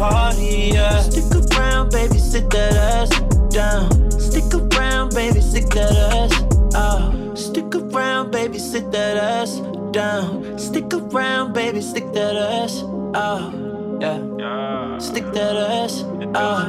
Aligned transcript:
party, 0.00 0.70
yeah. 0.72 1.02
Stick 1.02 1.58
around, 1.58 1.90
baby, 1.90 2.16
sit 2.16 2.48
that 2.50 2.72
ass 2.72 3.10
down. 3.50 4.10
Stick 4.10 4.44
around, 4.54 5.14
baby, 5.14 5.42
sit 5.42 5.68
that 5.74 5.92
ass 5.92 6.32
out. 6.74 7.36
Stick 7.36 7.74
around, 7.74 8.30
baby, 8.30 8.58
sit 8.58 8.90
that 8.92 9.18
ass 9.18 9.60
down. 9.92 10.58
Stick 10.58 10.94
around, 10.94 11.52
baby, 11.52 11.82
stick 11.82 12.10
that 12.14 12.34
ass 12.34 12.82
out. 13.14 13.52
Yeah. 14.00 14.18
yeah. 14.38 14.98
Stick 14.98 15.26
that 15.32 15.56
ass 15.56 16.02
out. 16.34 16.34
Uh. 16.34 16.68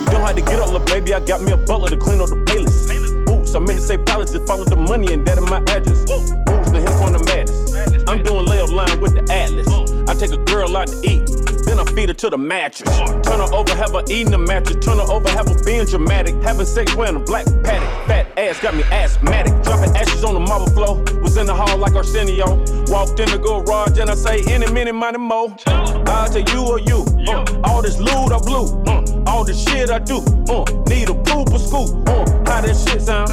You 0.00 0.12
don't 0.12 0.26
have 0.26 0.36
to 0.36 0.40
get 0.40 0.60
up, 0.60 0.72
look, 0.72 0.86
baby. 0.86 1.12
I 1.12 1.20
got 1.20 1.42
me 1.42 1.52
a 1.52 1.58
butler 1.58 1.90
to 1.90 1.96
clean 1.98 2.22
up 2.22 2.30
the 2.30 2.36
playlist. 2.36 3.26
Boots, 3.26 3.54
I'm 3.54 3.66
here 3.66 3.76
to 3.76 3.82
say 3.82 3.98
palace, 3.98 4.32
just 4.32 4.46
follow 4.46 4.64
the 4.64 4.76
money 4.76 5.12
and 5.12 5.26
that 5.26 5.36
in 5.36 5.44
my 5.44 5.58
address. 5.68 6.06
Boots, 6.06 6.30
the 6.70 6.80
hip 6.80 7.02
on 7.02 7.12
the 7.12 7.22
madness. 7.26 8.06
I'm 8.08 8.22
doing 8.22 8.46
layup 8.46 8.72
line 8.72 9.00
with 9.00 9.12
the 9.14 9.30
Atlas 9.30 9.85
take 10.18 10.32
a 10.32 10.42
girl 10.44 10.76
out 10.76 10.88
to 10.88 10.96
eat. 11.04 11.26
Then 11.66 11.78
I 11.78 11.84
feed 11.94 12.08
her 12.08 12.14
to 12.14 12.30
the 12.30 12.38
mattress. 12.38 12.96
Turn 12.98 13.40
her 13.40 13.52
over, 13.52 13.74
have 13.74 13.92
her 13.92 14.02
eating 14.08 14.30
the 14.30 14.38
mattress. 14.38 14.84
Turn 14.84 14.98
her 14.98 15.10
over, 15.10 15.28
have 15.30 15.48
her 15.48 15.64
being 15.64 15.84
dramatic. 15.84 16.34
Having 16.42 16.66
sex 16.66 16.94
wearing 16.94 17.16
a 17.16 17.20
black 17.20 17.44
paddock. 17.64 17.90
Fat 18.06 18.26
ass 18.38 18.60
got 18.60 18.74
me 18.74 18.84
asthmatic. 18.84 19.52
Dropping 19.62 19.94
ashes 19.96 20.24
on 20.24 20.34
the 20.34 20.40
marble 20.40 20.70
floor. 20.70 21.02
Was 21.22 21.36
in 21.36 21.46
the 21.46 21.54
hall 21.54 21.76
like 21.78 21.94
Arsenio. 21.94 22.56
Walked 22.86 23.20
in 23.20 23.28
the 23.30 23.38
garage 23.38 23.98
and 23.98 24.10
I 24.10 24.14
say, 24.14 24.42
any 24.52 24.70
minute, 24.72 24.94
money 24.94 25.18
mo. 25.18 25.56
I'll 25.66 26.28
tell 26.28 26.42
you 26.42 26.62
or 26.66 26.80
you. 26.80 27.04
Uh, 27.28 27.44
all 27.64 27.82
this 27.82 27.98
loot 27.98 28.32
I 28.32 28.38
blew. 28.38 28.82
Uh, 28.86 29.24
all 29.26 29.44
the 29.44 29.54
shit 29.54 29.90
I 29.90 29.98
do. 29.98 30.18
Uh, 30.48 30.64
need 30.88 31.08
a 31.08 31.14
poop 31.14 31.52
or 31.52 31.58
scoop. 31.58 32.08
Uh, 32.08 32.24
how 32.46 32.60
that 32.60 32.76
shit 32.76 33.02
sound? 33.02 33.28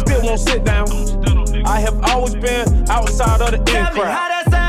Still 0.00 0.22
won't 0.22 0.40
sit 0.40 0.64
down. 0.64 0.86
I 1.66 1.80
have 1.80 2.00
always 2.04 2.34
been 2.34 2.88
outside 2.88 3.40
of 3.42 3.50
the 3.50 3.58
in 3.76 3.86
crowd. 3.86 4.65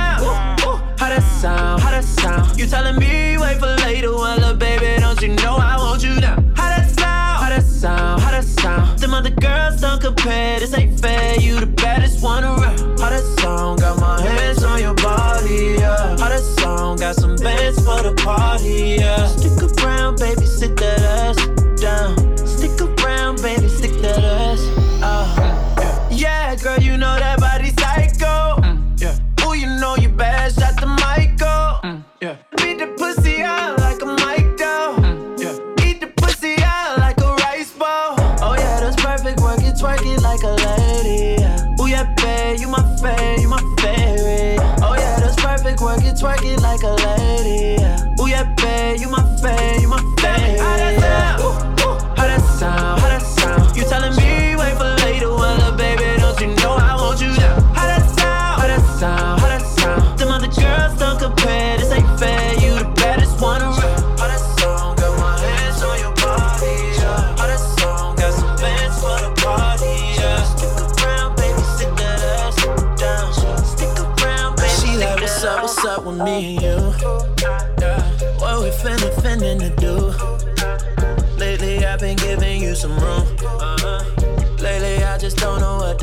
How 1.11 1.19
sound. 1.19 1.81
How 1.81 2.01
sound? 2.01 2.59
You 2.59 2.67
telling 2.67 2.97
me 2.97 3.37
wait 3.37 3.59
for 3.59 3.75
later? 3.85 4.13
Well, 4.13 4.39
look, 4.39 4.59
baby, 4.59 4.99
don't 4.99 5.21
you 5.21 5.29
know 5.29 5.55
I 5.55 5.77
want 5.77 6.03
you 6.03 6.15
now? 6.19 6.43
How 6.55 6.81
sound? 6.83 7.53
How 7.53 7.59
sound? 7.59 8.21
How 8.21 8.41
sound? 8.41 8.99
Them 8.99 9.13
other 9.13 9.29
girls 9.29 9.81
don't 9.81 10.01
compare. 10.01 10.59
This 10.59 10.73
ain't 10.73 10.99
fair. 10.99 11.39
You 11.39 11.59
the 11.59 11.67
baddest 11.67 12.23
one 12.23 12.43
around. 12.43 12.99
How 12.99 13.17
sound? 13.37 13.79
Got 13.79 13.99
my 13.99 14.21
hands 14.21 14.63
on 14.63 14.79
your 14.79 14.95
body, 14.95 15.75
yeah. 15.79 16.17
How 16.17 16.37
sound? 16.37 16.99
Got 16.99 17.15
some 17.15 17.35
bands 17.35 17.77
for 17.79 18.01
the 18.03 18.13
party, 18.23 18.97
yeah. 18.99 19.27
Stick 19.27 19.83
around, 19.83 20.19
baby, 20.19 20.45
sit 20.45 20.75
that 20.77 21.01
ass 21.01 21.46
twerk 46.17 46.43
it 46.43 46.59
like 46.61 46.83
a 46.83 46.93
lady. 47.05 47.81
yeah. 47.81 48.15
Ooh 48.19 48.27
yeah, 48.27 48.43
babe, 48.55 48.99
you 48.99 49.09
my 49.09 49.23
fan, 49.37 49.81
you 49.81 49.87
my 49.87 50.06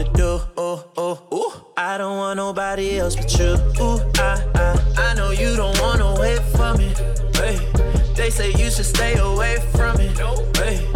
to 0.05 0.13
do. 0.13 0.41
Oh, 0.57 0.85
oh, 0.97 1.23
ooh. 1.33 1.65
I 1.77 1.99
don't 1.99 2.17
want 2.17 2.37
nobody 2.37 2.99
else 2.99 3.17
but 3.17 3.33
you. 3.39 3.57
Ooh, 3.81 4.01
I, 4.17 4.43
I, 4.55 5.11
I 5.11 5.15
know 5.15 5.31
you 5.31 5.57
don't 5.57 5.79
wanna 5.81 6.15
wait 6.21 6.41
for 6.57 6.75
me. 6.75 6.95
Hey, 7.35 7.59
they 8.15 8.31
say 8.31 8.51
you 8.53 8.71
should 8.71 8.87
stay 8.87 9.17
away 9.19 9.59
from 9.73 9.97
me. 9.99 10.09
Hey, 10.57 10.87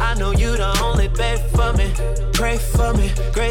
I 0.00 0.14
know 0.14 0.32
you 0.32 0.56
the 0.56 0.78
only 0.82 1.08
babe 1.08 1.40
for 1.54 1.72
me. 1.72 1.92
Pray 2.32 2.58
for 2.58 2.92
me, 2.94 3.12
gratefully 3.32 3.43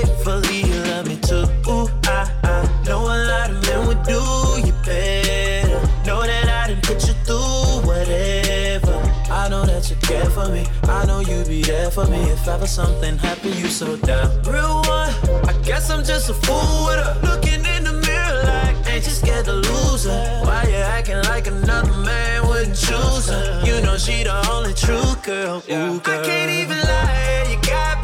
for 10.43 10.51
me. 10.51 10.65
I 10.83 11.05
know 11.05 11.19
you 11.19 11.43
be 11.45 11.62
there 11.62 11.91
for 11.91 12.05
me. 12.05 12.19
If 12.31 12.47
ever 12.47 12.67
something 12.67 13.17
happened, 13.17 13.55
you 13.55 13.67
so 13.67 13.95
down. 13.97 14.29
Real 14.43 14.81
one, 14.83 15.12
I 15.47 15.53
guess 15.63 15.89
I'm 15.89 16.03
just 16.03 16.29
a 16.29 16.33
fool 16.33 16.85
with 16.88 17.00
her. 17.03 17.19
Looking 17.23 17.65
in 17.75 17.83
the 17.83 17.93
mirror 18.07 18.43
like, 18.43 18.75
ain't 18.88 19.05
you 19.05 19.12
scared 19.12 19.45
to 19.45 19.53
lose 19.53 20.05
her? 20.05 20.41
Why 20.43 20.63
you 20.67 20.75
acting 20.75 21.21
like 21.23 21.47
another 21.47 21.93
man 22.03 22.47
wouldn't 22.47 22.75
choose 22.75 23.27
her? 23.27 23.63
You 23.65 23.81
know 23.81 23.97
she 23.97 24.23
the 24.23 24.38
only 24.51 24.73
true 24.73 25.13
girl. 25.23 25.63
Ooh, 25.69 26.00
girl. 26.00 26.21
I 26.21 26.25
can't 26.25 26.51
even 26.51 26.79
lie, 26.79 27.47
you 27.50 27.57
got 27.62 28.02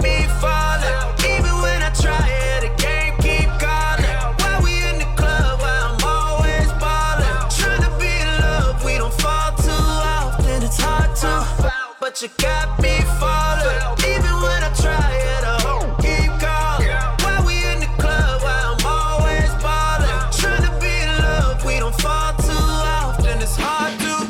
but 12.19 12.29
you 12.29 12.45
got 12.45 12.81
me 12.81 13.01
falling. 13.19 13.79
Even 14.07 14.33
when 14.41 14.63
I 14.63 14.71
try 14.73 15.11
it, 15.15 15.43
I 15.43 15.57
keep 16.01 16.31
calling. 16.39 16.87
Why 17.23 17.43
we 17.45 17.55
in 17.71 17.79
the 17.79 17.87
club? 18.01 18.41
Why 18.41 18.59
I'm 18.65 18.85
always 18.85 19.49
ballin'? 19.63 20.09
Tryna 20.39 20.81
be 20.81 20.87
in 20.87 21.17
love, 21.23 21.65
we 21.65 21.79
don't 21.79 21.95
fall 22.01 22.33
too 22.33 22.51
often. 22.51 23.39
It's 23.41 23.55
hard 23.55 23.99
to, 23.99 24.27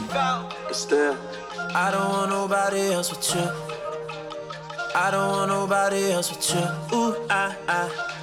but 0.68 0.76
still, 0.76 1.18
I 1.74 1.92
don't 1.92 2.10
want 2.10 2.30
nobody 2.32 2.94
else 2.94 3.10
but 3.10 3.36
you. 3.36 3.50
I 4.96 5.12
don't 5.12 5.30
want 5.32 5.50
nobody 5.50 6.12
else 6.12 6.30
but 6.30 6.50
you. 6.54 6.98
Ooh, 6.98 7.16
I, 7.30 7.56
I. 7.68 8.19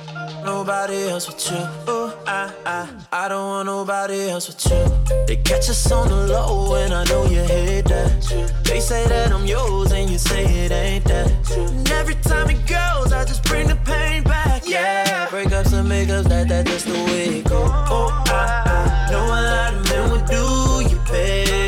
Nobody 0.47 1.09
else 1.09 1.27
but 1.27 1.51
you. 1.51 1.93
Ooh, 1.93 2.13
I, 2.25 2.53
I. 2.65 2.89
I 3.11 3.29
don't 3.29 3.49
want 3.49 3.67
nobody 3.67 4.31
else 4.31 4.47
but 4.47 4.65
you. 4.71 5.27
They 5.27 5.35
catch 5.43 5.69
us 5.69 5.91
on 5.91 6.09
the 6.09 6.29
low, 6.29 6.77
and 6.77 6.95
I 6.95 7.03
know 7.07 7.25
you 7.27 7.43
hate 7.43 7.87
that. 7.87 8.63
They 8.63 8.79
say 8.79 9.09
that 9.09 9.33
I'm 9.33 9.45
yours, 9.45 9.91
and 9.91 10.09
you 10.09 10.19
say 10.19 10.45
it 10.45 10.71
ain't 10.71 11.05
that. 11.07 11.33
And 11.59 11.91
every 11.91 12.15
time 12.15 12.49
it 12.49 12.65
goes, 12.65 13.13
I 13.13 13.25
just 13.25 13.43
bring 13.43 13.67
the 13.67 13.75
pain 13.75 14.23
back. 14.23 14.63
Yeah, 14.65 15.27
breakups 15.27 15.73
and 15.73 15.89
makeups, 15.91 16.29
that 16.29 16.47
that 16.47 16.65
just 16.67 16.87
the 16.87 16.95
way 16.95 17.41
it 17.41 17.49
goes. 17.49 17.69
Oh, 17.69 18.11
I, 18.29 19.09
I 19.09 19.11
know 19.11 19.27
a 19.27 19.43
lot 19.51 19.75
of 19.75 19.83
men 19.91 20.11
would 20.13 20.27
do 20.27 20.89
you 20.89 21.01
better. 21.11 21.66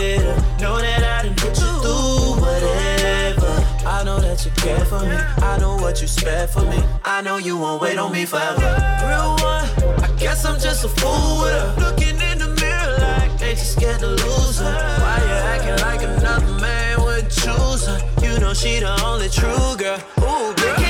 You 4.49 4.63
care 4.63 4.85
for 4.85 5.01
me. 5.01 5.17
I 5.45 5.59
know 5.59 5.77
what 5.77 6.01
you 6.01 6.07
spare 6.07 6.47
for 6.47 6.63
me. 6.63 6.83
I 7.05 7.21
know 7.23 7.37
you 7.37 7.57
won't 7.57 7.81
wait 7.83 7.99
on 7.99 8.13
me 8.13 8.25
forever. 8.25 8.61
Real 9.09 9.37
one, 9.43 9.67
I 10.03 10.15
guess 10.19 10.45
I'm 10.45 10.59
just 10.59 10.85
a 10.85 10.89
fool 10.89 11.43
with 11.43 11.53
her. 11.53 11.75
Looking 11.79 12.21
in 12.21 12.39
the 12.39 12.49
mirror 12.61 12.97
like, 12.99 13.43
ain't 13.43 13.59
you 13.59 13.65
scared 13.65 14.01
to 14.01 14.09
lose 14.09 14.59
her? 14.59 14.75
Why 15.03 15.17
you 15.29 15.37
acting 15.53 15.79
like 15.87 16.03
another 16.03 16.61
man 16.61 17.03
would 17.03 17.31
choose 17.31 17.87
her? 17.87 18.01
You 18.23 18.39
know 18.39 18.55
she 18.55 18.81
the 18.81 18.95
only 19.05 19.29
true 19.29 19.77
girl. 19.77 20.01
Ooh, 20.21 20.55
girl. 20.55 20.88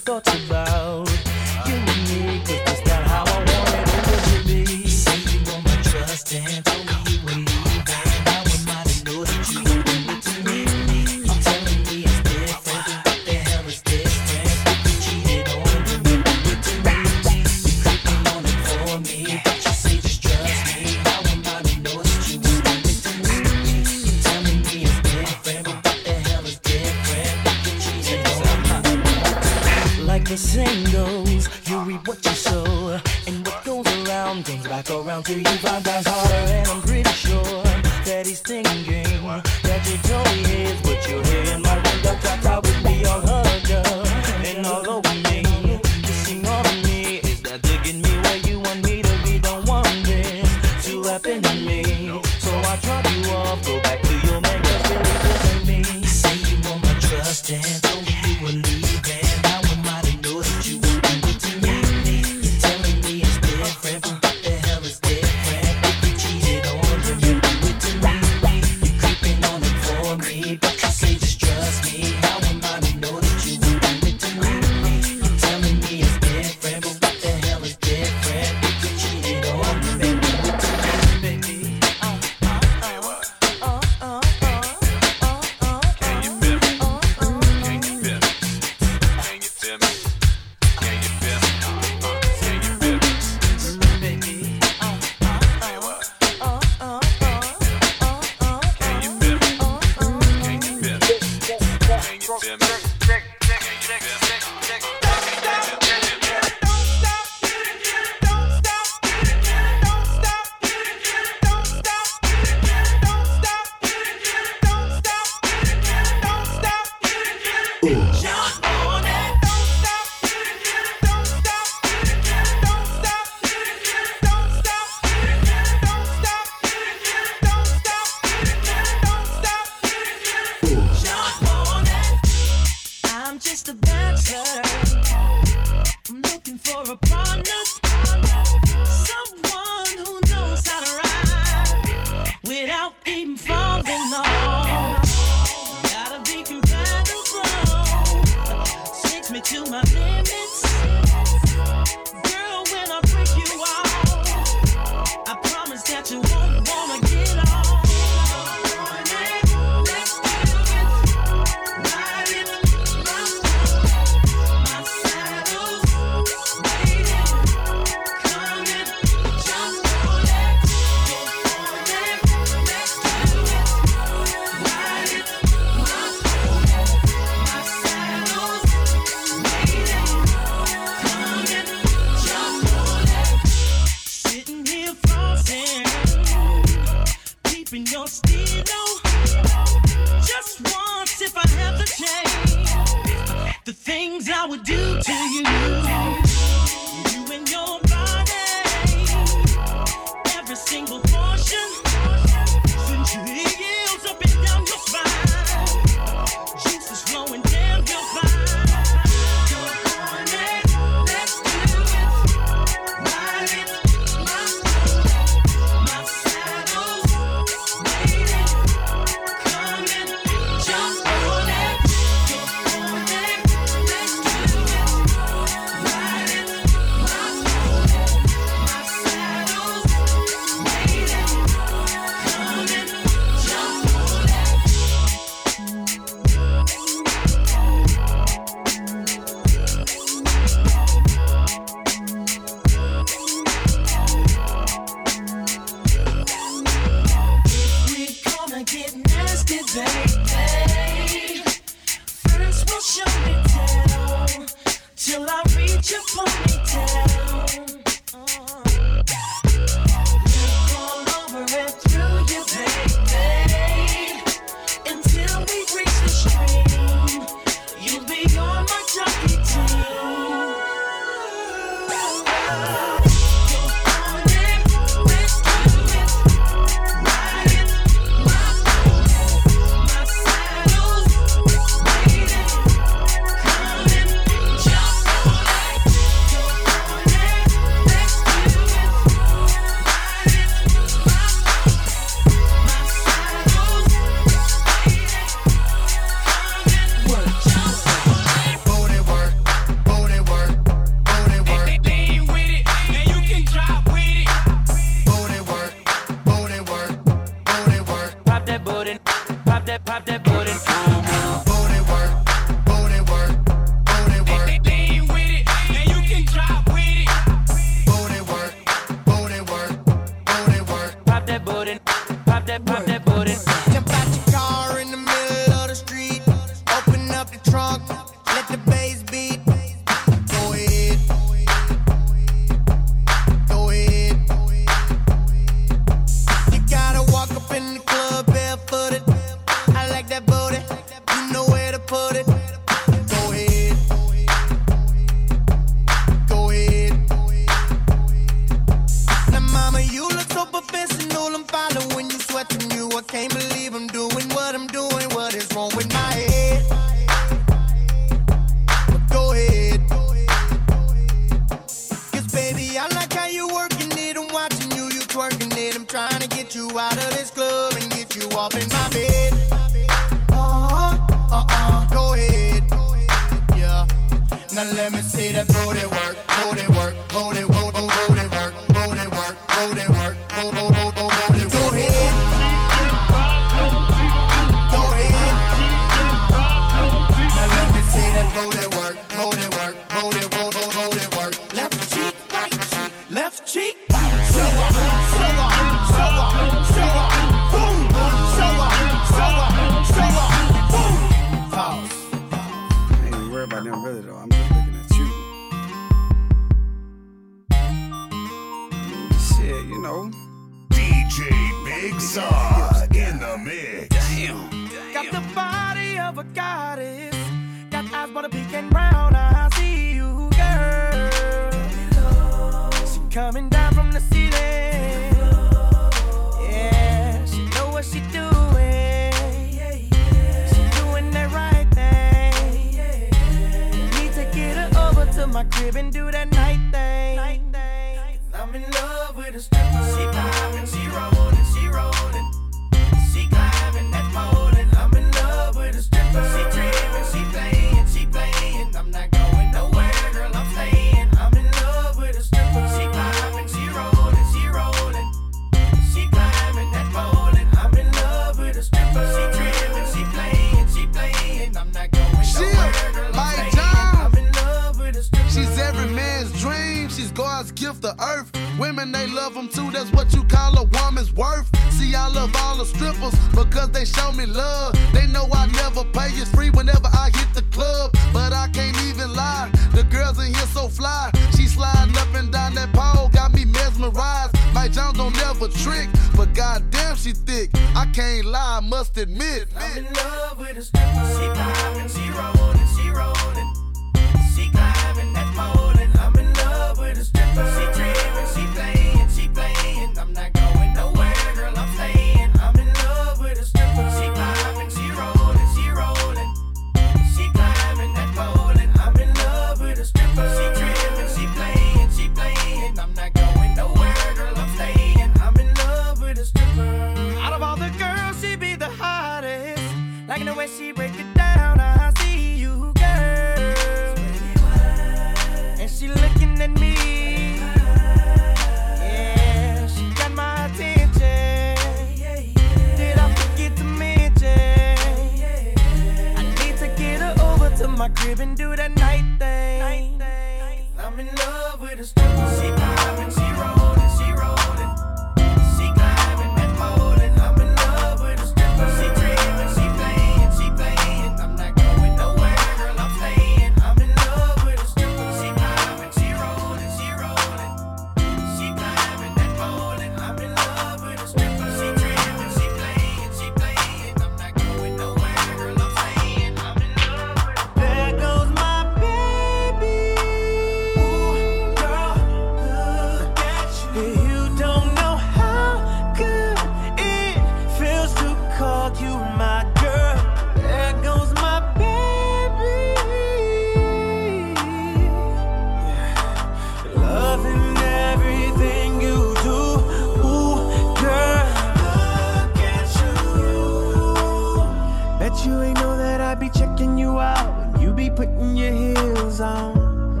You 595.24 595.42
ain't 595.42 595.58
know 595.58 595.76
that 595.76 596.00
I 596.00 596.14
be 596.14 596.30
checking 596.30 596.78
you 596.78 596.98
out 596.98 597.52
when 597.52 597.60
you 597.60 597.72
be 597.74 597.90
putting 597.90 598.36
your 598.36 598.52
heels 598.52 599.20
on. 599.20 600.00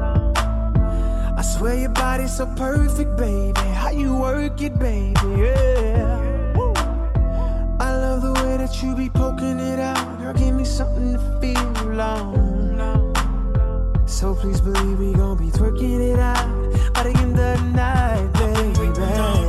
I 1.36 1.42
swear 1.42 1.74
your 1.78 1.90
body's 1.90 2.36
so 2.36 2.46
perfect, 2.56 3.16
baby. 3.18 3.60
How 3.60 3.90
you 3.90 4.16
work 4.16 4.60
it, 4.62 4.78
baby, 4.78 5.14
yeah. 5.36 6.16
I 7.78 7.96
love 7.96 8.22
the 8.22 8.32
way 8.42 8.56
that 8.56 8.82
you 8.82 8.96
be 8.96 9.10
poking 9.10 9.58
it 9.58 9.78
out. 9.78 10.18
Girl, 10.18 10.32
give 10.32 10.54
me 10.54 10.64
something 10.64 11.12
to 11.12 11.40
feel 11.40 12.00
on. 12.00 12.50
So 14.06 14.34
please 14.34 14.60
believe 14.60 14.98
we 14.98 15.12
gon' 15.12 15.36
be 15.36 15.50
twerking 15.50 16.00
it 16.12 16.18
out 16.18 16.48
by 16.94 17.04
the 17.04 17.18
end 17.18 17.38
of 17.38 17.58
the 17.58 17.62
night, 17.74 18.32
baby. 18.32 19.39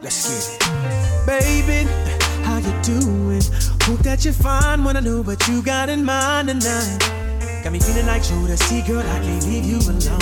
Let's 0.00 0.28
get 0.28 0.62
it. 0.62 1.26
Baby, 1.26 1.90
how 2.44 2.58
you 2.58 2.72
doing? 2.82 3.42
Hope 3.82 3.98
that 4.00 4.24
you're 4.24 4.32
fine. 4.32 4.84
Wanna 4.84 5.00
know 5.00 5.22
what 5.22 5.48
you 5.48 5.60
got 5.60 5.88
in 5.88 6.04
mind 6.04 6.48
tonight. 6.48 6.98
Got 7.64 7.72
me 7.72 7.80
feeling 7.80 8.06
like 8.06 8.22
Joe 8.22 8.46
see, 8.54 8.82
girl, 8.82 9.00
I 9.00 9.18
can't 9.18 9.44
leave 9.46 9.64
you 9.64 9.78
alone. 9.78 10.20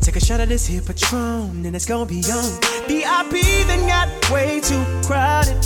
Take 0.00 0.16
a 0.16 0.20
shot 0.20 0.40
of 0.40 0.48
this 0.48 0.66
here 0.66 0.80
Patron, 0.80 1.66
and 1.66 1.76
it's 1.76 1.84
gonna 1.84 2.06
be 2.06 2.22
on. 2.32 2.60
VIP 2.88 3.66
then 3.66 3.86
got 3.86 4.08
way 4.30 4.58
too 4.60 4.82
crowded. 5.04 5.58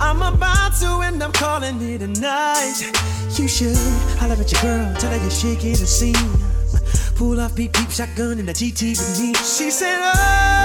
I'm 0.00 0.22
about 0.22 0.74
to, 0.80 1.00
and 1.02 1.22
I'm 1.22 1.32
calling 1.32 1.82
it 1.82 2.00
a 2.00 2.08
night. 2.08 2.80
You 3.36 3.46
should 3.46 3.76
holler 4.18 4.36
at 4.40 4.50
your 4.50 4.62
girl, 4.62 4.94
tell 4.96 5.10
her 5.10 5.18
you're 5.18 5.30
shaking 5.30 5.72
the 5.72 5.86
scene. 5.86 6.16
Pull 7.14 7.38
off 7.40 7.54
beep 7.54 7.74
beep 7.74 7.90
shotgun 7.90 8.38
in 8.38 8.46
the 8.46 8.54
GT 8.54 8.98
with 8.98 9.20
me. 9.20 9.34
She 9.34 9.70
said, 9.70 9.98
Oh, 10.00 10.61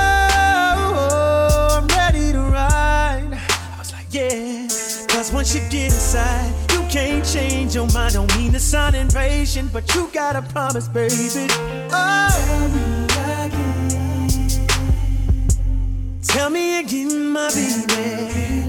Yeah. 4.18 4.68
Cause 5.10 5.32
once 5.32 5.54
you 5.54 5.62
get 5.70 5.94
inside, 5.94 6.52
you 6.72 6.82
can't 6.90 7.24
change 7.24 7.76
your 7.76 7.86
mind. 7.94 8.16
Don't 8.16 8.36
mean 8.36 8.52
to 8.54 8.60
sound 8.60 8.96
impatient, 8.96 9.72
but 9.72 9.94
you 9.94 10.10
gotta 10.12 10.42
promise, 10.42 10.88
baby. 10.88 11.48
Oh, 11.92 12.34
Tell 16.24 16.50
me 16.50 16.80
again, 16.80 17.30
my 17.30 17.48
baby. 17.50 18.66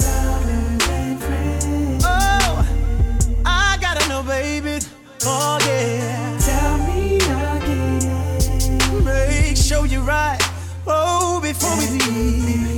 Oh, 2.05 2.67
I 3.47 3.79
gotta 3.81 4.07
know, 4.07 4.23
baby. 4.23 4.85
Oh, 5.25 5.59
yeah. 5.67 6.39
Tell 6.45 6.77
me 6.89 7.17
again. 7.17 9.03
Make 9.03 9.57
sure 9.57 9.87
you're 9.87 10.03
right. 10.03 10.39
Oh, 10.87 11.41
before 11.41 11.75
we 11.79 11.89
leave. 12.01 12.78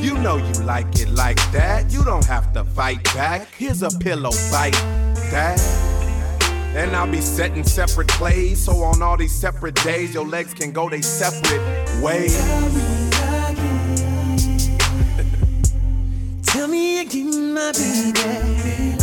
You 0.00 0.16
know 0.18 0.36
you 0.36 0.52
like 0.64 0.98
it 0.98 1.10
like 1.10 1.36
that. 1.52 1.92
You 1.92 2.04
don't 2.04 2.24
have 2.24 2.52
to 2.54 2.64
fight 2.64 3.02
back. 3.14 3.46
Here's 3.56 3.82
a 3.82 3.90
pillow 3.90 4.30
fight 4.30 4.72
that. 5.30 5.60
And 6.74 6.94
I'll 6.96 7.10
be 7.10 7.20
setting 7.20 7.64
separate 7.64 8.08
plays. 8.08 8.64
So 8.64 8.82
on 8.82 9.02
all 9.02 9.16
these 9.16 9.38
separate 9.38 9.74
days, 9.76 10.14
your 10.14 10.26
legs 10.26 10.54
can 10.54 10.72
go 10.72 10.88
they 10.88 11.02
separate 11.02 12.02
ways. 12.02 12.38
Tell 16.46 16.68
me 16.68 17.00
again, 17.00 17.54
my 17.54 17.72
baby. 17.72 18.96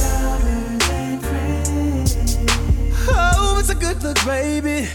Oh, 3.10 3.58
it's 3.60 3.70
a 3.70 3.76
good 3.76 4.02
look, 4.02 4.18
baby. 4.26 4.88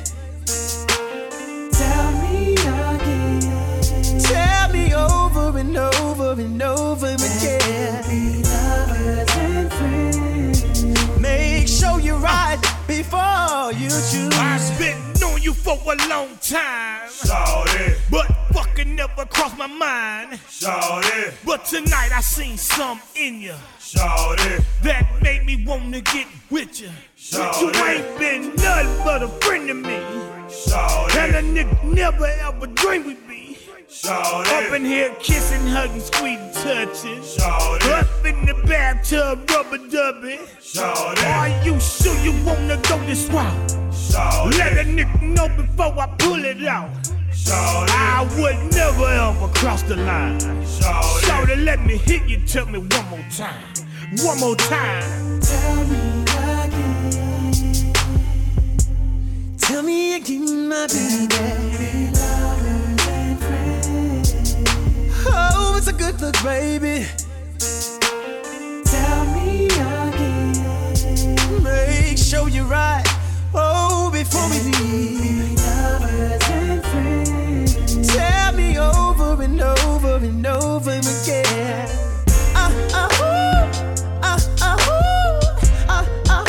Me 4.92 4.98
over 4.98 5.59
and 5.59 5.76
over 5.76 6.33
and 6.33 6.62
over 6.62 7.07
again. 7.07 8.42
Make 11.20 11.68
sure 11.68 12.00
you're 12.00 12.18
right 12.18 12.59
before 12.87 13.72
you 13.72 13.88
choose. 13.88 14.31
I've 14.35 14.78
been 14.78 14.98
knowing 15.20 15.42
you 15.42 15.55
for 15.55 15.78
a 15.85 16.09
long 16.09 16.37
time. 16.40 17.09
Shawty. 17.09 17.96
But 18.11 18.26
fucking 18.52 18.94
never 18.94 19.24
crossed 19.26 19.57
my 19.57 19.66
mind. 19.66 20.38
Shawty. 20.48 21.35
But 21.44 21.64
tonight 21.64 22.11
I 22.12 22.20
seen 22.20 22.57
some 22.57 23.00
in 23.16 23.40
you. 23.40 23.55
Shawty. 23.78 24.64
That 24.83 25.07
made 25.22 25.44
me 25.46 25.64
wanna 25.64 26.00
get 26.00 26.26
with 26.50 26.81
you. 26.81 26.90
Shawty. 27.16 27.61
You 27.61 27.85
ain't 27.85 28.18
been 28.18 28.42
nothing 28.57 29.05
but 29.05 29.22
a 29.22 29.28
friend 29.28 29.68
to 29.68 29.74
me. 29.74 29.98
Shawty. 30.48 31.16
And 31.16 31.57
a 31.57 31.64
nigga 31.64 31.94
never 31.94 32.26
ever 32.26 32.66
dreamed 32.66 33.07
we'd 33.07 33.28
be. 33.28 33.32
Shawty. 33.92 34.46
Up 34.46 34.72
in 34.72 34.87
here 34.87 35.14
kissing, 35.20 35.66
hugging, 35.66 36.00
squeezing, 36.00 36.50
touching. 36.55 37.20
Shawty. 37.20 37.90
Up 37.92 38.24
in 38.24 38.46
the 38.46 38.55
bathtub, 38.66 39.50
rubber 39.50 39.76
dubbing. 39.76 40.38
Shawty. 40.61 41.22
Are 41.37 41.62
you 41.62 41.78
sure 41.78 42.16
you 42.24 42.33
wanna 42.46 42.81
go 42.88 42.98
this 43.05 43.28
route? 43.28 43.68
Shawty. 43.92 44.59
Let 44.59 44.78
a 44.78 44.85
nigga 44.88 45.20
know 45.20 45.46
before 45.48 45.92
I 46.00 46.07
pull 46.18 46.42
it 46.42 46.64
out. 46.64 46.90
Shawty. 47.33 47.90
I 47.90 48.22
would 48.38 48.74
never 48.74 49.05
ever 49.05 49.48
cross 49.52 49.83
the 49.83 49.96
line. 49.96 50.40
Shawty. 50.40 51.20
Shawty, 51.26 51.62
let 51.62 51.85
me 51.85 51.98
hit 51.98 52.26
you. 52.26 52.38
Tell 52.46 52.64
me 52.64 52.78
one 52.78 53.09
more 53.11 53.26
time. 53.31 53.62
One 54.24 54.40
more 54.40 54.57
time. 54.57 55.40
Tell 55.40 55.85
me 55.85 56.22
again. 56.64 57.92
Tell 59.59 59.83
me 59.83 60.16
again, 60.16 60.68
my 60.70 60.87
baby. 60.87 62.12
Oh, 65.35 65.75
it's 65.77 65.88
a 65.88 65.92
good 65.92 66.21
look, 66.21 66.35
baby. 66.42 67.07
Tell 68.85 69.25
me 69.35 69.66
again. 69.66 70.53
Make 71.62 72.18
sure 72.18 72.49
you're 72.49 72.66
right. 72.66 73.03
Oh, 73.55 74.11
before 74.12 74.49
we 74.51 74.61
leave. 74.79 75.57
Tell 78.09 78.53
me 78.53 78.79
over 78.79 79.42
and 79.42 79.61
over 79.61 80.16
and 80.16 80.47
over 80.47 80.90
again. 80.90 81.88
Ah, 82.55 82.71
ah, 82.92 83.09
ooh. 83.21 83.68
Ah, 84.23 84.38
ah, 84.61 84.77
ooh. 84.88 85.40
Ah, 85.88 86.07
ah, 86.29 86.45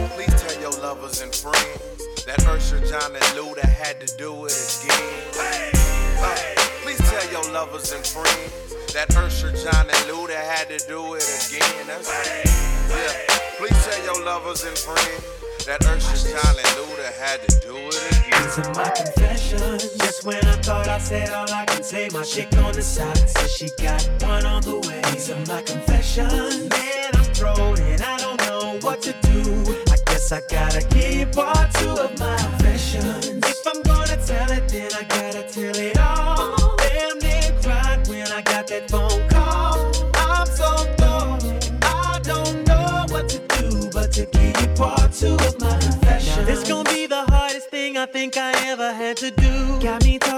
ooh. 0.00 0.08
Please 0.16 0.34
tell 0.42 0.56
your 0.60 0.72
lovers 0.82 1.20
and 1.20 1.34
friends 1.34 2.24
that 2.24 2.46
Usher, 2.46 2.80
Jon, 2.80 3.14
and 3.14 3.24
Luda 3.36 3.64
had 3.64 4.00
to 4.00 4.06
do 4.16 4.46
it 4.46 4.75
lovers 7.66 7.92
and 7.92 8.06
friends. 8.06 8.92
That 8.92 9.14
Usher, 9.16 9.50
Jon, 9.50 9.86
and 9.86 10.28
that 10.28 10.44
had 10.46 10.68
to 10.68 10.86
do 10.86 11.14
it 11.14 11.22
again. 11.22 11.86
That's 11.86 12.08
yeah. 12.08 13.36
Please 13.58 13.84
tell 13.84 14.04
your 14.04 14.24
lovers 14.24 14.64
and 14.64 14.76
friends 14.76 15.66
that 15.66 15.84
Usher, 15.86 16.30
Jon, 16.30 16.56
and 16.56 16.96
that 16.98 17.14
had 17.18 17.42
to 17.46 17.60
do 17.66 17.76
it 17.76 18.18
again. 18.18 18.42
These 18.42 18.58
are 18.58 18.74
my 18.74 18.90
confessions. 18.90 19.92
Just 19.98 20.24
when 20.24 20.44
I 20.46 20.56
thought 20.62 20.88
I 20.88 20.98
said 20.98 21.30
all 21.30 21.50
I 21.50 21.64
can 21.66 21.82
say, 21.82 22.08
my 22.12 22.22
chick 22.22 22.52
on 22.58 22.72
the 22.72 22.82
side 22.82 23.28
says 23.28 23.52
she 23.52 23.68
got 23.82 24.02
one 24.22 24.46
on 24.46 24.62
the 24.62 24.78
way. 24.86 25.02
These 25.12 25.30
are 25.30 25.44
my 25.46 25.62
confessions. 25.62 26.70
Man, 26.70 27.10
I'm 27.14 27.24
thrown 27.34 27.78
and 27.80 28.02
I 28.02 28.18
don't 28.18 28.40
know 28.46 28.78
what 28.80 29.02
to 29.02 29.12
do. 29.22 29.42
I 29.90 29.96
guess 30.06 30.32
I 30.32 30.40
gotta 30.48 30.86
give 30.88 31.32
part 31.32 31.72
two 31.74 31.90
of 31.90 32.18
my 32.18 32.36
confessions. 32.36 33.26
If 33.26 33.66
I'm 33.66 33.82
gonna 33.82 34.16
tell 34.24 34.50
it, 34.52 34.68
then 34.68 34.90
I 34.94 35.02
gotta 35.02 35.42
tell 35.48 35.76
it 35.76 35.95
think 48.16 48.38
I 48.38 48.52
ever 48.70 48.94
had 48.94 49.18
to 49.18 49.30
do. 49.30 49.78
Got 49.82 50.05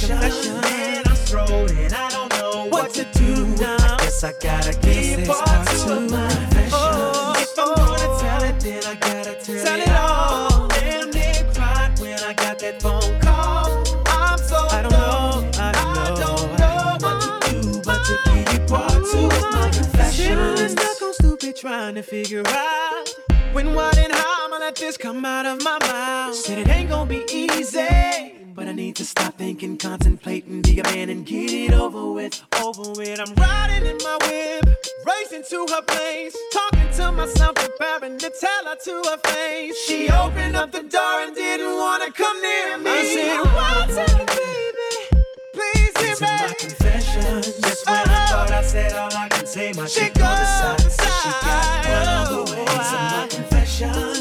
confessions. 0.00 0.62
Man, 0.62 1.02
I'm 1.06 1.16
thrown 1.16 1.70
and 1.78 1.92
I 1.92 2.10
don't 2.10 2.32
know 2.38 2.66
what 2.66 2.92
to 2.94 3.04
do 3.12 3.46
now. 3.56 3.76
I 3.80 3.96
guess 3.98 4.24
I 4.24 4.32
gotta 4.40 4.72
give 4.80 5.16
this 5.16 5.28
part 5.28 5.66
to 5.66 6.00
my 6.10 6.28
confession. 6.28 6.70
Oh, 6.72 7.34
if 7.38 7.58
I'm 7.58 7.74
gonna 7.74 8.20
tell 8.20 8.42
it, 8.44 8.60
then 8.60 8.84
I 8.84 8.94
gotta 8.96 9.34
tell, 9.42 9.64
tell 9.64 9.80
it 9.80 9.88
all. 9.88 10.68
Damn, 10.68 11.10
they 11.10 11.44
cried 11.54 11.98
when 11.98 12.18
I 12.20 12.32
got 12.34 12.58
that 12.58 12.82
phone 12.82 13.20
call. 13.20 13.84
I'm 14.06 14.38
so 14.38 14.56
I 14.70 14.82
don't 14.82 14.92
know, 14.92 15.50
I 15.58 15.72
don't 15.72 15.94
know, 15.94 16.02
I 16.02 16.58
don't 16.58 16.58
know 16.58 17.00
what 17.04 17.42
to 17.42 17.62
do, 17.62 17.80
but 17.84 18.04
to 18.04 18.14
give 18.26 18.52
you 18.52 18.60
part 18.66 18.92
two 19.10 19.26
of 19.26 19.42
my 19.52 19.70
confession. 19.72 20.36
Feeling 20.36 20.68
stuck 20.68 21.02
on 21.02 21.12
stupid, 21.14 21.56
trying 21.56 21.94
to 21.94 22.02
figure 22.02 22.42
out 22.46 23.14
when, 23.52 23.74
what, 23.74 23.96
and 23.98 24.12
how 24.12 24.35
I'ma 24.56 24.64
let 24.64 24.76
this 24.76 24.96
come 24.96 25.22
out 25.26 25.44
of 25.44 25.62
my 25.62 25.78
mouth. 25.80 26.34
Said 26.34 26.56
it 26.56 26.68
ain't 26.68 26.88
gonna 26.88 27.04
be 27.04 27.22
easy. 27.30 28.32
But 28.54 28.68
I 28.68 28.72
need 28.72 28.96
to 28.96 29.04
stop 29.04 29.34
thinking, 29.34 29.76
contemplating, 29.76 30.62
be 30.62 30.80
a 30.80 30.82
man 30.84 31.10
and 31.10 31.26
get 31.26 31.52
it 31.52 31.74
over 31.74 32.10
with, 32.12 32.42
over 32.62 32.90
with. 32.92 33.20
I'm 33.20 33.34
riding 33.34 33.84
in 33.84 33.98
my 33.98 34.16
whip, 34.22 34.64
racing 35.04 35.44
to 35.50 35.66
her 35.74 35.82
place, 35.82 36.34
talking 36.54 36.88
to 36.96 37.12
myself, 37.12 37.54
preparing 37.56 38.16
to 38.16 38.32
tell 38.40 38.64
her 38.64 38.76
to 38.82 39.02
her 39.10 39.18
face. 39.30 39.76
She 39.84 40.08
opened 40.08 40.56
up 40.56 40.72
the 40.72 40.84
door 40.84 41.16
and 41.20 41.34
didn't 41.34 41.76
wanna 41.76 42.10
come 42.12 42.40
near 42.40 42.78
me. 42.78 42.90
I 42.90 43.04
said, 43.12 43.40
What's 43.52 44.10
it, 44.10 44.26
baby? 44.26 45.22
Please 45.52 45.96
hear 46.00 46.16
me. 46.16 46.32
my 46.32 46.54
confession. 46.58 47.42
Just 47.60 47.86
when 47.86 47.96
I 47.96 48.02
uh-huh. 48.02 48.46
thought 48.46 48.52
I 48.52 48.62
said 48.62 48.92
all 48.94 49.12
I 49.12 49.28
can 49.28 49.44
say, 49.44 49.74
my 49.74 49.86
chick 49.86 50.16
on 50.16 50.22
the 50.22 50.46
side 50.46 51.12
she 51.20 51.30
got 51.44 51.86
one 51.86 52.08
on 52.08 52.46
the 52.46 52.52
way. 52.52 52.64
These 52.64 52.92
my 52.92 53.26
confessions. 53.28 54.15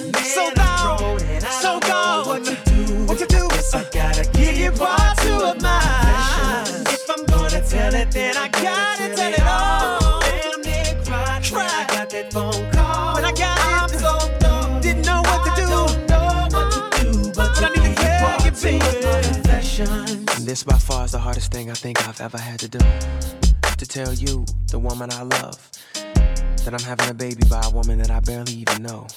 This 20.45 20.61
by 20.61 20.77
far 20.77 21.05
is 21.05 21.11
the 21.11 21.17
hardest 21.17 21.51
thing 21.51 21.71
I 21.71 21.73
think 21.73 22.07
I've 22.07 22.21
ever 22.21 22.37
had 22.37 22.59
to 22.59 22.67
do. 22.67 22.77
To 22.77 23.85
tell 23.87 24.13
you, 24.13 24.45
the 24.69 24.77
woman 24.77 25.11
I 25.11 25.23
love, 25.23 25.71
that 25.95 26.69
I'm 26.71 26.83
having 26.83 27.09
a 27.09 27.15
baby 27.15 27.41
by 27.49 27.63
a 27.65 27.71
woman 27.71 27.97
that 27.97 28.11
I 28.11 28.19
barely 28.19 28.53
even 28.53 28.83
know. 28.83 29.07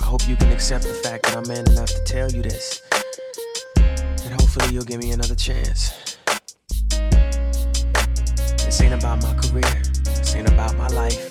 I 0.00 0.04
hope 0.04 0.28
you 0.28 0.36
can 0.36 0.52
accept 0.52 0.84
the 0.84 0.94
fact 0.94 1.24
that 1.24 1.36
I'm 1.36 1.48
man 1.48 1.66
enough 1.72 1.88
to 1.88 2.00
tell 2.04 2.30
you 2.30 2.40
this. 2.40 2.80
And 3.76 4.40
hopefully 4.40 4.72
you'll 4.72 4.84
give 4.84 5.02
me 5.02 5.10
another 5.10 5.34
chance. 5.34 6.16
This 8.62 8.80
ain't 8.80 8.94
about 8.94 9.24
my 9.24 9.34
career. 9.34 9.82
This 10.04 10.36
ain't 10.36 10.48
about 10.48 10.76
my 10.76 10.86
life. 10.86 11.26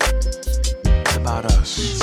It's 0.84 1.16
about 1.16 1.46
us. 1.46 1.98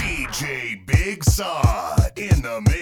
DJ 0.00 0.84
Big 0.84 1.20
SaaD 1.20 2.18
in 2.18 2.42
the 2.42 2.60
mix. 2.62 2.77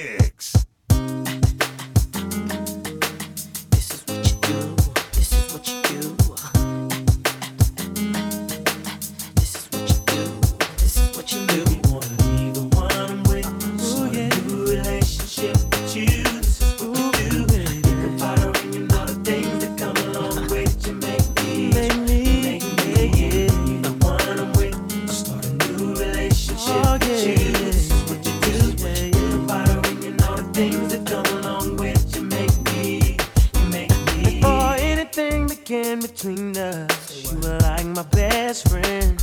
Between 36.16 36.56
us, 36.56 37.30
you 37.30 37.38
were 37.40 37.58
like 37.60 37.84
my 37.84 38.02
best 38.04 38.68
friend. 38.70 39.18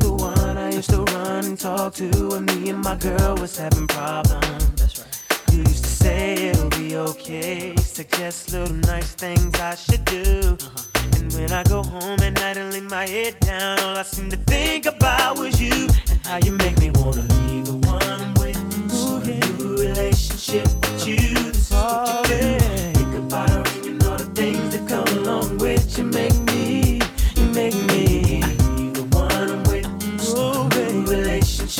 The 0.00 0.12
one 0.12 0.58
I 0.58 0.72
used 0.72 0.90
to 0.90 1.04
run 1.04 1.44
and 1.44 1.58
talk 1.58 1.94
to 1.94 2.10
when 2.30 2.46
me 2.46 2.70
and 2.70 2.82
my 2.82 2.96
girl 2.96 3.36
was 3.36 3.56
having 3.56 3.86
problems. 3.86 4.70
That's 4.74 4.98
right. 4.98 5.52
You 5.52 5.58
used 5.58 5.84
to 5.84 5.90
say 5.90 6.48
it'll 6.48 6.68
be 6.70 6.96
okay. 6.96 7.76
Suggest 7.76 8.52
little 8.52 8.74
nice 8.74 9.14
things 9.14 9.54
I 9.60 9.76
should 9.76 10.04
do. 10.04 10.56
Uh-huh. 10.60 11.16
And 11.16 11.32
when 11.32 11.52
I 11.52 11.62
go 11.62 11.84
home 11.84 12.18
at 12.20 12.32
night 12.32 12.56
and 12.56 12.72
lay 12.72 12.80
my 12.80 13.06
head 13.06 13.38
down, 13.38 13.78
all 13.78 13.96
I 13.96 14.02
seem 14.02 14.30
to 14.30 14.36
think 14.36 14.86
about 14.86 15.38
was 15.38 15.60
you 15.60 15.86
and 16.10 16.26
how 16.26 16.38
you 16.38 16.52
make 16.52 16.76
me 16.80 16.90
wanna 16.90 17.22
be 17.22 17.62
the 17.62 17.78
one 17.86 18.02
I'm 18.02 18.34
with. 18.34 18.56
A 18.56 19.62
new 19.62 19.76
relationship 19.76 20.66
with 20.66 21.06
you. 21.06 21.16
This 21.18 21.70
is 21.70 21.70
what 21.70 22.28
you 22.30 22.58
do. 22.58 22.79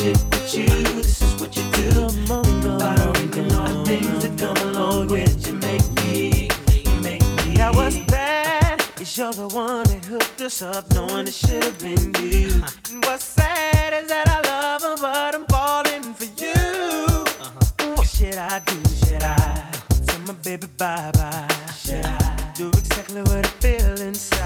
Relationship 0.00 0.30
with 0.30 0.54
you. 0.54 0.66
This 0.94 1.22
is 1.22 1.40
what 1.40 1.56
you 1.56 1.62
do. 1.72 2.08
Think 2.08 2.64
about 2.64 2.98
her 2.98 3.12
and 3.16 3.34
you 3.34 3.42
know 3.42 3.66
the 3.66 3.84
things 3.84 4.22
that 4.22 4.38
come 4.38 4.68
along 4.68 5.08
with 5.08 5.46
you. 5.46 5.54
Make 5.54 5.92
me, 6.04 6.48
you 6.72 7.00
make 7.00 7.22
me. 7.46 7.54
Now 7.54 7.72
what's 7.72 7.98
bad 7.98 8.82
is 9.00 9.16
you're 9.16 9.32
the 9.32 9.48
one 9.48 9.84
that 9.84 10.04
hooked 10.04 10.40
us 10.40 10.62
up, 10.62 10.90
knowing 10.94 11.26
it 11.26 11.34
should 11.34 11.64
have 11.64 11.78
been 11.78 12.14
you. 12.22 12.62
And 12.90 13.04
what's 13.04 13.24
sad 13.24 13.92
is 14.02 14.08
that 14.08 14.28
I 14.28 14.40
love 14.48 14.82
her, 14.82 14.96
but 15.00 15.34
I'm 15.34 15.46
falling 15.46 16.14
for 16.14 16.28
you. 16.42 17.24
Uh-huh. 17.40 17.94
What 17.96 18.08
should 18.08 18.36
I 18.36 18.60
do? 18.60 18.78
Should 19.06 19.22
I 19.22 19.70
tell 20.06 20.20
my 20.20 20.34
baby 20.44 20.66
bye 20.78 21.10
bye? 21.14 21.48
Should 21.78 22.04
I 22.04 22.52
do 22.54 22.68
exactly 22.68 23.22
what 23.22 23.46
I 23.46 23.50
feel 23.60 24.00
inside? 24.00 24.40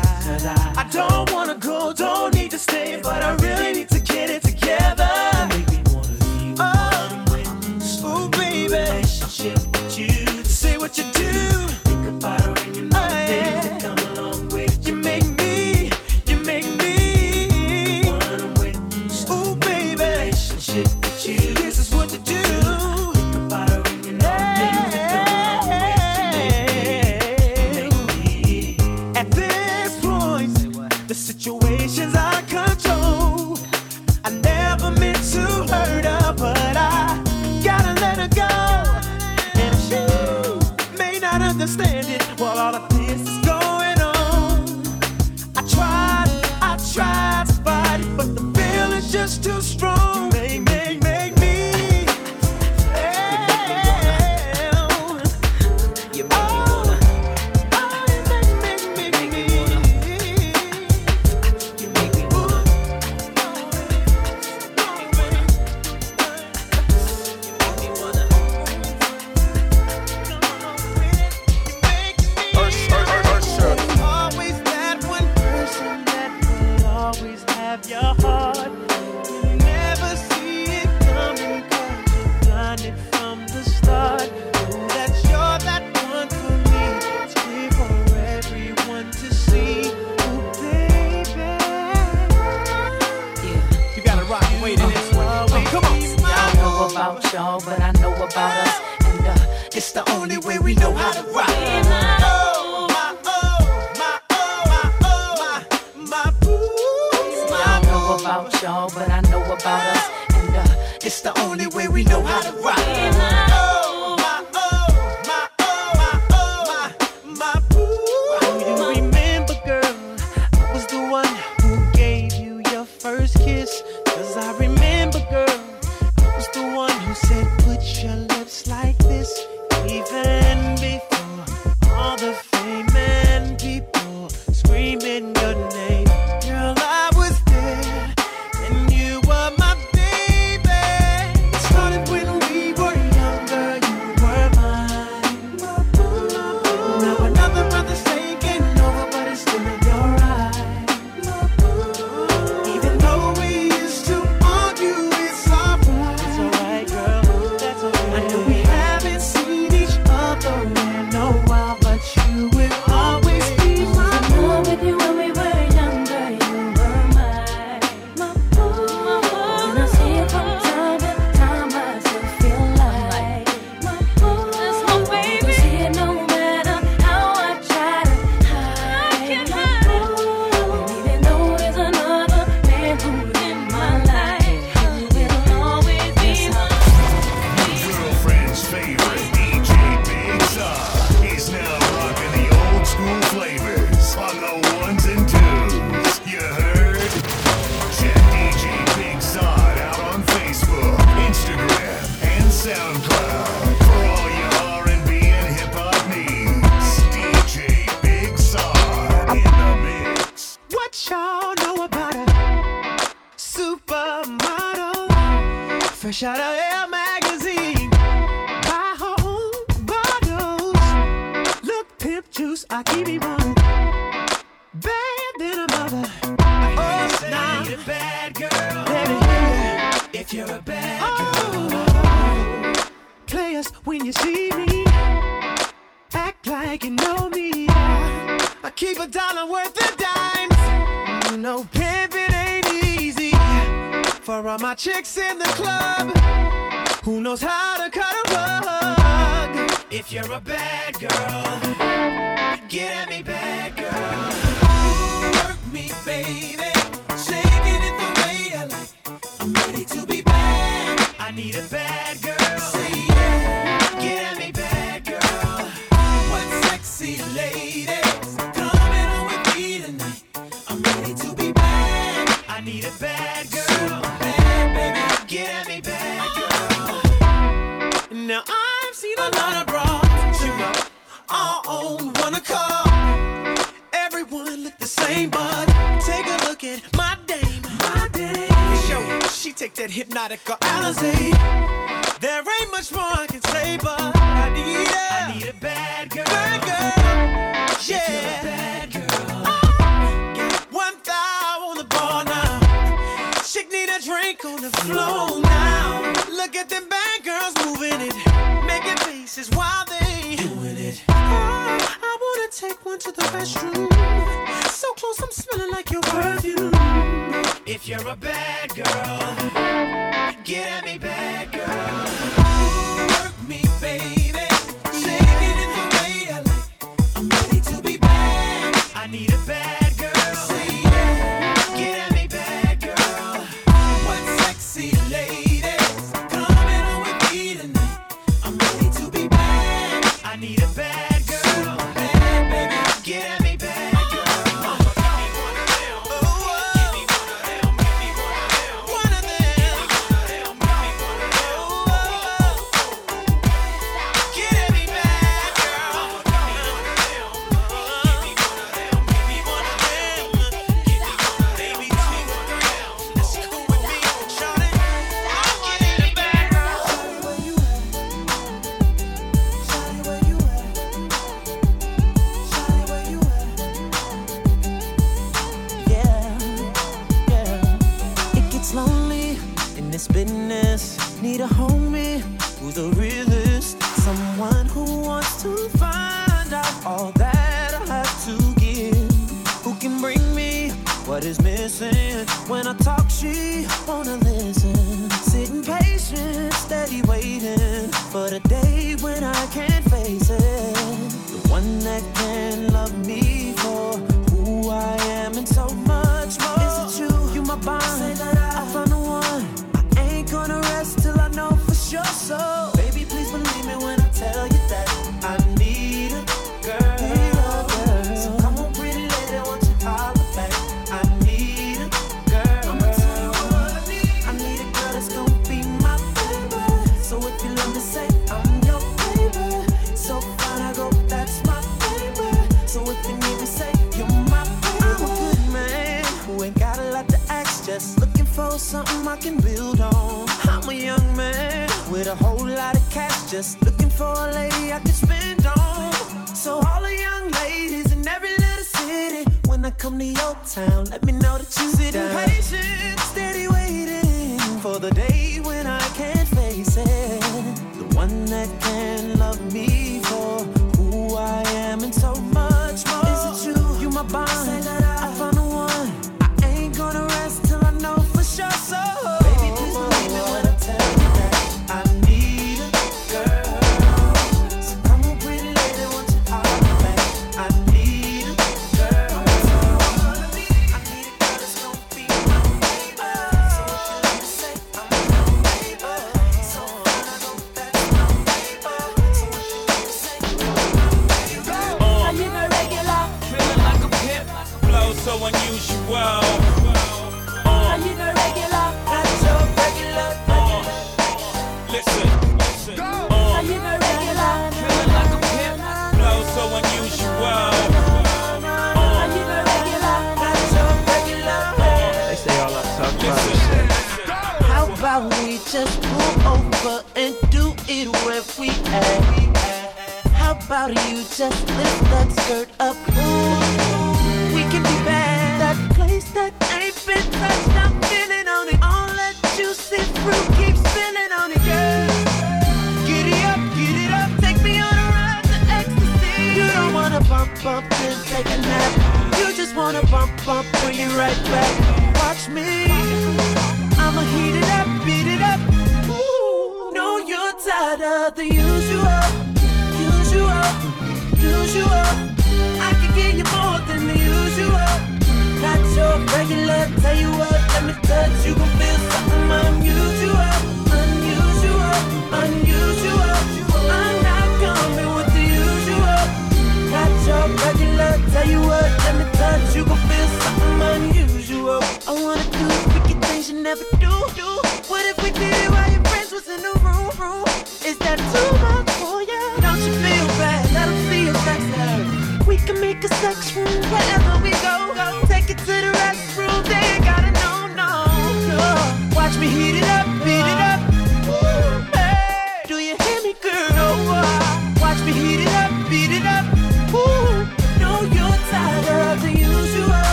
I? 0.46 0.74
I 0.76 0.88
don't 0.90 1.30
wanna 1.32 1.56
go, 1.56 1.92
don't 1.92 2.34
need 2.34 2.50
to 2.50 2.58
stay, 2.58 3.00
but 3.02 3.22
I 3.22 3.34
really 3.36 3.72
need 3.72 3.88
to 3.90 3.93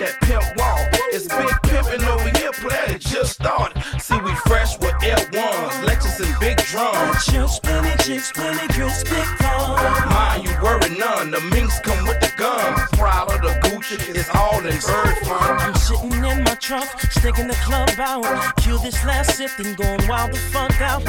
that 0.00 0.18
pimp 0.22 0.44
wall. 0.56 0.80
It's 1.12 1.28
big 1.28 1.52
pimping 1.62 2.04
over 2.08 2.30
here, 2.38 2.52
planet 2.52 3.00
just 3.00 3.34
started. 3.34 3.76
See, 4.00 4.18
we 4.20 4.34
fresh 4.48 4.78
with 4.78 4.96
air 5.04 5.20
ones, 5.36 5.76
Lexus 5.84 6.24
and 6.24 6.34
big 6.40 6.56
drums. 6.72 7.24
Chills, 7.26 7.60
plenty, 7.60 7.92
chicks, 8.02 8.32
plenty, 8.32 8.66
girls, 8.74 9.04
big 9.04 9.28
guns. 9.38 10.10
Mind 10.10 10.44
you, 10.44 10.56
worry 10.62 10.90
none. 10.96 11.30
The 11.30 11.40
minks 11.52 11.78
come 11.80 12.06
with 12.08 12.20
the 12.20 12.32
guns. 12.36 12.80
Proud 12.92 13.30
of 13.30 13.42
the 13.42 13.52
Gucci, 13.68 14.00
it's 14.16 14.28
all 14.34 14.58
in 14.64 14.72
bird 14.80 15.16
trunk, 16.70 16.88
the 17.48 17.58
club 17.64 17.90
out. 17.98 18.56
Cue 18.58 18.78
this 18.78 19.04
last 19.04 19.34
sip, 19.36 19.50
then 19.58 19.74
going 19.74 20.06
wild 20.06 20.30
the 20.30 20.38
funk 20.38 20.80
out. 20.80 21.02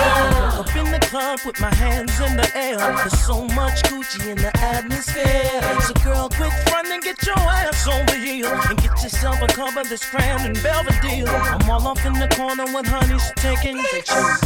Up 0.58 0.76
in 0.76 0.92
the 0.92 1.00
club 1.02 1.40
with 1.46 1.60
my 1.62 1.74
hands 1.76 2.20
in 2.20 2.36
the 2.36 2.50
air. 2.56 2.78
There's 2.78 3.20
so 3.26 3.46
much 3.50 3.84
Gucci 3.84 4.28
in 4.32 4.38
the 4.38 4.52
atmosphere. 4.58 5.62
So 5.82 5.94
girl, 6.04 6.30
quit 6.30 6.52
and 6.88 7.04
get 7.04 7.24
your 7.28 7.38
ass 7.38 7.88
over 7.88 8.16
here 8.16 8.52
and 8.70 8.78
get 8.82 9.04
yourself 9.04 9.40
a 9.42 9.48
of 9.80 9.88
this 9.88 10.04
crown 10.04 10.42
and 10.42 10.58
Belvedere. 10.64 11.28
I'm 11.28 11.70
all 11.70 11.88
off 11.88 12.04
in 12.08 12.14
the 12.14 12.28
corner 12.30 12.66
with 12.74 12.88
honeys 12.88 13.32
taking. 13.36 13.78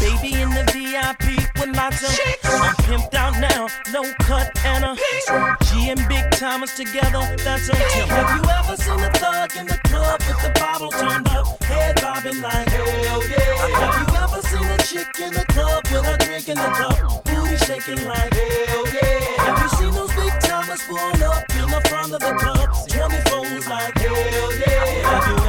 Baby 0.03 0.41
in 0.41 0.49
the 0.49 0.65
VIP 0.75 1.39
with 1.59 1.75
lots 1.77 2.03
of. 2.03 2.19
I'm 2.43 2.75
pimped 2.87 3.13
out 3.13 3.39
now, 3.39 3.67
no 3.93 4.03
cut 4.19 4.51
and 4.65 4.83
a 4.83 5.64
And 5.87 6.01
big 6.09 6.31
timers 6.31 6.73
together. 6.73 7.21
That's 7.43 7.69
a 7.69 7.73
tip. 7.73 8.09
Have 8.09 8.35
you 8.35 8.49
ever 8.49 8.75
seen 8.75 8.99
a 9.01 9.11
thug 9.21 9.55
in 9.55 9.67
the 9.67 9.77
club 9.83 10.19
with 10.27 10.41
the 10.41 10.49
bottle 10.59 10.89
turned 10.89 11.27
up, 11.27 11.63
head 11.63 12.01
bobbing 12.01 12.41
like 12.41 12.67
hell 12.69 13.21
yeah? 13.29 13.67
Have 13.77 13.95
you 14.01 14.15
ever 14.17 14.41
seen 14.41 14.65
a 14.65 14.77
chick 14.79 15.19
in 15.21 15.31
the 15.31 15.45
club 15.53 15.83
with 15.91 16.07
a 16.07 16.17
drink 16.25 16.49
in 16.49 16.57
the 16.57 16.63
cup, 16.63 17.23
booty 17.25 17.57
shaking 17.57 18.03
like 18.07 18.33
hell 18.33 18.85
yeah? 18.87 19.45
Have 19.45 19.61
you 19.61 19.69
seen 19.77 19.91
those 19.91 20.13
big 20.15 20.33
timers 20.41 20.81
pull 20.87 21.23
up 21.23 21.45
in 21.53 21.69
the 21.69 21.81
front 21.87 22.13
of 22.13 22.19
the 22.19 22.33
club, 22.33 22.69
24s 22.89 23.69
like 23.69 23.97
hell 23.99 24.15
yeah? 24.15 24.54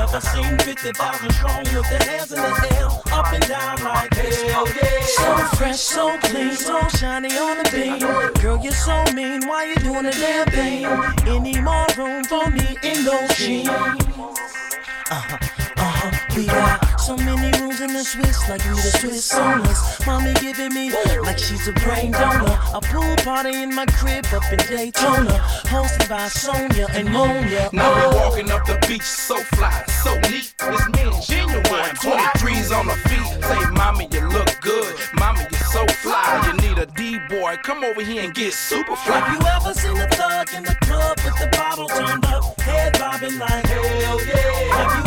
Have 0.07 0.23
you 0.23 0.41
ever 0.41 0.49
seen 0.49 0.59
50,000 0.59 1.33
strong 1.33 1.65
with 1.65 1.91
their 1.91 1.99
hands 2.09 2.31
in 2.31 2.41
the 2.41 2.77
air, 2.79 2.87
up 3.13 3.33
and 3.33 3.43
down 3.49 3.83
like 3.83 4.15
hell 4.15 4.67
yeah? 4.69 5.01
So 5.03 5.37
fresh, 5.57 5.81
so 5.81 6.17
clean, 6.19 6.53
so 6.53 6.81
shiny 6.97 7.37
on 7.37 7.59
the 7.59 7.71
beam. 7.73 7.99
Girl, 8.41 8.59
you're 8.63 8.73
so 8.73 9.03
mean, 9.15 9.49
why 9.49 9.65
you 9.65 9.75
doing 9.77 10.05
the 10.05 10.13
damn 10.13 10.47
thing? 10.49 10.85
Any 11.27 11.61
more 11.61 11.87
room 11.99 12.23
for 12.25 12.49
me 12.51 12.77
in 12.85 13.05
those 13.05 13.37
jeans? 13.37 13.69
Uh-huh, 13.69 15.39
uh-huh. 15.77 16.37
We 16.37 16.47
got 16.47 16.86
so 17.07 17.17
many 17.19 17.57
rooms 17.61 17.81
in 17.81 17.93
the 17.93 18.03
Swiss, 18.03 18.49
like 18.49 18.65
we 18.65 18.71
the 18.71 18.99
Swiss 18.99 19.33
owners. 19.33 19.79
Mommy 20.05 20.35
giving 20.41 20.75
me 20.75 20.91
like 21.23 21.39
she's 21.39 21.69
a 21.69 21.73
brain 21.75 22.11
donor. 22.11 22.59
A 22.75 22.81
pool 22.81 23.15
party 23.23 23.63
in 23.63 23.73
my 23.73 23.87
crib 23.87 24.27
up 24.35 24.43
in 24.51 24.59
Daytona, 24.67 25.39
hosted 25.71 26.09
by 26.09 26.27
Sonia 26.27 26.89
and 26.95 27.09
Monia. 27.09 27.71
Now 27.73 27.95
we 27.95 28.03
oh. 28.07 28.17
walking 28.17 28.51
up 28.51 28.67
the 28.67 28.85
beach, 28.89 29.03
so 29.03 29.37
fly, 29.55 29.85
so 30.03 30.19
neat. 30.31 30.53
It's 30.59 30.87
me 30.89 31.03
and 31.07 31.15
Ginuwine. 31.23 31.95
23s 31.95 32.77
on 32.77 32.87
the 32.87 32.97
feet. 33.07 33.45
Say, 33.45 33.71
mommy, 33.71 34.09
you 34.11 34.27
look 34.29 34.61
good. 34.61 34.97
Mommy, 35.15 35.47
you're 35.49 35.71
so 35.71 35.87
fly. 36.03 36.43
You 36.45 36.55
need 36.69 36.79
a 36.79 36.87
D 36.87 37.21
boy. 37.29 37.57
Come 37.63 37.85
over 37.85 38.03
here 38.03 38.25
and 38.25 38.35
get 38.35 38.53
super 38.53 38.97
fly. 38.97 39.21
Have 39.21 39.33
you 39.33 39.47
ever 39.47 39.75
seen 39.75 39.97
a 39.97 40.09
thug 40.09 40.53
in 40.55 40.65
the 40.65 40.75
club 40.83 41.17
with 41.25 41.39
the 41.39 41.57
bottle 41.57 41.87
turned 41.87 42.27
up, 42.27 42.61
head 42.63 42.99
bobbing 42.99 43.39
like 43.39 43.65
hell 43.65 44.21
yeah? 44.27 45.06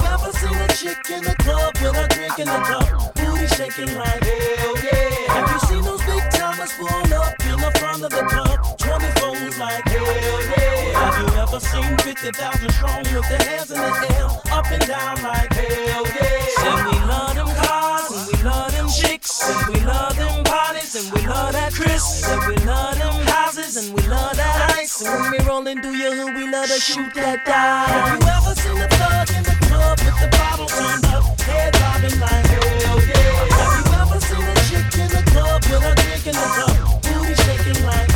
Chick 0.80 1.12
in 1.12 1.22
the 1.22 1.36
club 1.44 1.76
with 1.82 1.98
a 1.98 2.08
drink 2.16 2.40
in 2.40 2.48
the 2.48 2.60
cup, 2.64 3.14
booty 3.16 3.48
shaking 3.48 3.94
like 3.98 4.24
hell 4.24 4.76
yeah? 4.80 5.34
Have 5.36 5.52
you 5.52 5.60
seen 5.68 5.82
those 5.84 6.00
big 6.06 6.24
timers 6.32 6.72
pull 6.80 6.88
up 6.88 7.36
in 7.52 7.60
the 7.60 7.72
front 7.80 8.04
of 8.04 8.12
the 8.12 8.24
club, 8.24 8.80
20 8.80 9.06
phones 9.20 9.60
like 9.60 9.84
hell 9.84 10.08
yeah? 10.08 11.04
Have 11.04 11.16
you 11.20 11.28
ever 11.36 11.60
seen 11.60 11.98
50,000 11.98 12.72
strong 12.72 13.04
with 13.12 13.28
their 13.28 13.44
hands 13.44 13.72
in 13.72 13.78
the 13.78 13.92
air, 14.16 14.32
up 14.56 14.72
and 14.72 14.88
down 14.88 15.22
like 15.22 15.52
hell 15.52 16.06
yeah? 16.16 16.48
Say 16.64 16.76
we 16.88 16.96
love 17.12 17.36
them 17.36 17.52
cars 17.60 18.12
and 18.16 18.26
we 18.32 18.44
love 18.48 18.72
them 18.72 18.88
chicks 18.88 19.36
and 19.50 19.76
we 19.76 19.82
love 19.84 20.16
them 20.16 20.44
parties 20.46 20.96
and 20.96 21.12
we 21.12 21.28
love 21.28 21.52
that 21.52 21.74
Chris 21.74 22.24
and 22.24 22.40
we 22.48 22.56
love 22.64 22.98
them 22.98 23.28
houses 23.28 23.76
and 23.76 23.94
we 23.94 24.02
love 24.08 24.38
that 24.38 24.76
ice 24.80 25.02
and 25.02 25.12
when 25.12 25.32
we 25.32 25.40
rollin' 25.40 25.82
through 25.82 26.00
your 26.00 26.16
hood 26.16 26.36
we 26.36 26.50
love 26.50 26.68
to 26.68 26.80
shoot 26.80 27.14
that 27.16 27.44
dice. 27.44 27.92
Have 27.92 28.16
you 28.16 28.28
ever 28.30 28.56
seen 28.56 28.82
a 28.82 28.99
with 36.30 36.38
a 36.38 36.50
drink 36.54 36.74
in 36.76 36.94
the 36.94 36.94
cup, 36.94 37.02
booty 37.02 37.34
shaking 37.42 37.82
like? 37.86 38.12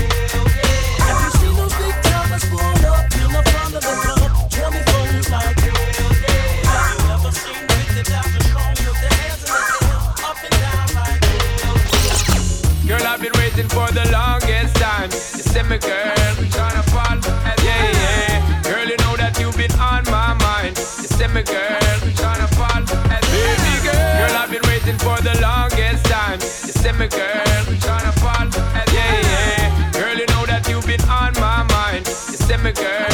Have 1.02 1.20
you 1.24 1.32
seen 1.40 1.54
those 1.58 1.74
big 1.74 1.96
timers 2.04 2.46
pull 2.46 2.62
up 2.62 3.10
in 3.10 3.30
the 3.34 3.42
front 3.50 3.74
of 3.74 3.82
the 3.82 3.96
club, 4.06 4.32
24s 4.54 5.30
like 5.32 5.58
hell 5.60 6.14
yeah? 6.22 6.70
Have 6.70 6.94
you 6.94 7.10
ever 7.10 7.32
seen 7.34 7.62
50,000 7.68 8.42
strong 8.44 8.74
with 8.78 9.00
their 9.02 9.14
hands 9.18 9.42
in 9.42 9.50
the 9.50 9.58
air, 9.90 10.06
up 10.30 10.38
and 10.46 10.54
down 10.62 10.88
like? 10.94 11.22
Girl, 12.88 13.02
I've 13.08 13.22
been 13.22 13.34
waiting 13.42 13.70
for 13.70 13.88
the 13.92 14.06
longest 14.12 14.76
time. 14.78 15.10
You 15.10 15.64
me, 15.70 15.78
girl. 15.80 16.14
Yeah, 17.64 17.90
yeah. 17.98 18.62
Girl, 18.64 18.86
you 18.88 18.98
know 18.98 19.16
that 19.18 19.38
you've 19.40 19.58
been 19.58 19.72
on 19.80 20.04
my 20.12 20.34
mind. 20.38 20.78
You 20.78 21.28
me, 21.30 21.42
girl. 21.44 21.80
Baby 23.34 23.74
girl, 23.82 23.94
girl, 23.94 24.38
I've 24.38 24.52
been 24.52 24.62
waiting 24.68 24.98
for 25.00 25.18
the 25.22 25.34
longest 25.42 26.06
time. 26.06 26.40
You 26.42 26.94
me, 27.00 27.08
girl, 27.08 27.73
me, 32.64 32.72
girl, 32.72 33.13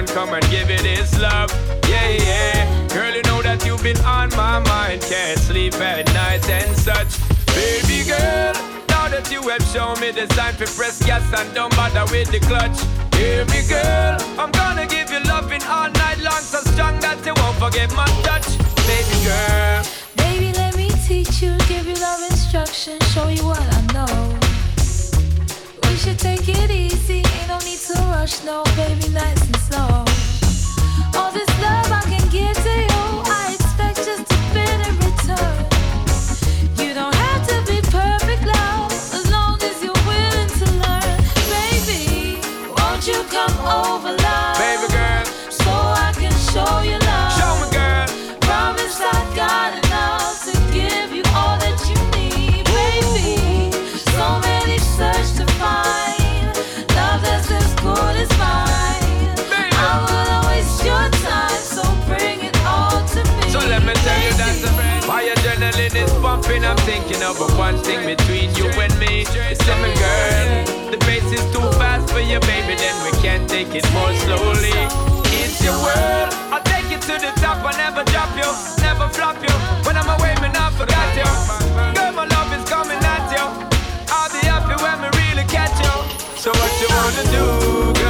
just 0.00 0.14
come 0.14 0.32
and 0.32 0.44
give 0.50 0.70
it 0.70 0.82
this 0.82 1.20
love. 1.20 1.50
Yeah, 1.88 2.08
yeah. 2.08 2.88
Girl, 2.88 3.14
you 3.14 3.22
know 3.22 3.42
that 3.42 3.64
you've 3.66 3.82
been 3.82 4.00
on 4.00 4.30
my 4.30 4.58
mind. 4.60 5.02
Can't 5.02 5.38
sleep 5.38 5.74
at 5.74 6.06
night 6.14 6.48
and 6.48 6.74
such. 6.76 7.18
Baby 7.48 8.08
girl, 8.08 8.54
now 8.88 9.08
that 9.08 9.28
you 9.30 9.42
have 9.48 9.62
shown 9.68 10.00
me 10.00 10.10
the 10.10 10.26
sign 10.34 10.54
for 10.54 10.66
press 10.78 11.04
gas 11.04 11.22
and 11.38 11.54
don't 11.54 11.74
bother 11.76 12.04
with 12.10 12.30
the 12.32 12.40
clutch. 12.40 12.78
Hear 13.16 13.44
me, 13.46 13.60
girl. 13.68 14.16
I'm 14.40 14.50
gonna 14.52 14.86
give 14.86 15.10
you 15.10 15.20
loving 15.24 15.62
all 15.64 15.90
night 15.90 16.18
long, 16.20 16.40
so 16.40 16.60
strong 16.72 16.98
that 17.00 17.20
you 17.26 17.34
won't 17.36 17.58
forget 17.58 17.92
my 17.94 18.06
touch. 18.24 18.48
Baby 18.88 19.16
girl. 19.28 19.84
Baby, 20.16 20.52
let 20.56 20.74
me 20.76 20.88
teach 21.06 21.42
you, 21.42 21.52
give 21.68 21.86
you 21.86 21.96
love 22.00 22.22
instruction, 22.30 22.98
show 23.12 23.28
you 23.28 23.44
what 23.44 23.60
I 23.60 23.80
know. 23.92 24.38
We 25.84 25.96
should 25.98 26.18
take 26.18 26.48
it 26.48 26.70
easy, 26.70 26.91
rush, 28.22 28.44
no, 28.44 28.62
baby, 28.76 29.08
nice 29.08 29.42
and 29.46 29.56
slow. 29.56 30.11
I'm 67.22 67.36
one 67.56 67.78
thing 67.78 68.04
between 68.04 68.52
you 68.56 68.66
and 68.82 68.92
me. 68.98 69.22
It's 69.22 69.62
me, 69.62 69.90
girl. 69.94 70.90
The 70.90 70.98
pace 71.06 71.30
is 71.30 71.44
too 71.54 71.62
fast 71.78 72.10
for 72.10 72.18
you, 72.18 72.40
baby. 72.40 72.74
Then 72.74 72.96
we 73.04 73.12
can't 73.22 73.48
take 73.48 73.72
it 73.74 73.86
more 73.94 74.12
slowly. 74.26 74.74
It's 75.38 75.62
your 75.62 75.78
world. 75.78 76.34
I'll 76.50 76.62
take 76.66 76.90
you 76.90 76.98
to 76.98 77.14
the 77.22 77.30
top. 77.38 77.62
I 77.62 77.78
never 77.78 78.02
drop 78.10 78.34
you, 78.34 78.50
never 78.82 79.06
flop 79.14 79.38
you. 79.38 79.54
When 79.86 79.96
I'm 79.96 80.10
away, 80.18 80.34
man, 80.42 80.50
I 80.56 80.70
forgot 80.74 81.14
you. 81.14 81.30
Girl, 81.94 82.12
my 82.12 82.26
love 82.26 82.50
is 82.58 82.68
coming 82.68 82.98
at 82.98 83.30
you. 83.30 83.46
I'll 84.10 84.28
be 84.34 84.42
happy 84.42 84.74
when 84.82 84.98
we 84.98 85.08
really 85.22 85.46
catch 85.46 85.78
you. 85.78 85.94
So 86.34 86.50
what 86.50 86.72
you 86.82 86.88
wanna 86.90 87.24
do, 87.30 88.01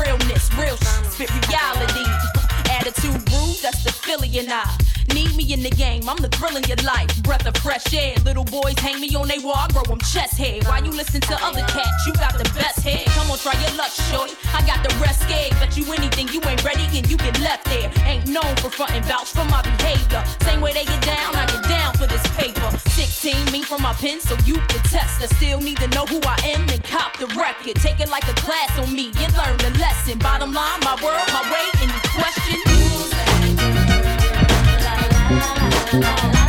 Realness, 0.00 0.48
real 0.56 0.76
spit 1.12 1.30
reality. 1.48 2.06
Attitude 2.70 3.20
rude, 3.28 3.58
that's 3.60 3.84
the 3.84 3.92
Philly 3.92 4.38
and 4.38 4.50
I. 4.50 4.64
Need 5.14 5.36
me 5.36 5.52
in 5.52 5.62
the 5.62 5.70
game, 5.70 6.08
I'm 6.08 6.16
the 6.16 6.28
thrill 6.28 6.56
in 6.56 6.64
your 6.64 6.80
life. 6.86 7.10
Breath 7.22 7.46
of 7.46 7.56
fresh 7.58 7.92
air. 7.92 8.14
Little 8.24 8.44
boys 8.44 8.78
hang 8.78 9.00
me 9.00 9.14
on 9.14 9.28
they 9.28 9.38
wall, 9.38 9.56
I 9.56 9.68
grow 9.68 9.82
them 9.82 9.98
chest 9.98 10.38
hair. 10.38 10.60
Why 10.64 10.78
you 10.78 10.90
listen 10.90 11.20
to 11.22 11.34
other 11.44 11.60
cats? 11.68 12.06
You 12.06 12.14
got 12.14 12.38
the 12.38 12.48
best 12.54 12.80
head. 12.80 13.04
Come 13.08 13.30
on, 13.30 13.38
try 13.38 13.52
your 13.60 13.76
luck, 13.76 13.90
shorty. 13.90 14.34
I 14.54 14.64
got 14.64 14.80
the 14.88 14.94
rest 14.96 15.20
scared. 15.22 15.52
Bet 15.60 15.76
you 15.76 15.84
anything, 15.92 16.28
you 16.28 16.40
ain't 16.48 16.64
ready 16.64 16.86
and 16.96 17.10
you 17.10 17.16
get 17.16 17.38
left 17.40 17.66
there. 17.66 17.90
Ain't 18.06 18.26
known 18.26 18.56
for 18.56 18.70
frontin' 18.70 19.02
vouch 19.04 19.30
for 19.30 19.44
my 19.46 19.60
behavior. 19.62 20.24
Same 20.42 20.60
way 20.60 20.72
they 20.72 20.84
get 20.84 21.02
down, 21.02 21.34
I 21.34 21.44
get 21.46 21.64
down 21.68 21.92
for 21.94 22.06
this 22.06 22.24
paper. 22.38 22.59
16, 23.20 23.52
me 23.52 23.62
from 23.62 23.82
my 23.82 23.92
pen, 23.92 24.18
so 24.18 24.34
you 24.46 24.54
can 24.54 24.82
test. 24.84 25.20
I 25.20 25.26
still 25.36 25.60
need 25.60 25.76
to 25.76 25.88
know 25.88 26.06
who 26.06 26.20
I 26.22 26.36
am 26.54 26.66
and 26.70 26.82
cop 26.84 27.18
the 27.18 27.26
record. 27.26 27.76
Take 27.76 28.00
it 28.00 28.08
like 28.08 28.26
a 28.28 28.32
class 28.32 28.78
on 28.78 28.94
me 28.94 29.12
and 29.18 29.36
learn 29.36 29.58
the 29.58 29.78
lesson. 29.78 30.18
Bottom 30.18 30.54
line, 30.54 30.80
my 30.80 30.96
world, 31.02 31.28
my 31.28 31.42
way, 31.52 31.68
any 31.82 31.92
question? 32.16 32.60
Come 35.90 36.04
on, 36.04 36.39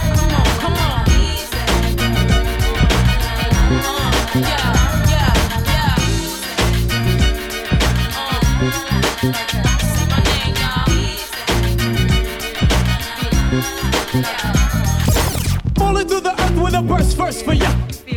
burst 16.81 17.17
first 17.17 17.45
for 17.45 17.53
ya. 17.53 17.69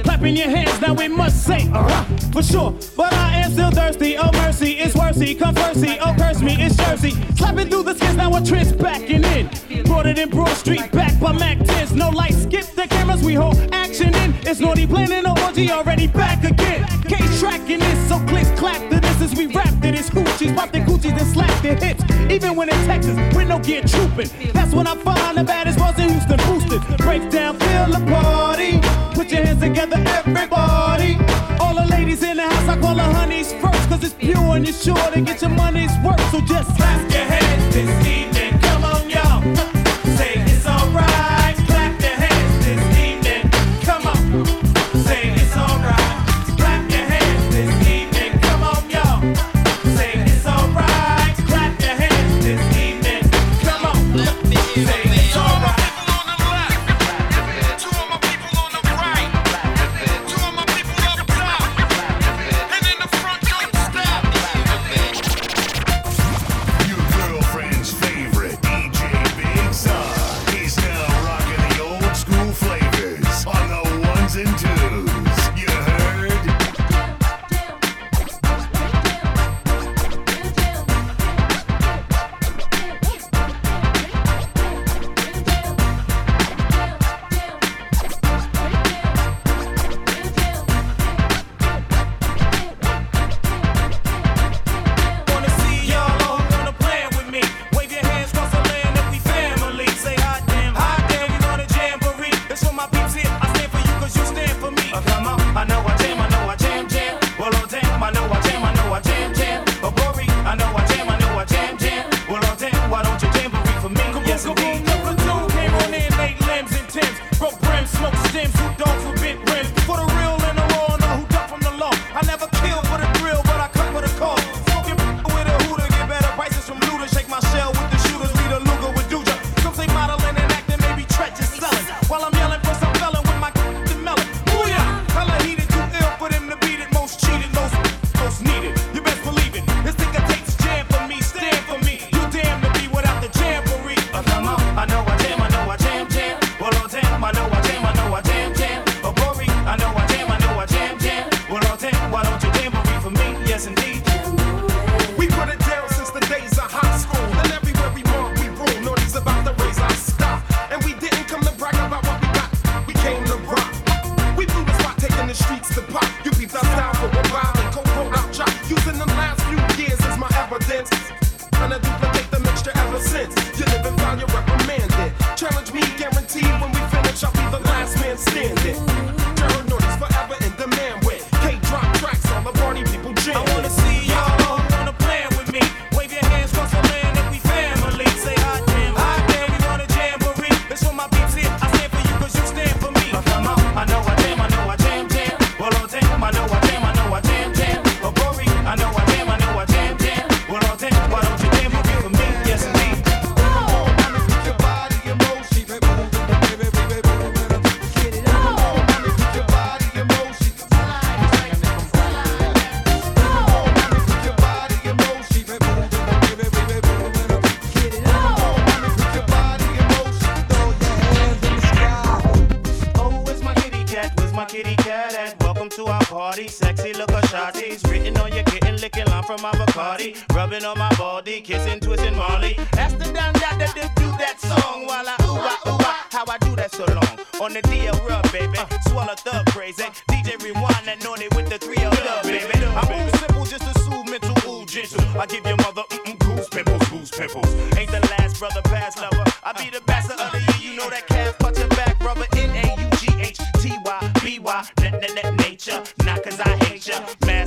Clapping 0.05 0.37
your 0.37 0.49
hands, 0.49 0.81
now 0.81 0.95
we 0.95 1.09
must 1.09 1.45
say, 1.45 1.69
uh 1.73 2.05
for 2.35 2.43
sure. 2.43 2.75
But 2.97 3.13
I 3.15 3.39
am 3.39 3.53
still 3.53 3.71
thirsty. 3.71 4.17
Oh 4.19 4.31
mercy, 4.33 4.73
it's 4.73 4.95
worthy. 4.95 5.35
Come 5.35 5.55
mercy, 5.55 5.97
oh 6.01 6.15
curse 6.19 6.41
me, 6.43 6.57
it's 6.59 6.77
Jersey. 6.77 7.13
Slapping 7.37 7.69
through 7.69 7.85
the 7.85 7.95
skins, 7.95 8.17
now 8.17 8.35
a 8.37 8.45
trend's 8.45 8.73
backing 8.73 9.25
in. 9.25 9.49
Brought 9.85 10.07
it 10.07 10.19
in 10.19 10.31
Broad 10.31 10.57
Street, 10.57 10.91
back 10.93 11.19
by 11.21 11.33
Mac 11.33 11.59
10s. 11.59 11.95
No 11.95 12.11
lights, 12.11 12.43
skip 12.43 12.67
the 12.75 12.87
cameras, 12.89 13.23
we 13.23 13.35
hold 13.35 13.57
action 13.73 14.15
in. 14.17 14.35
It's 14.47 14.61
naughty 14.61 14.87
planning, 14.87 15.23
no 15.23 15.35
orgy, 15.45 15.71
already 15.71 16.09
back 16.09 16.43
again. 16.45 16.85
Case 17.03 17.41
tracking 17.41 17.79
this, 17.79 18.09
so 18.09 18.19
click 18.27 18.47
clap 18.57 18.81
to 18.91 18.99
this 19.01 19.21
as 19.23 19.35
we 19.37 19.47
rap 19.47 19.73
to 19.83 19.93
this. 19.93 20.11
Hoochies, 20.11 20.55
pop 20.57 20.73
their 20.73 20.85
coochies 20.85 21.17
and 21.19 21.27
slap 21.33 21.63
their 21.63 21.77
hits. 21.77 22.03
Even 22.31 22.57
when 22.57 22.69
in 22.69 22.87
Texas, 22.87 23.17
with 23.35 23.49
no 23.49 23.59
gear 23.61 23.83
trooping. 23.83 24.29
That's 24.53 24.75
when 24.75 24.87
I 24.87 24.97
find 24.97 25.39
the 25.39 25.45
baddest 25.45 25.79
ones 25.79 25.99
in 25.99 26.11
Houston 26.11 26.39
boosted. 26.49 26.83
Break 26.99 27.31
down, 27.31 27.59
feel 27.59 27.87
the 27.87 28.05
party. 28.11 28.81
Put 29.15 29.31
your 29.31 29.45
hands 29.45 29.61
together, 29.61 29.94
everybody. 29.97 31.17
All 31.61 31.75
the 31.75 31.87
ladies 31.91 32.23
in 32.23 32.37
the 32.37 32.43
house, 32.43 32.69
I 32.69 32.81
call 32.81 32.95
the 32.95 33.03
honeys 33.03 33.53
first, 33.55 33.89
cause 33.89 34.03
it's 34.05 34.15
pure 34.15 34.57
and 34.57 34.67
you're 34.67 34.75
sure 34.75 35.11
to 35.13 35.21
get 35.21 35.41
your 35.41 35.51
money's 35.51 35.93
worth. 36.05 36.21
So 36.31 36.41
just 36.41 36.77
clap 36.77 37.01
your 37.11 37.25
hands 37.25 37.75
this 37.75 38.07
evening. 38.07 38.24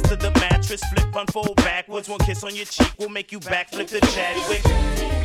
to 0.07 0.15
the 0.15 0.31
mattress, 0.39 0.81
flip, 0.85 1.13
unfold 1.15 1.55
backwards. 1.57 2.07
One 2.07 2.19
kiss 2.19 2.43
on 2.43 2.55
your 2.55 2.65
cheek 2.65 2.93
will 2.97 3.09
make 3.09 3.31
you 3.31 3.39
backflip 3.39 3.89
the 3.89 3.99
Chadwick. 3.99 5.16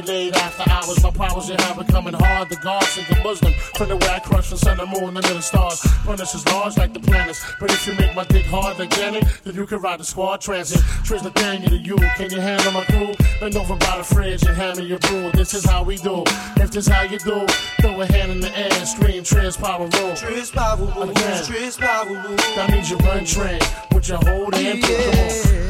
Night, 0.00 0.08
late 0.08 0.36
after 0.36 0.70
hours. 0.70 1.02
My 1.02 1.10
powers 1.10 1.48
you 1.48 1.56
have 1.58 1.78
becoming 1.78 2.14
hard. 2.14 2.48
The 2.48 2.56
gods 2.56 2.98
and 2.98 3.06
the 3.06 3.22
Muslim. 3.22 3.52
From 3.74 3.88
the 3.88 3.96
way 3.96 4.08
I 4.08 4.20
crush 4.20 4.50
the 4.50 4.56
sun, 4.56 4.76
the 4.78 4.86
moon, 4.86 5.16
under 5.16 5.34
the 5.34 5.40
stars. 5.40 5.80
Furnace 6.04 6.34
is 6.34 6.46
large 6.46 6.76
like 6.76 6.92
the 6.92 7.00
planets. 7.00 7.44
But 7.58 7.70
if 7.70 7.86
you 7.86 7.94
make 7.94 8.14
my 8.14 8.24
dick 8.24 8.46
hard 8.46 8.78
like 8.78 8.90
Janet, 8.90 9.24
then 9.44 9.54
you 9.54 9.66
can 9.66 9.80
ride 9.80 10.00
the 10.00 10.04
squad 10.04 10.40
transit. 10.40 10.80
Trish 11.04 11.22
the 11.22 11.30
thing 11.30 11.62
to 11.62 11.76
you. 11.76 11.96
Can 12.16 12.30
you 12.30 12.40
handle 12.40 12.72
my 12.72 12.84
crew? 12.84 13.14
Bend 13.40 13.56
over 13.56 13.76
by 13.76 13.98
the 13.98 14.04
fridge 14.04 14.42
and 14.42 14.56
hand 14.56 14.78
me 14.78 14.84
your 14.84 14.98
brew. 14.98 15.30
This 15.32 15.54
is 15.54 15.64
how 15.64 15.82
we 15.82 15.96
do. 15.96 16.24
If 16.56 16.70
this 16.70 16.88
how 16.88 17.02
you 17.02 17.18
do, 17.18 17.46
throw 17.80 18.00
a 18.00 18.06
hand 18.06 18.32
in 18.32 18.40
the 18.40 18.56
air 18.56 18.72
and 18.72 18.88
scream 18.88 19.22
Trish 19.22 19.58
Power 19.58 19.86
Rule. 19.86 20.12
Trish 20.12 20.52
Power 20.52 20.76
Rule, 20.76 21.10
Again. 21.10 21.42
Trish 21.44 21.78
Power 21.78 22.06
Rule. 22.06 22.36
That 22.56 22.70
means 22.70 22.90
you 22.90 22.96
run 22.98 23.24
train 23.24 23.60
with 23.92 24.08
your 24.08 24.18
whole 24.18 24.50
damn 24.50 24.80
crew. 24.80 24.96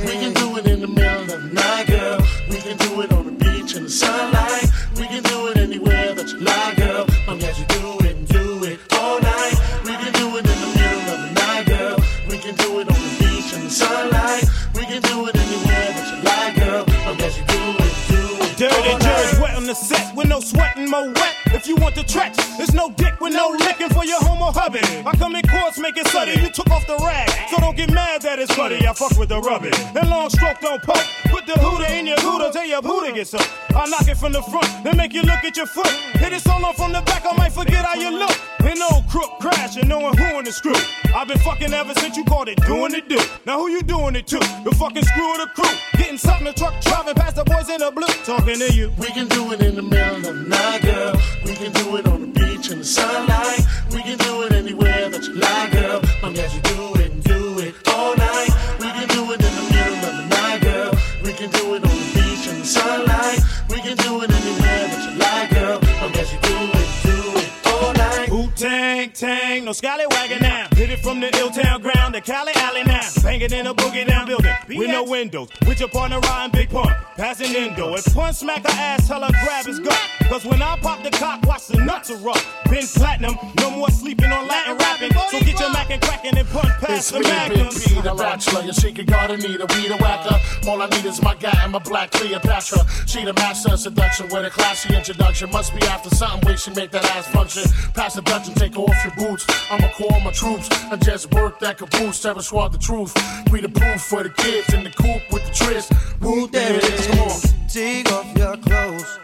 We 0.05 0.13
can 0.13 0.33
do 0.35 0.57
it 0.59 0.67
in 0.67 0.81
the 0.81 0.89
middle 0.89 1.23
of 1.23 1.29
the 1.29 1.39
night, 1.53 1.87
girl. 1.87 2.19
We 2.49 2.57
can 2.57 2.77
do 2.77 3.01
it 3.03 3.13
on 3.13 3.27
the 3.27 3.40
beach 3.71 3.77
in 3.77 3.85
the 3.85 3.91
sunlight. 3.91 4.67
We 4.97 5.07
can 5.07 5.23
do 5.23 5.49
it 5.49 5.57
anywhere 5.57 6.15
that 6.15 6.29
you 6.33 6.41
like, 6.41 6.77
girl. 6.77 7.07
I'm 7.29 7.39
glad 7.39 7.57
you 7.59 7.65
do 7.67 7.99
it 8.07 8.17
and 8.17 8.29
do 8.29 8.65
it 8.65 8.81
all 8.95 9.21
night. 9.21 9.55
We 9.85 9.93
can 9.93 10.13
do 10.13 10.37
it 10.37 10.45
in 10.47 10.59
the 10.61 10.71
middle 10.79 11.15
of 11.15 11.21
the 11.25 11.33
night, 11.35 11.67
girl. 11.67 11.97
We 12.29 12.39
can 12.39 12.55
do 12.57 12.81
it 12.81 12.89
on 12.89 12.99
the 12.99 13.17
beach 13.21 13.53
in 13.55 13.65
the 13.65 13.71
sunlight. 13.71 14.45
We 14.75 14.85
can 14.85 15.03
do 15.03 15.27
it 15.29 15.37
anywhere 15.37 15.91
that 15.97 16.07
you 16.11 16.19
like, 16.31 16.55
girl. 16.57 16.85
I'm 17.07 17.17
glad 17.17 17.33
you 17.37 17.45
do 17.47 17.63
it, 17.85 17.93
do 18.09 18.23
it. 18.45 18.59
Dirty 18.59 18.91
all 18.91 18.99
night. 18.99 19.39
wet 19.41 19.57
on 19.57 19.67
the 19.67 19.75
set 19.75 20.17
with 20.17 20.29
no 20.29 20.41
sweating, 20.41 20.91
more 20.91 21.09
wet. 21.13 21.35
If 21.47 21.67
you 21.67 21.77
want 21.77 21.95
the 21.95 22.07
stretch, 22.07 22.39
no 22.75 22.91
dick 22.91 23.21
with 23.21 23.33
no 23.33 23.49
licking 23.49 23.91
for 23.91 24.05
your 24.05 24.21
homo 24.21 24.53
hubby. 24.53 24.81
I 25.07 25.13
come 25.17 25.37
in 25.37 25.43
courts 25.49 25.79
making 25.79 26.05
suddy, 26.07 26.41
you 26.41 26.51
took 26.51 26.71
off 26.71 26.87
the 26.87 26.97
rag. 26.97 27.31
So 27.51 27.59
don't 27.59 27.77
get 27.77 27.93
mad 27.93 28.23
that 28.23 28.39
it's 28.39 28.55
funny, 28.55 28.87
I 28.87 28.93
fuck 28.93 29.17
with 29.19 29.29
the 29.29 29.41
rubber. 29.41 29.71
And 29.99 30.09
long 30.11 30.31
stroke 30.31 30.61
don't 30.61 30.83
poke. 30.83 31.05
Put 31.27 31.47
the 31.47 31.59
hooter 31.59 31.93
in 31.93 32.07
your 32.07 32.21
hooter 32.21 32.51
till 32.53 32.65
your 32.65 32.83
booty 32.83 33.13
gets 33.13 33.35
up. 33.35 33.47
I 33.75 33.89
knock 33.89 34.09
it 34.09 34.17
from 34.17 34.33
the 34.33 34.43
front, 34.43 34.69
then 34.85 34.97
make 34.97 35.13
you 35.13 35.23
look 35.23 35.45
at 35.45 35.57
your 35.57 35.67
foot. 35.67 35.91
Hit 36.21 36.33
it 36.33 36.43
so 36.43 36.59
long 36.59 36.75
from 36.75 36.93
the 36.93 37.03
back, 37.03 37.25
I 37.25 37.37
might 37.37 37.53
forget 37.53 37.85
how 37.85 37.95
you 37.95 38.11
look. 38.11 38.37
An 38.81 38.81
old 38.93 39.09
crook 39.09 39.31
crash 39.41 39.77
and 39.77 39.89
knowing 39.89 40.17
who 40.17 40.39
in 40.39 40.45
the 40.45 40.53
screw. 40.53 40.75
I've 41.15 41.27
been 41.27 41.39
fucking 41.39 41.73
ever 41.73 41.93
since 41.95 42.17
you 42.17 42.25
called 42.25 42.49
it 42.49 42.61
doing 42.65 42.95
it 42.95 43.09
do. 43.09 43.19
Now 43.45 43.59
who 43.59 43.69
you 43.69 43.83
doing 43.83 44.15
it 44.15 44.27
to? 44.29 44.39
The 44.39 44.75
fucking 44.79 45.03
screw 45.03 45.33
of 45.33 45.39
the 45.39 45.47
crew. 45.47 45.75
Getting 45.99 46.19
something 46.19 46.47
in 46.47 46.53
the 46.53 46.59
truck, 46.59 46.81
driving 46.81 47.15
past 47.15 47.37
the 47.37 47.45
boys 47.45 47.69
in 47.69 47.81
the 47.81 47.91
blue. 47.91 48.07
Talking 48.25 48.59
to 48.59 48.73
you. 48.73 48.93
We 48.97 49.09
can 49.09 49.27
do 49.29 49.53
it 49.53 49.61
in 49.61 49.75
the 49.75 49.83
middle 49.83 50.17
of 50.17 50.23
the 50.23 50.33
night, 50.33 50.83
girl. 50.83 51.15
We 51.45 51.55
can 51.55 51.73
do 51.73 51.97
it 51.97 52.07
on 52.07 52.21
the 52.33 52.41
beach 52.41 52.60
in 52.69 52.79
the 52.79 52.85
sunlight. 52.85 53.61
We 53.91 54.03
can 54.03 54.19
do 54.19 54.43
it 54.43 54.53
anywhere 54.53 55.09
that 55.09 55.25
you 55.27 55.35
like, 55.35 55.73
girl. 55.73 56.01
I'm 56.23 56.35
glad 56.35 56.53
you 56.53 56.61
do 56.61 56.95
it 57.01 57.11
and 57.11 57.25
do 57.25 57.59
it 57.61 57.75
all 57.89 58.15
night. 58.17 58.51
We 58.79 58.87
can 58.91 59.09
do 59.09 59.33
it 59.33 59.41
in 59.41 59.55
the 59.59 59.67
middle 59.73 60.05
of 60.09 60.17
the 60.19 60.27
night, 60.29 60.61
girl. 60.61 60.93
We 61.25 61.33
can 61.33 61.51
do 61.51 61.75
it 61.75 61.83
on 61.83 61.91
the 61.91 62.11
beach 62.15 62.47
in 62.49 62.61
the 62.61 62.67
sunlight. 62.67 63.41
We 63.71 63.81
can 63.81 63.97
do 63.97 64.23
it 64.23 64.31
anywhere 64.31 64.85
that 64.93 65.03
you 65.07 65.19
like, 65.19 65.51
girl. 65.51 65.79
I'm 66.03 66.13
glad 66.13 66.29
you 66.31 66.41
do 66.43 66.59
it, 66.79 66.89
do 67.03 67.19
it 67.41 67.51
all 67.67 67.93
night. 67.95 68.29
Wu 68.31 68.51
Tang 68.55 69.11
Tang, 69.13 69.65
no 69.65 69.73
scallywagging 69.73 70.43
now. 70.43 70.69
Hit 70.75 70.91
it 70.91 71.01
from 71.01 71.21
the 71.21 71.35
ill 71.39 71.51
town 71.51 71.81
ground 71.81 72.15
to 72.15 72.21
Cali 72.21 72.53
Alley 72.57 72.85
now. 72.85 72.90
Bang 73.23 73.41
it 73.43 73.53
in 73.53 73.67
a 73.67 73.75
boogie 73.75 74.07
down 74.07 74.27
building 74.27 74.55
with 74.69 74.89
no 74.89 75.05
windows. 75.05 75.49
With 75.67 75.79
your 75.79 75.89
partner 75.91 76.21
riding 76.21 76.53
big 76.53 76.71
pun, 76.71 76.89
passing 77.17 77.55
endo. 77.55 77.95
If 77.95 78.15
pun 78.15 78.33
smack 78.33 78.63
her 78.63 78.73
ass, 78.73 79.07
tell 79.09 79.23
her 79.23 79.31
grab 79.45 79.67
his 79.67 79.79
gut. 79.79 79.99
Cause 80.29 80.45
when 80.45 80.63
I 80.63 80.79
pop 80.79 81.03
the 81.03 81.11
cock, 81.11 81.45
watch 81.45 81.67
the 81.67 81.85
nuts 81.85 82.11
erupt. 82.11 82.47
Been 82.71 82.87
platinum, 82.87 83.37
no 83.59 83.71
more 83.71 83.91
sleeping 83.91 84.31
on 84.33 84.49
Latin 84.49 84.77
rapping. 84.79 85.13
So 85.31 85.41
get 85.41 85.59
your 85.61 85.73
mac 85.73 85.91
and 85.91 86.01
cracking 86.01 86.39
and 86.39 86.49
pun 86.49 86.67
past 86.81 86.91
It's 86.91 87.11
the 87.11 87.21
me, 87.21 87.29
magnum. 87.29 87.69
Big 87.69 87.83
P, 87.83 88.01
the 88.01 88.15
bachelor. 88.15 88.63
Your 88.63 88.73
secret 88.73 89.07
garden 89.07 89.41
need 89.41 89.61
a 89.61 89.67
weed 89.75 89.91
a 89.91 89.97
whacker. 89.97 90.41
All 90.69 90.81
I 90.81 90.89
need 90.89 91.05
is 91.05 91.21
my 91.21 91.35
guy 91.35 91.59
and 91.63 91.73
my 91.73 91.79
black 91.81 92.13
Cleopatra. 92.13 92.87
She 93.07 93.25
the 93.25 93.35
master 93.35 93.73
of 93.73 93.81
seduction 93.81 94.29
with 94.29 94.47
a 94.47 94.51
classy 94.51 94.95
introduction. 94.95 95.51
Must 95.51 95.75
be 95.75 95.83
after 95.83 96.11
something 96.15 96.49
way 96.49 96.57
she 96.57 96.71
make 96.71 96.91
that 96.93 97.05
ass 97.17 97.27
function. 97.29 97.65
Pass 97.93 98.15
the 98.15 98.23
Dutch 98.23 98.47
and 98.47 98.57
take 98.57 98.79
off 98.79 98.97
your 99.05 99.15
boots. 99.17 99.47
I'ma 99.71 99.89
call 99.89 100.21
my 100.21 100.31
troops 100.31 100.69
and 100.91 101.05
just 101.05 101.35
work 101.35 101.59
that 101.61 101.79
caboose. 101.79 102.25
Ever 102.25 102.43
swat 102.43 102.73
the 102.73 102.79
truth. 102.79 103.10
We 103.51 103.61
the 103.61 103.69
proof 103.69 104.01
for 104.01 104.23
the 104.23 104.31
kids 104.31 104.73
in 104.73 104.85
the 104.85 104.91
coop 104.91 105.23
with 105.33 105.45
the 105.45 105.53
tryst. 105.53 105.93
Woo, 106.21 106.47
there 106.49 106.77
it 106.77 106.85
is. 106.85 107.07
Come 107.09 107.19
on. 107.21 107.41
Take 107.69 108.11
off 108.13 108.39
your 108.39 108.57
clothes. 108.59 109.19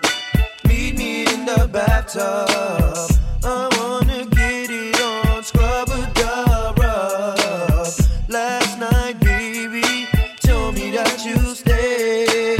Meet 0.67 0.99
me 0.99 1.27
in 1.33 1.47
the 1.47 1.69
bathtub. 1.73 3.11
I 3.45 3.69
wanna 3.79 4.27
get 4.27 4.71
it 4.71 5.01
on. 5.01 5.43
Scrub 5.45 5.89
a 5.89 6.11
dub 6.15 6.79
rub. 6.79 7.89
Last 8.29 8.79
night, 8.79 9.21
baby, 9.21 10.07
told 10.41 10.75
me 10.75 10.91
that 10.91 11.25
you 11.25 11.39
stay. 11.55 12.57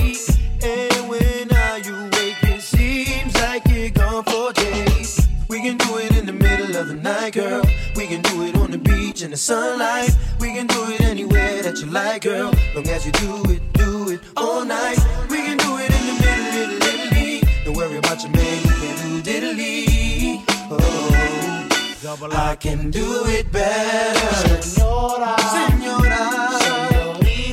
And 0.63 1.09
when 1.09 1.53
are 1.53 1.79
you 1.79 2.09
wake? 2.13 2.43
It 2.45 2.63
seems 2.63 3.35
like 3.35 3.67
you're 3.69 3.91
gone 3.91 4.25
for 4.25 4.53
days. 4.53 5.27
We 5.49 5.61
can 5.61 5.77
do 5.79 5.99
it 5.99 6.17
in 6.17 6.27
the 6.27 6.33
middle 6.33 6.77
of 6.77 6.89
the 6.89 6.95
night, 6.95 7.35
girl. 7.35 7.63
We 7.97 8.07
can 8.07 8.23
do 8.23 8.45
it 8.45 8.57
on 8.57 8.71
the 8.71 8.79
beach 8.79 9.23
in 9.23 9.31
the 9.33 9.37
sunlight. 9.37 10.17
We 10.57 10.63
can 10.63 10.69
do 10.69 10.91
it 10.91 11.01
anywhere 11.03 11.63
that 11.65 11.79
you 11.83 11.87
like, 11.89 12.23
girl. 12.23 12.51
Long 12.75 12.89
as 12.89 13.05
you 13.05 13.13
do 13.13 13.43
it, 13.51 13.61
do 13.75 14.09
it 14.09 14.21
all 14.39 14.65
night. 14.65 14.97
We 15.29 15.37
can 15.37 15.59
do 15.59 15.77
it 15.77 15.91
in 15.91 16.07
the 16.07 16.15
middle, 16.25 16.79
little, 16.81 17.11
little. 17.13 17.65
Don't 17.67 17.77
worry 17.77 17.99
about 17.99 18.23
your 18.23 18.33
man, 18.33 18.63
you 18.65 18.73
can 18.81 18.97
do 19.03 19.21
diddly. 19.21 20.43
Oh, 20.71 22.31
I 22.33 22.57
can 22.57 22.91
do 22.91 23.27
it 23.27 23.53
better. 23.53 24.63
Senora, 24.63 25.37
Senora, 25.53 26.25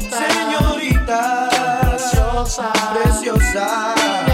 Señorita, 0.09 1.49
Preciosa, 1.81 2.71
Preciosa. 2.71 4.32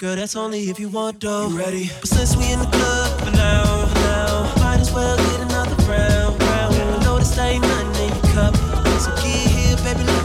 Girl, 0.00 0.16
that's 0.16 0.34
only 0.34 0.70
if 0.70 0.80
you 0.80 0.88
want 0.88 1.18
dough. 1.18 1.48
You 1.50 1.58
ready? 1.58 1.90
But 2.00 2.08
since 2.08 2.34
we 2.34 2.50
in 2.50 2.58
the 2.58 2.64
club 2.64 3.20
for 3.20 3.32
now, 3.32 3.84
for 3.84 3.94
now, 3.96 4.54
might 4.56 4.80
as 4.80 4.90
well 4.90 5.14
get 5.14 5.40
another 5.40 5.76
round. 5.84 6.42
round. 6.42 6.74
I 6.74 7.04
know 7.04 7.18
this 7.18 7.36
ain't 7.36 7.60
nothing 7.60 8.04
in 8.04 8.08
your 8.08 8.32
cup, 8.32 8.56
so 8.98 9.14
keep 9.16 9.50
here, 9.50 9.76
baby. 9.84 10.19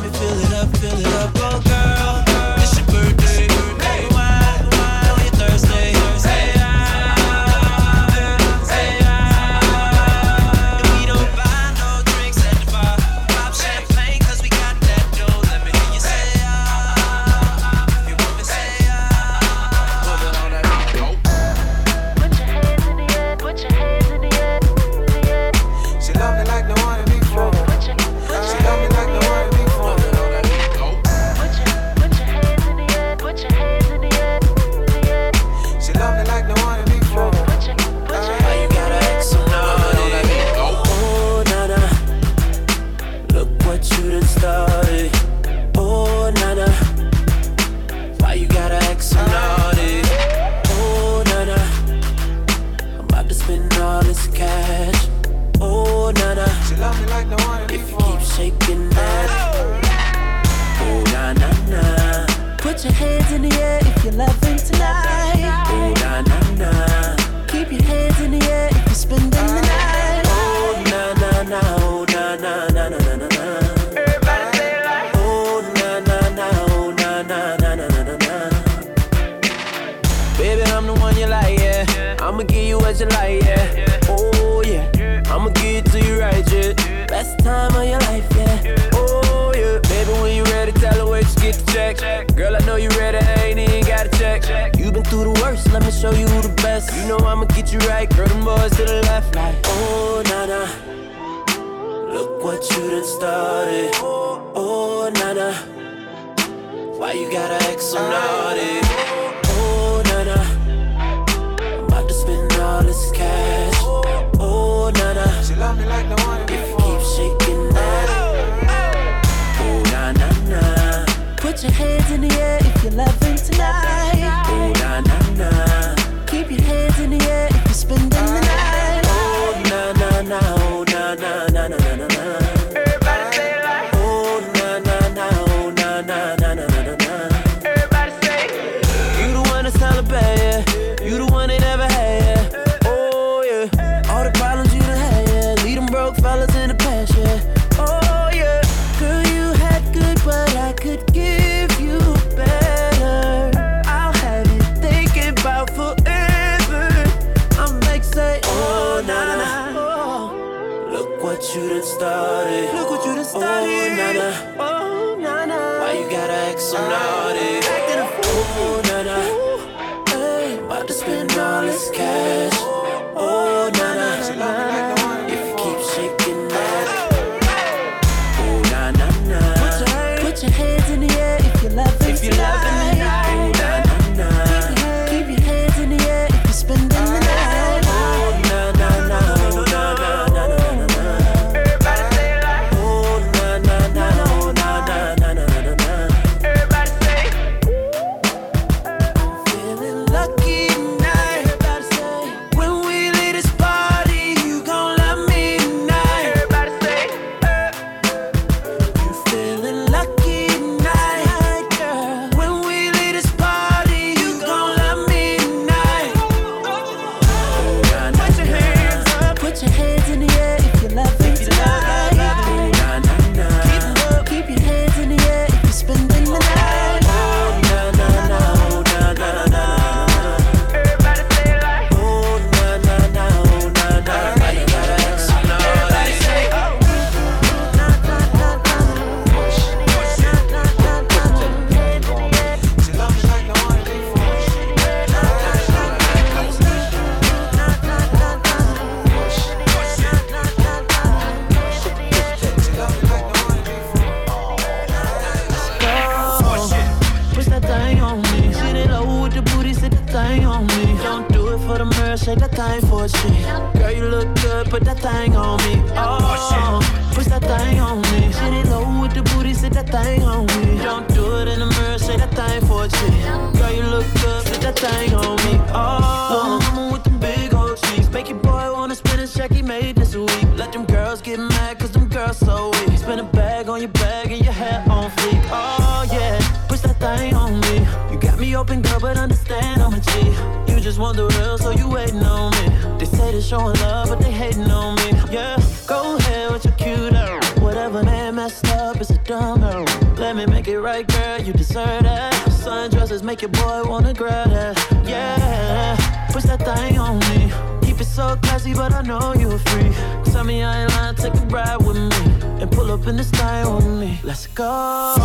That. 301.76 302.34
Sundresses 302.49 303.23
make 303.23 303.41
your 303.41 303.52
boy 303.52 303.84
wanna 303.85 304.14
grab 304.14 304.49
that. 304.49 304.77
Yeah, 305.06 305.95
push 306.31 306.43
that 306.43 306.64
thing 306.64 306.97
on 306.97 307.19
me. 307.19 307.52
Keep 307.85 308.02
it 308.02 308.06
so 308.06 308.35
classy, 308.41 308.73
but 308.73 308.93
I 308.93 309.02
know 309.02 309.34
you're 309.34 309.60
free. 309.60 309.91
Tell 310.31 310.43
me 310.43 310.64
I 310.64 310.84
ain't 310.84 310.91
lying, 310.91 311.15
take 311.15 311.34
a 311.34 311.45
ride 311.47 311.77
with 311.77 311.97
me. 311.97 312.61
And 312.61 312.72
pull 312.72 312.91
up 312.91 313.07
in 313.07 313.18
this 313.18 313.30
thing 313.30 313.65
on 313.65 313.99
me. 313.99 314.19
Let's 314.23 314.47
go. 314.47 315.15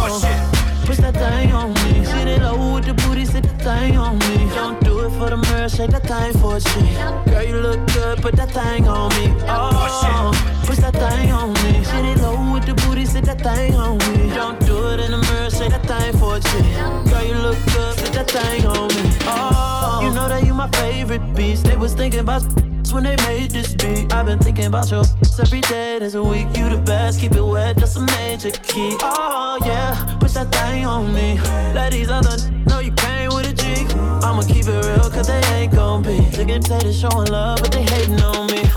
Push 0.84 0.98
that 0.98 1.14
thing 1.14 1.52
on 1.52 1.72
me. 1.74 2.04
Sit 2.04 2.26
it 2.26 2.42
low 2.42 2.74
with 2.74 2.86
the 2.86 2.94
booty, 2.94 3.24
sit 3.24 3.44
the 3.44 3.64
thing 3.64 3.96
on 3.96 4.18
me. 4.18 4.50
Don't 4.54 4.80
do 4.82 5.00
it 5.06 5.10
for 5.10 5.30
the 5.30 5.36
mirror, 5.36 5.68
shake 5.68 5.90
that 5.90 6.02
thing 6.02 6.32
for 6.40 6.56
a. 6.56 7.30
Girl, 7.30 7.42
you 7.42 7.56
look 7.60 7.86
good, 7.94 8.20
put 8.20 8.34
that 8.36 8.50
thing 8.50 8.88
on 8.88 9.08
me. 9.10 9.32
Oh, 9.46 10.59
push 10.70 10.78
that 10.78 10.94
thing 10.94 11.32
on 11.32 11.52
me. 11.62 11.82
Sit 11.84 12.04
it 12.04 12.18
low 12.18 12.52
with 12.54 12.64
the 12.64 12.74
booty, 12.82 13.04
sit 13.04 13.24
that 13.24 13.40
thing 13.40 13.74
on 13.74 13.98
me. 13.98 14.32
Don't 14.34 14.58
do 14.64 14.76
it 14.92 15.00
in 15.00 15.10
the 15.10 15.18
mirror, 15.18 15.50
shake 15.50 15.70
that 15.70 15.84
thing 15.90 16.12
for 16.20 16.38
G. 16.38 16.50
Girl, 17.10 17.24
you 17.24 17.34
look 17.46 17.58
good, 17.74 17.96
put 17.98 18.12
that 18.12 18.30
thing 18.30 18.66
on 18.66 18.88
me. 18.94 19.04
Oh, 19.26 20.00
you 20.02 20.10
know 20.14 20.28
that 20.28 20.44
you 20.46 20.54
my 20.54 20.68
favorite 20.82 21.26
beast. 21.34 21.64
They 21.64 21.76
was 21.76 21.94
thinking 21.94 22.20
about 22.20 22.42
when 22.92 23.02
they 23.02 23.16
made 23.28 23.50
this 23.50 23.74
beat. 23.74 24.12
I've 24.14 24.26
been 24.26 24.38
thinking 24.38 24.66
about 24.66 24.90
your 24.90 25.04
every 25.40 25.60
day. 25.62 25.98
There's 25.98 26.14
a 26.14 26.22
week, 26.22 26.46
you 26.56 26.68
the 26.68 26.78
best. 26.78 27.20
Keep 27.20 27.32
it 27.32 27.42
wet, 27.42 27.76
that's 27.76 27.96
a 27.96 28.02
major 28.18 28.52
key. 28.52 28.96
Oh 29.02 29.58
yeah, 29.64 30.16
push 30.20 30.32
that 30.32 30.52
thing 30.52 30.86
on 30.86 31.12
me. 31.12 31.40
These 31.90 32.10
other 32.10 32.36
know 32.66 32.78
you 32.78 32.92
came 32.92 33.30
with 33.34 33.50
a 33.50 33.52
G. 33.52 33.64
I'ma 34.22 34.42
keep 34.42 34.66
it 34.68 34.86
real, 34.86 35.10
cause 35.10 35.26
they 35.26 35.42
ain't 35.56 35.72
gon' 35.72 36.02
be. 36.02 36.20
They 36.36 36.44
can 36.44 36.62
say 36.62 36.78
they 36.78 36.92
showing 36.92 37.28
love, 37.28 37.58
but 37.60 37.72
they 37.72 37.82
hating 37.82 38.22
on 38.22 38.46
me. 38.46 38.69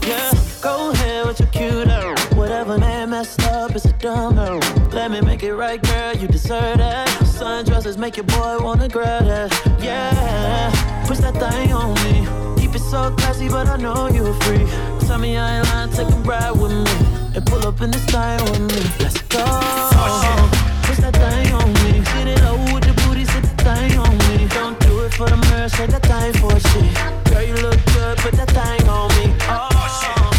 With 1.39 1.51
cute 1.51 1.87
arrow. 1.87 2.15
Whatever 2.35 2.77
man 2.77 3.09
messed 3.09 3.41
up, 3.41 3.71
it's 3.71 3.85
a 3.85 3.93
dumb 3.93 4.37
arrow. 4.37 4.59
Let 4.91 5.09
me 5.09 5.19
make 5.19 5.41
it 5.41 5.55
right, 5.55 5.81
girl, 5.81 6.15
you 6.15 6.27
deserve 6.27 6.77
that. 6.77 7.07
Sundresses 7.23 7.97
make 7.97 8.17
your 8.17 8.25
boy 8.25 8.57
wanna 8.59 8.87
grab 8.87 9.25
that. 9.25 9.51
Yeah, 9.81 10.69
push 11.07 11.17
that 11.19 11.33
thing 11.33 11.73
on 11.73 11.95
me. 12.05 12.27
Keep 12.61 12.75
it 12.75 12.81
so 12.81 13.09
classy, 13.17 13.49
but 13.49 13.67
I 13.67 13.77
know 13.77 14.09
you're 14.09 14.33
free. 14.41 14.67
Tell 15.07 15.17
me 15.17 15.35
I 15.35 15.57
ain't 15.57 15.67
lying, 15.69 15.89
take 15.91 16.07
a 16.07 16.19
ride 16.21 16.51
with 16.51 16.71
me. 16.71 16.93
And 17.35 17.43
pull 17.47 17.65
up 17.65 17.81
in 17.81 17.89
the 17.89 17.97
thing 18.13 18.39
with 18.51 18.61
me. 18.69 18.81
Let's 19.03 19.19
go. 19.23 19.43
Push 20.85 20.99
that 20.99 21.15
thing 21.17 21.51
on 21.51 21.73
me. 21.81 22.05
Sit 22.13 22.27
it 22.27 22.43
low 22.43 22.57
with 22.71 22.83
the 22.83 22.93
booty, 23.01 23.25
sit 23.25 23.41
the 23.41 23.55
thing 23.63 23.97
on 23.97 24.15
me. 24.27 24.47
Don't 24.49 24.79
do 24.81 24.99
it 25.05 25.13
for 25.15 25.27
the 25.27 25.37
mirror, 25.49 25.67
shake 25.67 25.89
that 25.89 26.05
thing 26.05 26.33
for 26.33 26.53
shit. 26.69 27.33
Girl, 27.33 27.41
you 27.41 27.55
look 27.65 27.79
good, 27.93 28.17
put 28.19 28.33
that 28.33 28.51
thing 28.51 28.87
on 28.87 29.09
me. 29.17 29.35
Oh, 29.49 29.67
push 29.71 30.32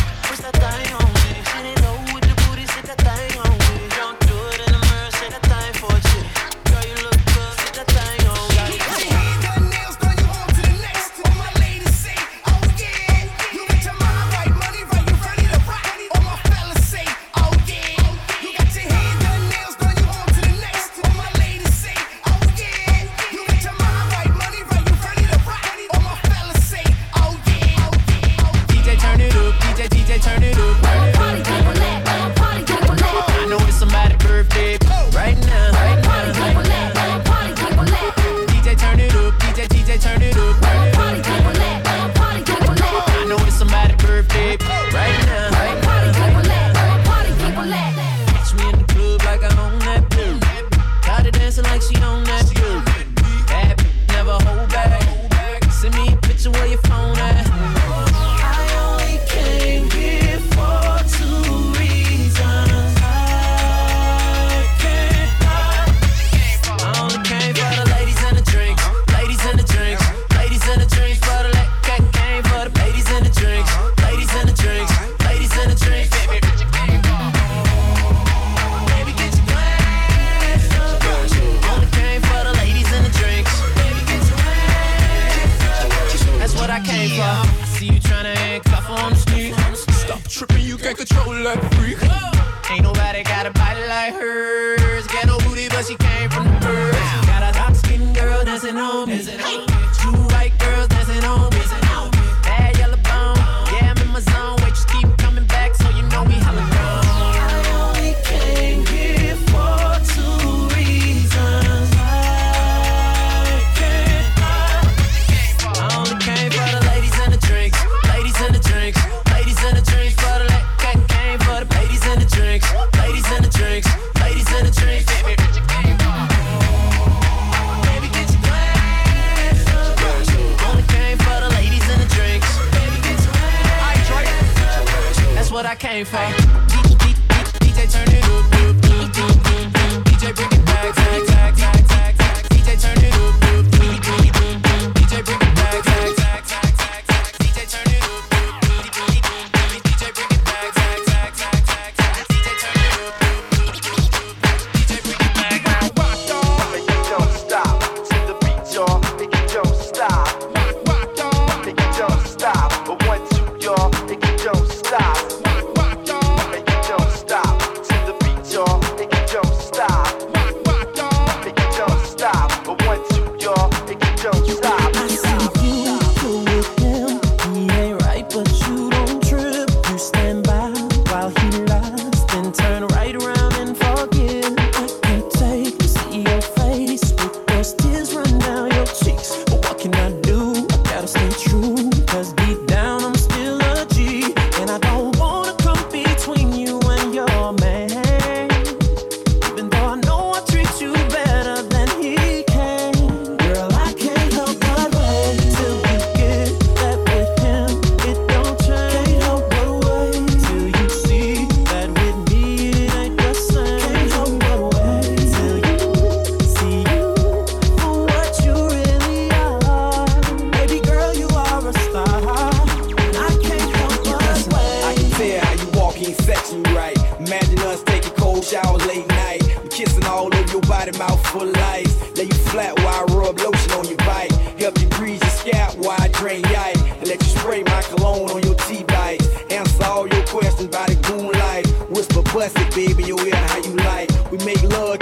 body 230.85 230.99
mouth 230.99 231.27
full 231.29 231.49
of 231.49 231.57
ice. 231.57 232.17
Lay 232.17 232.25
you 232.25 232.35
flat 232.53 232.79
while 232.81 232.89
I 232.89 233.15
rub 233.15 233.39
lotion 233.39 233.73
on 233.73 233.89
your 233.89 233.97
bite. 233.99 234.33
Help 234.59 234.79
you 234.81 234.89
grease 234.91 235.21
your 235.21 235.31
scalp 235.31 235.77
while 235.79 236.01
I 236.01 236.09
drain 236.09 236.43
yike. 236.45 236.77
And 236.99 237.09
let 237.09 237.21
you 237.21 237.29
spray 237.29 237.63
my 237.63 237.83
cologne 237.83 238.31
on 238.31 238.43
your 238.43 238.55
teeth 238.67 238.87
bites. 238.87 239.27
Answer 239.51 239.85
all 239.85 240.07
your 240.07 240.25
questions 240.27 240.69
by 240.69 240.87
the 240.87 240.97
goon 241.07 241.33
light. 241.33 241.67
Whisper 241.91 242.23
pussy, 242.23 242.65
baby, 242.75 243.05
your 243.05 243.27
ear 243.27 243.37
how 243.37 243.59
you 243.59 243.75
like. 243.77 244.11
We 244.31 244.39
make 244.45 244.63
love 244.63 244.94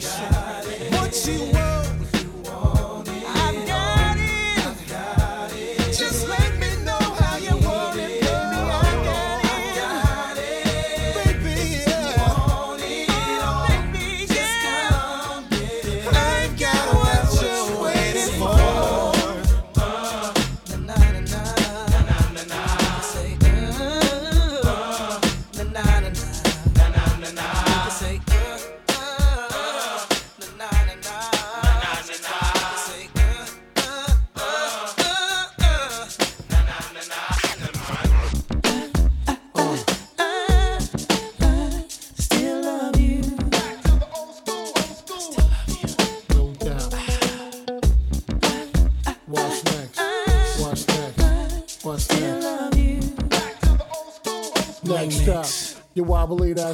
nation. 0.00 0.47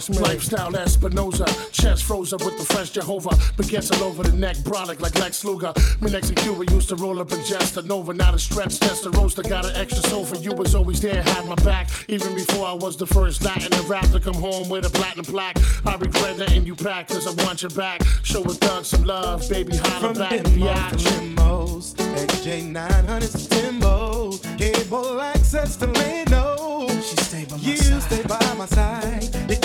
best 0.09 0.21
man. 0.21 0.31
Lifestyle 0.31 0.71
that 0.71 1.69
Chest 1.73 2.05
froze 2.05 2.33
up 2.33 2.45
with 2.45 2.59
the 2.59 2.65
fresh 2.65 2.91
Jehovah. 2.91 3.37
But 3.57 3.69
gets 3.69 3.91
it 3.91 4.01
over 4.01 4.23
the 4.23 4.37
neck, 4.37 4.57
brolic 4.59 5.01
like 5.01 5.19
Lex 5.19 5.45
Luger. 5.45 5.73
Me 6.01 6.11
next 6.11 6.29
to 6.29 6.35
Cuba 6.35 6.65
used 6.73 6.89
to 6.89 6.97
roll 6.97 7.21
up 7.21 7.33
and 7.33 7.45
jest. 7.45 7.77
And 7.77 7.91
over, 7.91 8.15
not 8.15 8.35
a 8.35 8.39
stretch 8.39 8.79
test. 8.81 9.05
The 9.05 9.11
roaster 9.11 9.43
got 9.43 9.65
an 9.65 9.77
extra 9.77 10.03
soul 10.09 10.25
for 10.25 10.37
you. 10.37 10.53
Was 10.53 10.75
always 10.75 11.01
there, 11.01 11.23
had 11.23 11.47
my 11.47 11.55
back. 11.57 11.91
Even 12.09 12.35
before 12.35 12.67
I 12.67 12.73
was 12.73 12.97
the 12.97 13.07
first 13.07 13.45
Latin 13.45 13.71
to 13.71 13.83
rap 13.83 14.09
to 14.11 14.21
come 14.21 14.35
home 14.35 14.69
with 14.69 14.87
a 14.87 14.91
platinum 14.91 15.25
plaque. 15.25 15.57
I 15.87 15.97
regret 15.97 16.39
letting 16.39 16.65
you 16.65 16.75
pack, 16.75 17.09
cause 17.09 17.27
I 17.27 17.45
want 17.45 17.63
your 17.63 17.71
back. 17.71 18.03
Show 18.23 18.43
a 18.43 18.55
thug 18.55 18.85
some 18.85 19.05
love, 19.05 19.49
baby, 19.49 19.77
holla 19.77 20.15
back. 20.15 20.41
From 20.41 20.53
Limos, 20.55 21.95
XJ900 21.95 23.49
Timbo, 23.51 24.33
cable 24.59 25.21
access 25.21 25.77
to 25.77 25.87
Leno. 25.87 26.89
She 27.03 27.17
stayed 27.17 27.49
by 27.49 27.57
my 27.57 27.63
you 27.63 27.77
side. 27.77 28.03
stay 28.03 28.23
by 28.23 28.55
my 28.57 28.67
side. 28.67 29.64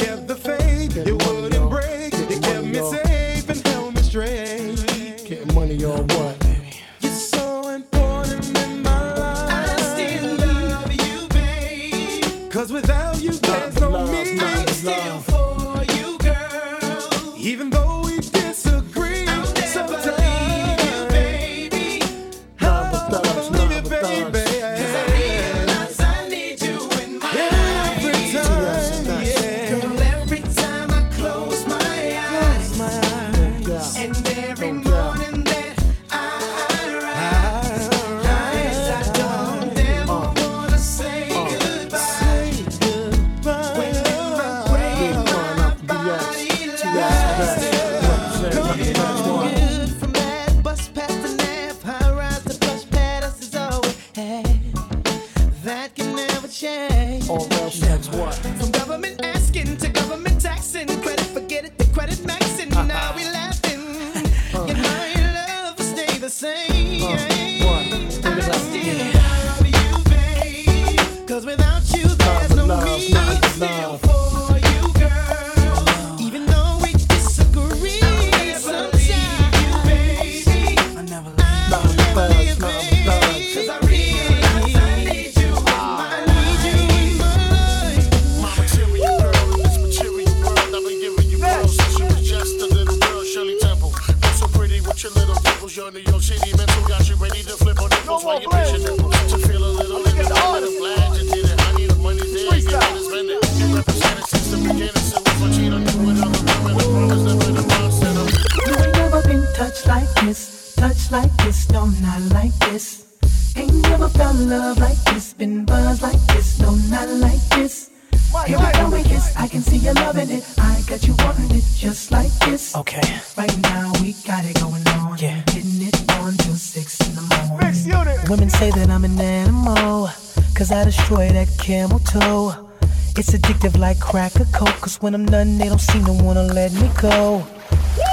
crack 134.09 134.35
a 134.39 134.45
coke, 134.45 134.81
cause 134.81 134.97
when 135.01 135.13
I'm 135.13 135.27
done, 135.27 135.59
they 135.59 135.69
don't 135.69 135.79
seem 135.79 136.03
to 136.05 136.13
wanna 136.13 136.41
let 136.41 136.73
me 136.73 136.89
go. 136.99 137.45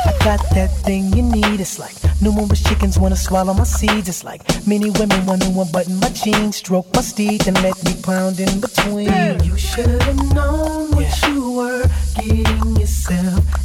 I 0.04 0.12
got 0.22 0.40
that 0.54 0.68
thing 0.84 1.10
you 1.16 1.22
need. 1.22 1.58
It's 1.58 1.78
like 1.78 1.96
numerous 2.20 2.62
chickens 2.62 2.98
wanna 2.98 3.16
swallow 3.16 3.54
my 3.54 3.64
seeds. 3.64 4.06
It's 4.06 4.22
like 4.22 4.42
many 4.66 4.90
women 4.90 5.24
wanna 5.24 5.46
unbutton 5.46 5.98
my 5.98 6.10
jeans, 6.10 6.56
stroke 6.56 6.86
my 6.94 7.00
steed, 7.00 7.48
and 7.48 7.56
let 7.62 7.82
me 7.82 7.94
pound 8.02 8.38
in 8.40 8.60
between. 8.60 9.40
You 9.42 9.56
should've 9.56 10.34
known 10.34 10.90
what 10.90 11.28
you 11.28 11.52
were 11.52 11.84
getting 12.14 12.76
yourself 12.76 13.55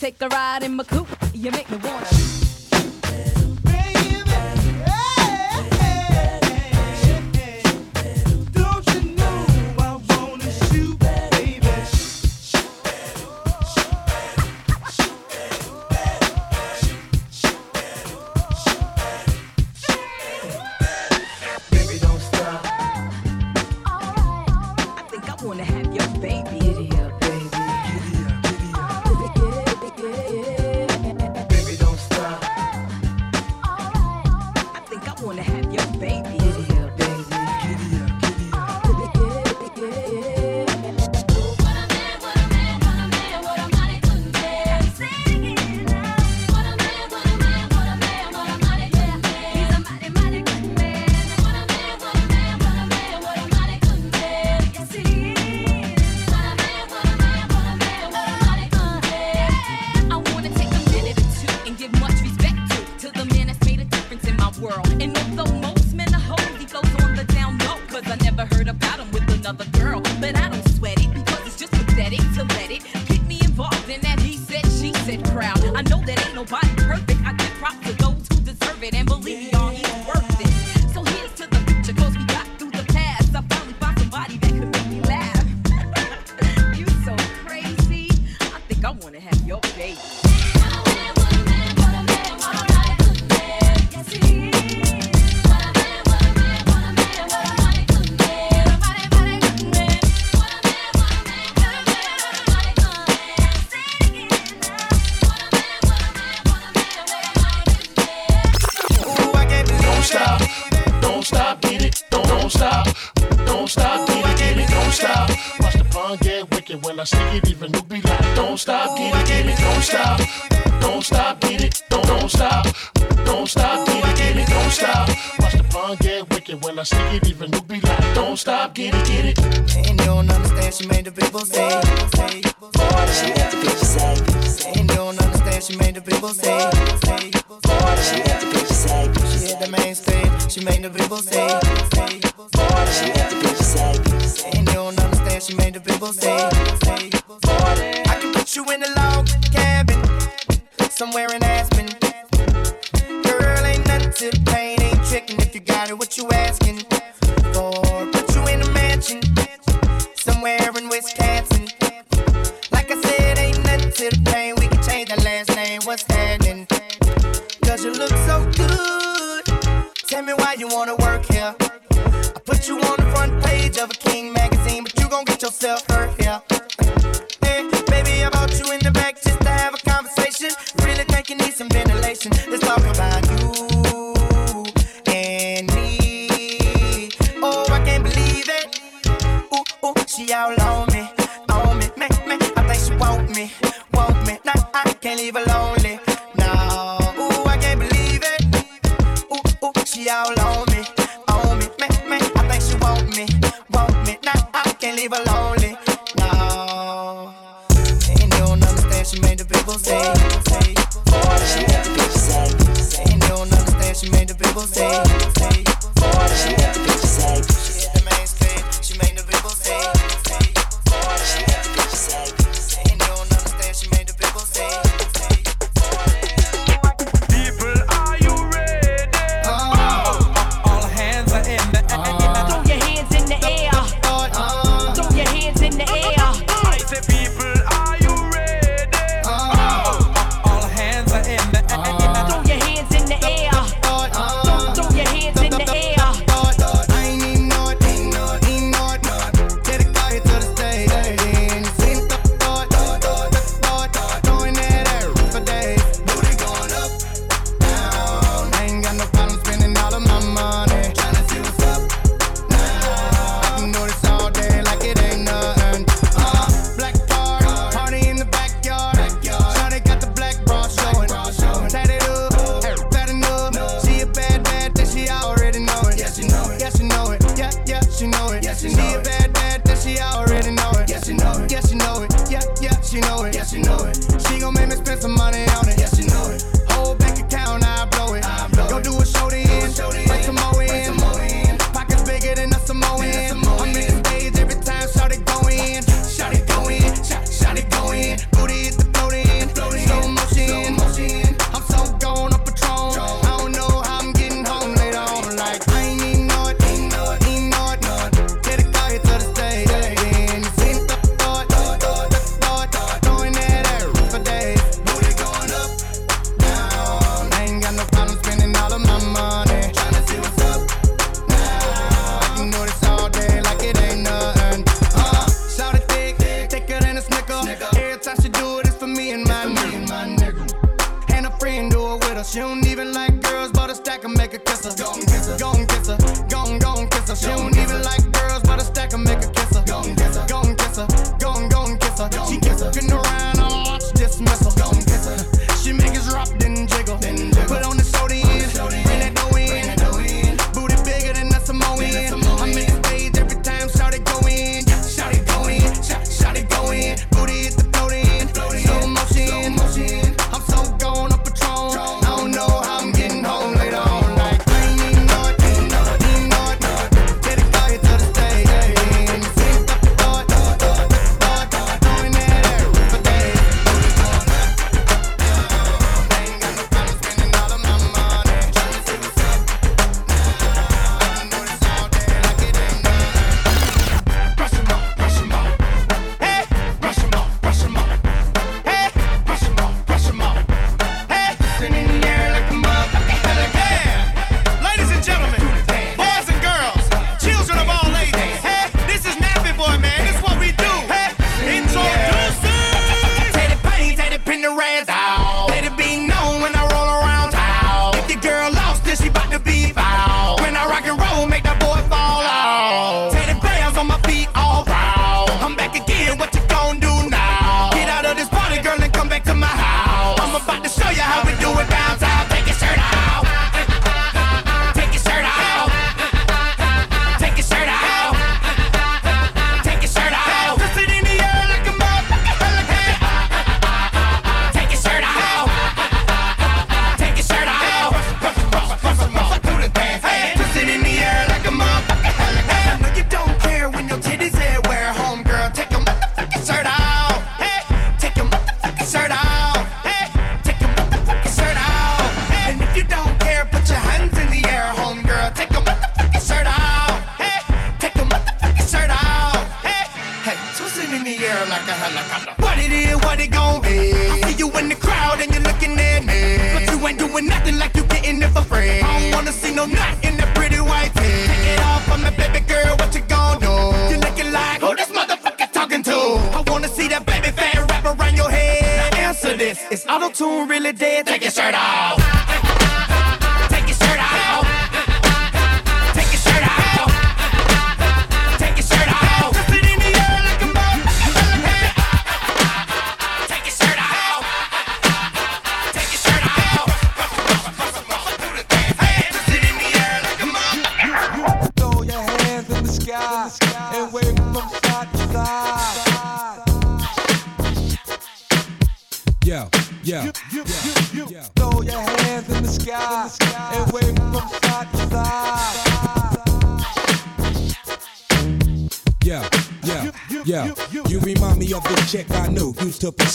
take 0.00 0.22
a 0.22 0.28
ride 0.28 0.62
in 0.62 0.74
my 0.76 0.84
coupe. 0.84 1.08
You 1.34 1.50
make 1.50 1.70
me 1.70 1.76
wanna. 1.76 2.49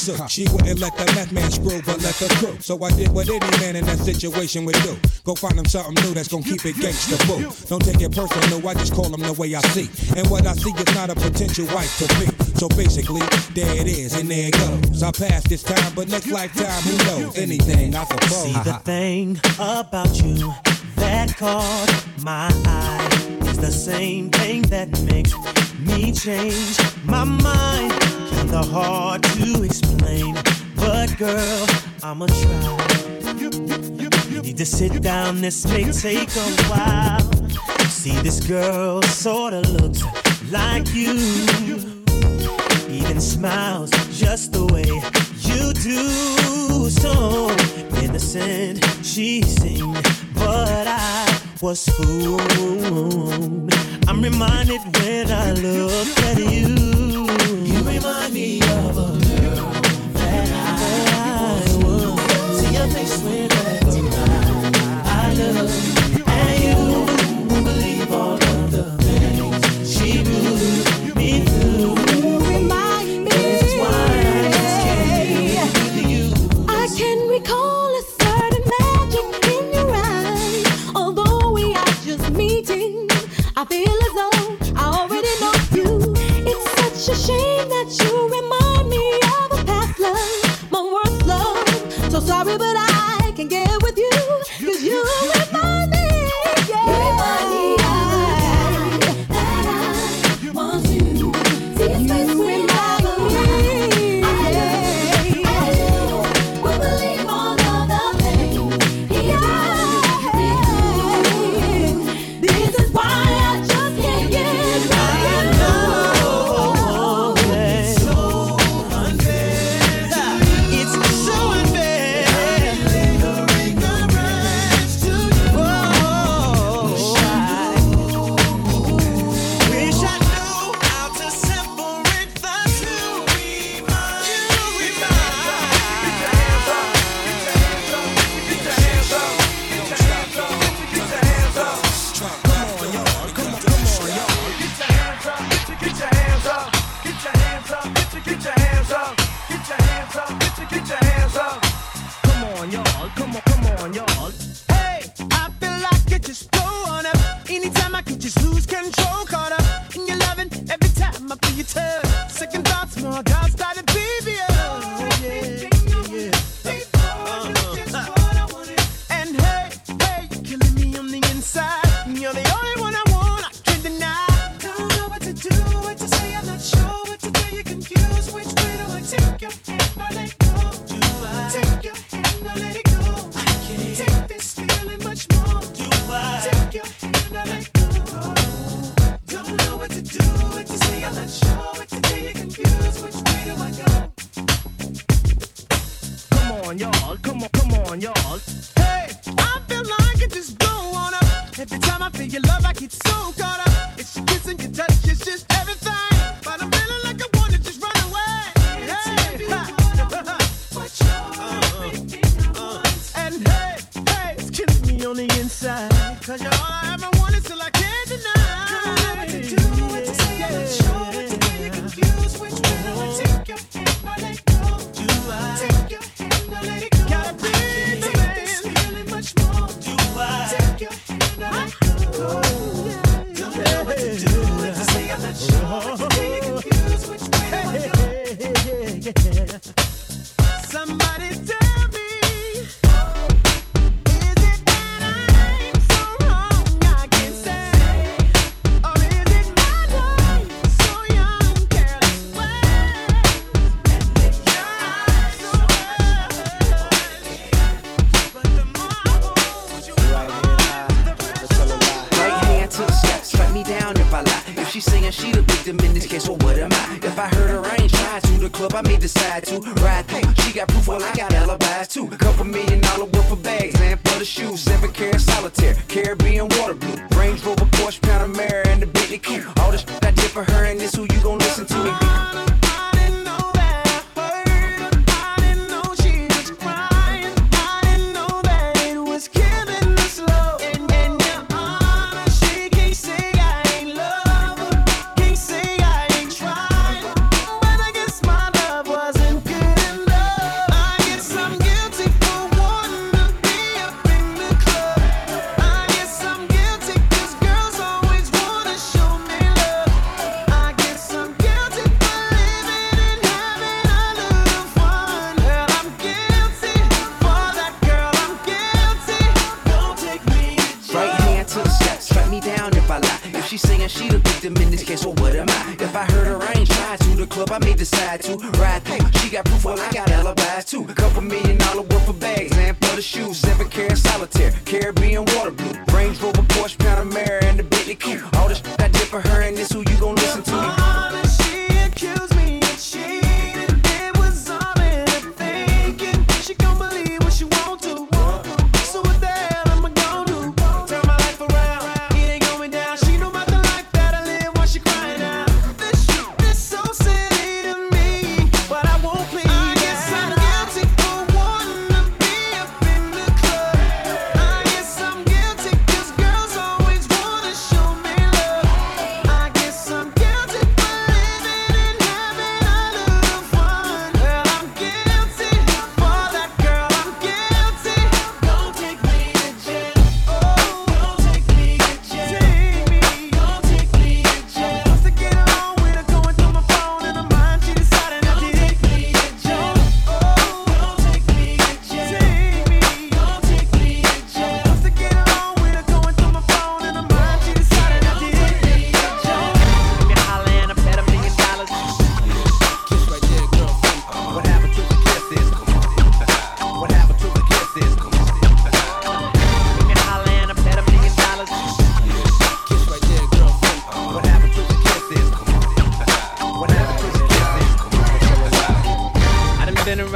shook. 0.06 0.30
She 0.30 0.48
wouldn't 0.52 0.80
let 0.80 0.96
the 0.98 1.06
left 1.16 1.32
man 1.32 1.50
screw, 1.52 1.82
but 1.86 2.02
let 2.02 2.16
the 2.16 2.28
crew. 2.40 2.58
So 2.60 2.82
I 2.84 2.92
did 2.92 3.10
what 3.10 3.30
any 3.30 3.40
man 3.60 3.76
in 3.76 3.86
that 3.86 4.00
situation 4.00 4.66
would 4.66 4.76
do. 4.84 4.98
Go 5.24 5.36
find 5.36 5.58
him 5.58 5.66
something 5.66 5.96
new 6.04 6.14
that's 6.14 6.28
gonna 6.28 6.44
keep 6.44 6.66
it 6.66 6.76
gangsta 6.76 7.18
boo. 7.28 7.50
Don't 7.68 7.84
take 7.84 8.02
it 8.02 8.12
personal, 8.12 8.68
I 8.68 8.74
just 8.74 8.94
call 8.94 9.14
him 9.14 9.22
the 9.22 9.34
way 9.34 9.56
I 9.56 9.62
see. 9.74 9.90
And 10.18 10.30
what 10.30 10.46
I 10.46 10.54
see 10.54 10.72
is 10.72 10.96
not 10.96 11.10
a 11.10 11.16
potential 11.16 11.66
wife 11.74 11.98
to 12.00 12.08
be. 12.20 12.28
So 12.56 12.70
basically, 12.70 13.26
there 13.54 13.76
it 13.76 13.88
is, 13.88 14.14
and 14.20 14.30
there 14.30 14.50
it 14.50 14.54
goes. 14.54 15.04
I 15.04 15.12
passed 15.12 15.50
this 15.50 15.64
time, 15.64 15.94
but 15.96 16.08
next 16.08 16.28
lifetime, 16.28 16.82
who 16.84 16.98
knows? 17.06 17.38
Anything, 17.38 17.96
I 17.96 18.04
suppose. 18.06 18.44
See 18.44 18.54
the 18.54 18.80
thing 18.84 19.40
about 19.60 20.22
you 20.24 20.54
that 20.96 21.36
caught 21.36 22.06
my 22.22 22.50
eye 22.66 23.48
is 23.50 23.58
the 23.58 23.72
same 23.72 24.30
thing 24.30 24.62
that 24.64 24.90
makes 25.04 25.34
me 25.80 26.12
change 26.12 26.80
my 27.06 27.24
mind 27.24 28.15
kinda 28.56 28.72
hard 28.72 29.24
to 29.24 29.64
explain. 29.64 30.34
But 30.76 31.18
girl, 31.18 31.68
I'ma 32.04 32.28
try. 32.28 33.32
You 34.30 34.42
need 34.42 34.58
to 34.58 34.66
sit 34.66 35.02
down, 35.02 35.42
this 35.42 35.66
may 35.66 35.92
take 35.92 36.34
a 36.36 36.50
while. 36.70 37.20
See, 37.90 38.18
this 38.22 38.40
girl 38.40 39.02
sorta 39.02 39.60
looks 39.62 40.04
like 40.52 40.88
you. 40.94 41.16
Even 42.90 43.20
smiles 43.20 43.92
just 44.18 44.54
the 44.54 44.66
way 44.74 44.88
you 45.50 45.74
do. 45.74 46.90
So 46.90 47.50
innocent, 48.04 48.86
she 49.04 49.42
seemed, 49.42 50.02
but 50.34 50.88
I 50.88 51.42
was 51.62 51.86
fooled. 51.90 53.74
I'm 54.08 54.22
reminded 54.22 54.82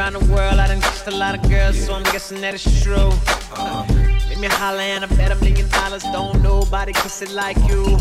around 0.10 0.28
the 0.28 0.34
world, 0.34 0.60
I 0.60 0.68
done 0.68 0.82
kissed 0.82 1.08
a 1.08 1.12
lot 1.12 1.36
of 1.36 1.50
girls, 1.50 1.78
so 1.78 1.94
I'm 1.94 2.04
guessing 2.04 2.42
that 2.42 2.54
it's 2.54 2.84
true. 2.84 3.10
Make 4.30 4.40
me 4.40 4.48
holler 4.48 4.80
and 4.80 5.04
I 5.04 5.08
bet 5.16 5.32
a 5.32 5.36
million 5.44 5.70
dollars. 5.70 6.04
Don't 6.04 6.42
nobody 6.42 6.94
kiss 6.94 7.22
it 7.22 7.32
like 7.32 7.58
you. 7.68 7.84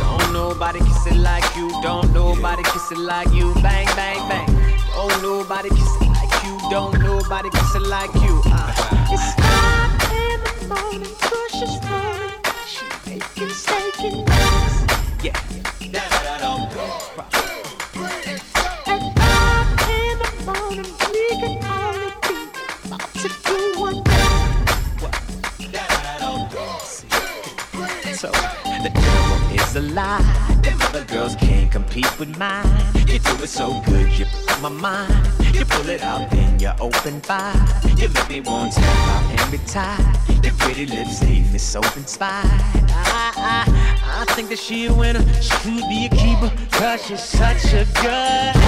Don't 0.00 0.32
nobody 0.32 0.78
kiss 0.80 1.06
it 1.06 1.16
like 1.16 1.44
you. 1.56 1.68
Don't 1.82 2.12
nobody 2.12 2.62
kiss 2.62 2.90
it 2.92 2.98
like 2.98 3.32
you. 3.32 3.52
Bang, 3.54 3.86
bang, 3.96 4.20
bang. 4.28 4.46
Don't 4.94 5.22
nobody 5.22 5.68
kiss 5.70 5.96
it 6.00 6.08
like 6.08 6.44
you. 6.44 6.58
Don't 6.70 6.98
nobody 7.00 7.50
kiss 7.50 7.74
it 7.74 7.82
like 7.82 8.14
you. 8.14 8.42
Uh. 8.46 9.04
It's 9.10 9.34
five 9.40 9.92
in 10.12 10.40
the 10.44 10.74
morning, 10.74 11.14
push 11.20 11.62
is 11.62 11.76
rolling, 11.88 12.42
she 12.66 12.84
making 13.10 13.48
steak 13.48 14.00
and 14.04 14.28
rice. 14.28 15.24
Yeah. 15.24 15.57
Compete 31.78 32.18
with 32.18 32.36
mine. 32.38 32.66
You 33.06 33.20
do 33.20 33.34
it 33.44 33.48
so 33.48 33.80
good, 33.86 34.08
you 34.18 34.24
f- 34.24 34.62
my 34.62 34.68
mind. 34.68 35.14
You 35.54 35.64
pull 35.64 35.88
it 35.88 36.02
out, 36.02 36.28
then 36.30 36.58
you 36.58 36.70
open 36.80 37.22
wide. 37.28 37.68
You 37.96 38.08
make 38.08 38.28
me 38.28 38.40
want 38.40 38.72
to 38.72 38.80
tap 38.80 39.08
out 39.14 39.40
and 39.40 39.52
retire. 39.52 40.12
Your 40.42 40.54
pretty 40.54 40.86
lips 40.86 41.22
leave 41.22 41.52
me 41.52 41.58
so 41.58 41.80
inspired. 41.94 42.50
I, 42.90 43.32
I, 43.36 44.22
I 44.22 44.34
think 44.34 44.48
that 44.48 44.58
she 44.58 44.86
a 44.86 44.92
winner. 44.92 45.24
She 45.40 45.54
could 45.62 45.88
be 45.88 46.06
a 46.06 46.10
keeper, 46.22 46.50
cause 46.72 47.06
she's 47.06 47.22
such 47.22 47.64
a 47.72 47.86
good. 48.02 48.58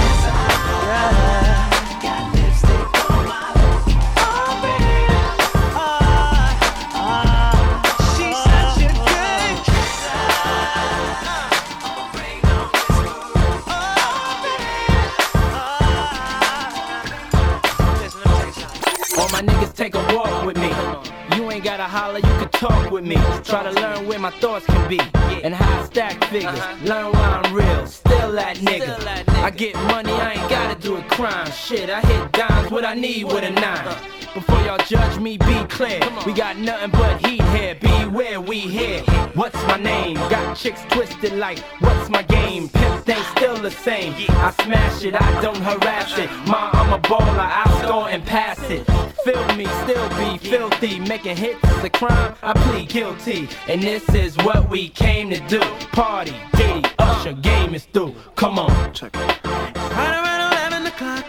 Gotta 21.81 21.97
holler, 21.97 22.17
you 22.17 22.21
can 22.21 22.49
talk 22.49 22.91
with 22.91 23.03
me. 23.03 23.15
Try 23.43 23.63
to 23.63 23.71
learn 23.71 24.07
where 24.07 24.19
my 24.19 24.29
thoughts 24.29 24.67
can 24.67 24.87
be 24.87 24.99
and 25.41 25.51
how 25.51 25.81
I 25.81 25.85
stack 25.85 26.23
figures. 26.25 26.53
Uh-huh. 26.53 26.85
Learn 26.85 27.11
why 27.11 27.41
I'm 27.43 27.55
real, 27.55 27.87
still 27.87 28.31
that 28.33 28.57
nigga. 28.57 29.27
I 29.41 29.49
get 29.49 29.73
money, 29.87 30.11
I 30.11 30.33
ain't 30.33 30.47
gotta 30.47 30.79
do 30.79 30.97
a 30.97 31.01
crime. 31.01 31.49
Shit, 31.49 31.89
I 31.89 32.01
hit 32.01 32.33
dimes, 32.33 32.69
what 32.69 32.85
I 32.85 32.93
need 32.93 33.23
with 33.23 33.43
a 33.43 33.49
nine. 33.49 33.65
Uh-huh. 33.65 34.30
Before 34.33 34.61
y'all 34.61 34.77
judge 34.87 35.19
me, 35.19 35.37
be 35.37 35.63
clear. 35.65 35.99
We 36.25 36.31
got 36.31 36.57
nothing 36.57 36.91
but 36.91 37.25
heat 37.25 37.43
here. 37.49 37.75
Beware, 37.75 38.39
we 38.39 38.59
here. 38.59 39.01
What's 39.33 39.61
my 39.67 39.75
name? 39.75 40.15
Got 40.29 40.55
chicks 40.55 40.81
twisted 40.89 41.33
like, 41.33 41.59
what's 41.79 42.09
my 42.09 42.23
game? 42.23 42.69
Pimp 42.69 43.03
thing 43.03 43.21
still 43.35 43.57
the 43.57 43.69
same. 43.69 44.13
I 44.29 44.51
smash 44.63 45.03
it, 45.03 45.21
I 45.21 45.41
don't 45.41 45.57
harass 45.57 46.17
it. 46.17 46.29
Ma, 46.47 46.69
I'm 46.71 46.93
a 46.93 46.99
baller, 46.99 47.39
I 47.39 47.81
score 47.83 48.07
and 48.07 48.25
pass 48.25 48.57
it. 48.69 48.85
Feel 49.25 49.45
me, 49.57 49.65
still 49.83 50.09
be 50.17 50.37
filthy. 50.37 50.99
Making 50.99 51.35
hits 51.35 51.63
is 51.65 51.83
a 51.83 51.89
crime, 51.89 52.33
I 52.41 52.53
plead 52.53 52.87
guilty. 52.87 53.49
And 53.67 53.83
this 53.83 54.07
is 54.15 54.37
what 54.37 54.69
we 54.69 54.87
came 54.87 55.29
to 55.31 55.39
do. 55.49 55.59
Party, 55.91 56.33
Diddy, 56.55 56.87
Usher, 56.99 57.33
game 57.33 57.75
is 57.75 57.83
through. 57.83 58.15
Come 58.37 58.59
on, 58.59 58.93
check 58.93 59.13
it. 59.13 59.43
Right 59.43 60.15
around 60.23 60.53
11 60.71 60.87
o'clock, 60.87 61.25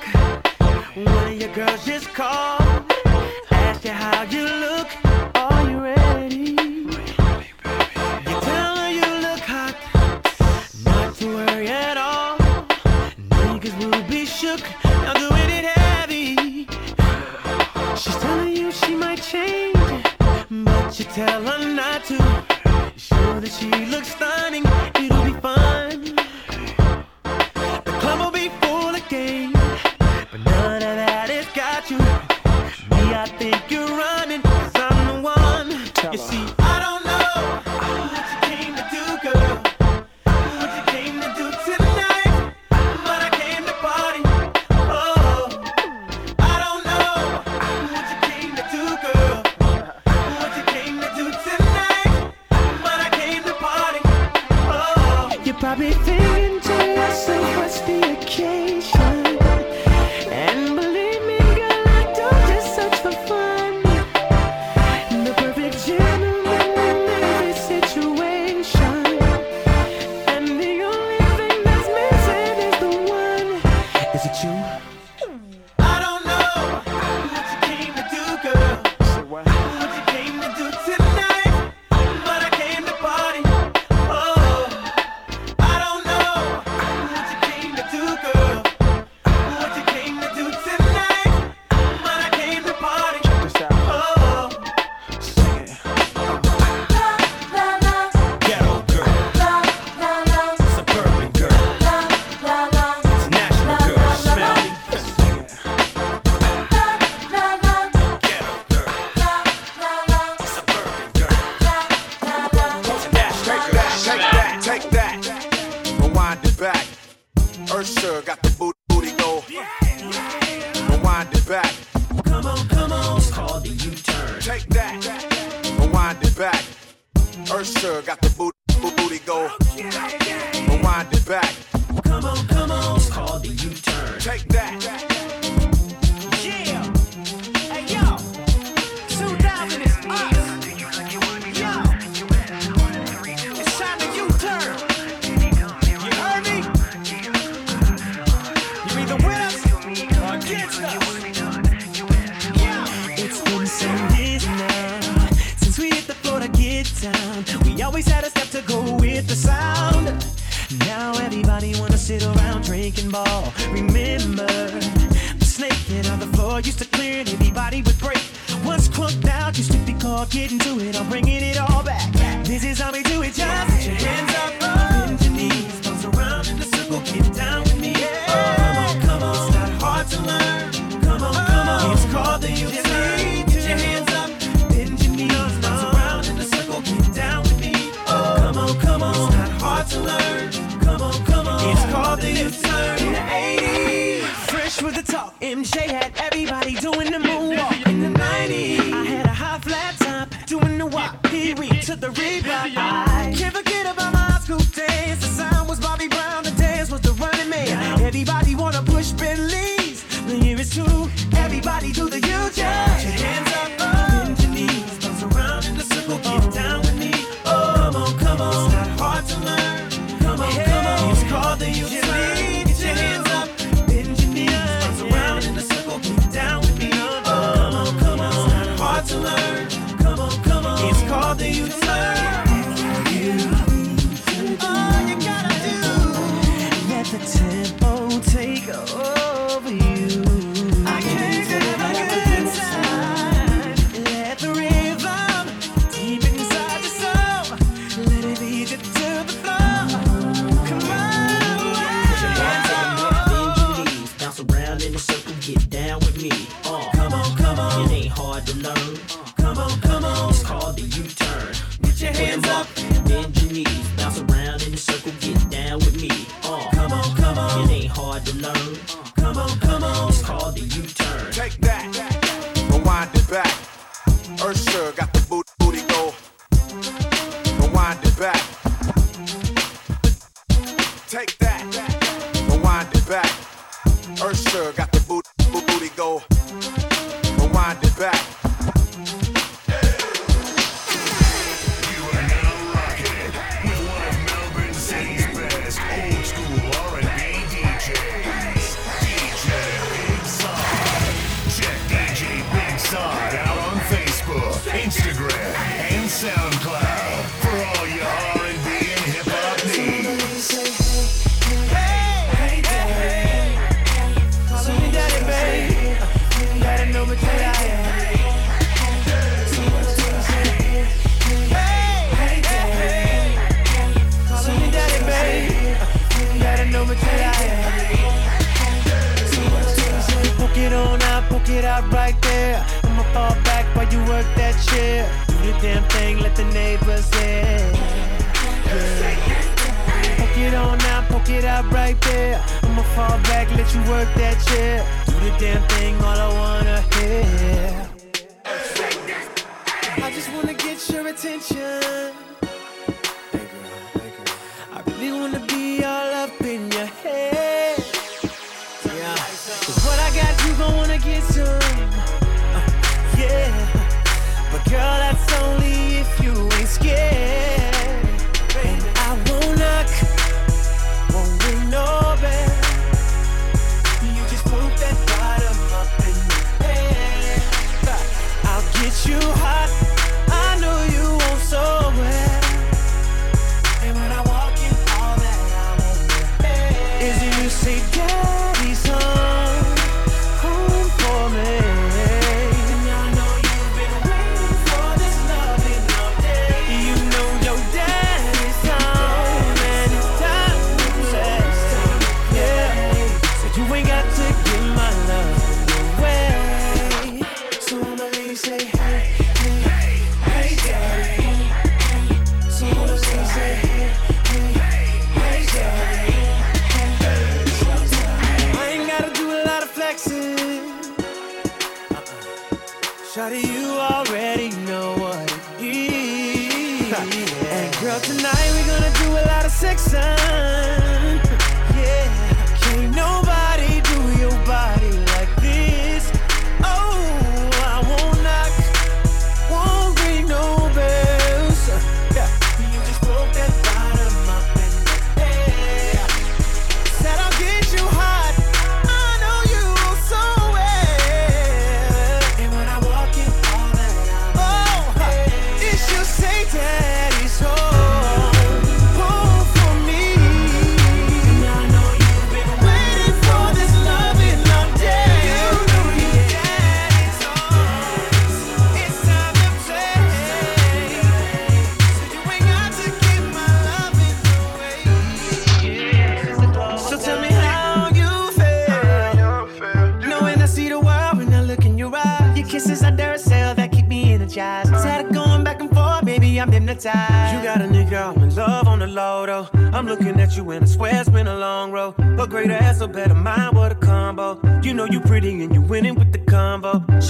one 0.94 1.32
of 1.32 1.40
your 1.40 1.52
girls 1.52 1.84
just 1.84 2.06
called. 2.14 2.61
You 4.30 4.44
look. 4.44 4.88
Are 5.34 5.68
you 5.68 5.78
ready? 5.80 6.52
You 6.52 8.40
tell 8.40 8.76
her 8.76 8.90
you 8.90 9.04
look 9.20 9.40
hot. 9.40 9.74
Not 10.84 11.16
to 11.16 11.26
worry 11.26 11.66
at 11.66 11.96
all. 11.96 12.38
Niggas 13.18 13.76
will 13.78 14.02
be 14.08 14.24
shook. 14.24 14.60
Now 14.84 15.14
doing 15.14 15.50
it 15.50 15.64
heavy. 15.64 16.66
She's 17.96 18.16
telling 18.18 18.56
you 18.56 18.70
she 18.70 18.94
might 18.94 19.20
change. 19.20 19.76
But 20.50 20.98
you 20.98 21.04
tell 21.06 21.42
her 21.42 21.74
not 21.74 22.04
to. 22.04 22.16
Sure 22.96 23.40
that 23.40 23.50
she 23.50 23.70
looks 23.86 24.14
stunning. 24.14 24.62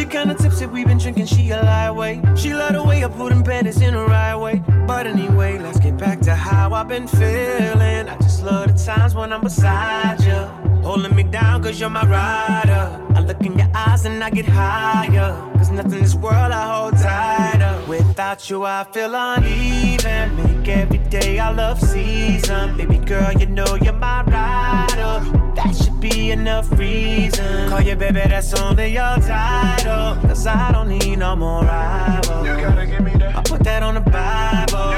She 0.03 0.09
kinda 0.09 0.35
tipsy, 0.35 0.67
we 0.67 0.85
been 0.85 0.99
drinking, 0.99 1.27
she 1.27 1.51
a 1.51 1.63
lightweight. 1.63 2.37
She 2.37 2.53
love 2.53 2.73
the 2.73 2.83
way 2.83 3.05
I 3.05 3.09
put 3.09 3.31
in 3.31 3.45
bed, 3.45 3.69
in 3.69 3.95
the 3.95 4.05
right 4.05 4.35
way. 4.35 4.61
But 4.85 5.07
anyway, 5.07 5.61
let's 5.61 5.79
get 5.79 5.97
back 5.97 6.19
to 6.23 6.35
how 6.35 6.75
I've 6.75 6.89
been 6.89 7.07
feeling. 7.07 8.09
I 8.09 8.17
just 8.17 8.43
love 8.43 8.67
the 8.67 8.85
times 8.85 9.15
when 9.15 9.33
I'm 9.33 9.43
beside 9.43 10.19
you. 10.25 10.41
Holding 10.83 11.15
me 11.15 11.23
down 11.23 11.63
cause 11.63 11.79
you're 11.79 11.89
my 11.89 12.05
rider. 12.05 13.01
I 13.15 13.21
look 13.21 13.43
in 13.43 13.57
your 13.57 13.71
eyes 13.73 14.05
and 14.05 14.25
I 14.25 14.31
get 14.31 14.47
higher. 14.47 15.41
Cause 15.57 15.71
nothing 15.71 15.93
in 15.93 16.01
this 16.01 16.17
world 16.17 16.51
I 16.51 16.65
hold 16.75 16.99
tighter. 16.99 17.81
Without 17.87 18.51
you, 18.51 18.65
I 18.65 18.83
feel 18.83 19.15
uneven. 19.15 20.52
Every 20.69 20.99
day 21.11 21.39
I 21.39 21.51
love 21.51 21.81
season. 21.81 22.77
Baby 22.77 22.99
girl, 22.99 23.33
you 23.33 23.47
know 23.47 23.75
you're 23.83 23.93
my 23.93 24.23
rider. 24.23 25.21
That 25.57 25.75
should 25.77 26.01
be 26.01 26.31
enough 26.31 26.71
reason. 26.79 27.69
Call 27.69 27.81
you 27.81 27.97
baby, 27.97 28.21
that's 28.21 28.55
only 28.55 28.93
your 28.93 29.17
title. 29.19 30.17
Cause 30.23 30.47
I 30.47 30.71
don't 30.73 30.89
need 30.89 31.17
no 31.19 31.35
more 31.35 31.63
rivals. 31.65 32.47
You 32.47 32.55
gotta 32.55 32.87
give 32.87 33.03
me 33.03 33.13
that. 33.19 33.37
I 33.37 33.43
put 33.43 33.65
that 33.65 33.83
on 33.83 33.95
the 33.95 34.01
Bible. 34.01 34.93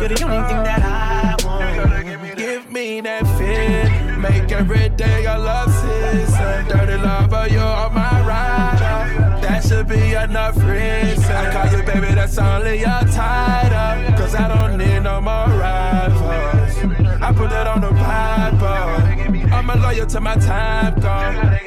You're 0.00 0.08
the 0.08 0.24
only 0.24 0.48
thing 0.48 0.62
that 0.64 0.82
I 0.82 1.36
want. 1.44 2.38
Give 2.38 2.70
me 2.72 3.00
that 3.02 3.26
fit. 3.36 4.18
Make 4.18 4.50
every 4.52 4.88
day 4.90 5.26
a 5.26 5.38
love 5.38 5.70
season. 5.70 6.66
Dirty 6.68 6.96
lover, 6.96 7.46
you're 7.50 7.90
my 7.90 8.26
rider. 8.26 8.67
That 9.58 9.68
should 9.68 9.88
be 9.88 10.14
enough 10.14 10.54
reason. 10.58 11.32
I 11.32 11.50
call 11.50 11.76
you 11.76 11.84
baby, 11.84 12.14
that's 12.14 12.38
only 12.38 12.78
your 12.78 13.02
title. 13.10 14.16
Cause 14.16 14.36
I 14.36 14.46
don't 14.46 14.78
need 14.78 15.00
no 15.00 15.20
more 15.20 15.48
rivals. 15.48 16.22
I 17.20 17.32
put 17.32 17.50
it 17.50 17.66
on 17.66 17.80
the 17.80 17.90
Bible. 17.90 19.52
I'm 19.52 19.68
a 19.68 19.74
loyal 19.74 20.06
to 20.06 20.20
my 20.20 20.36
time, 20.36 21.00
gone. 21.00 21.58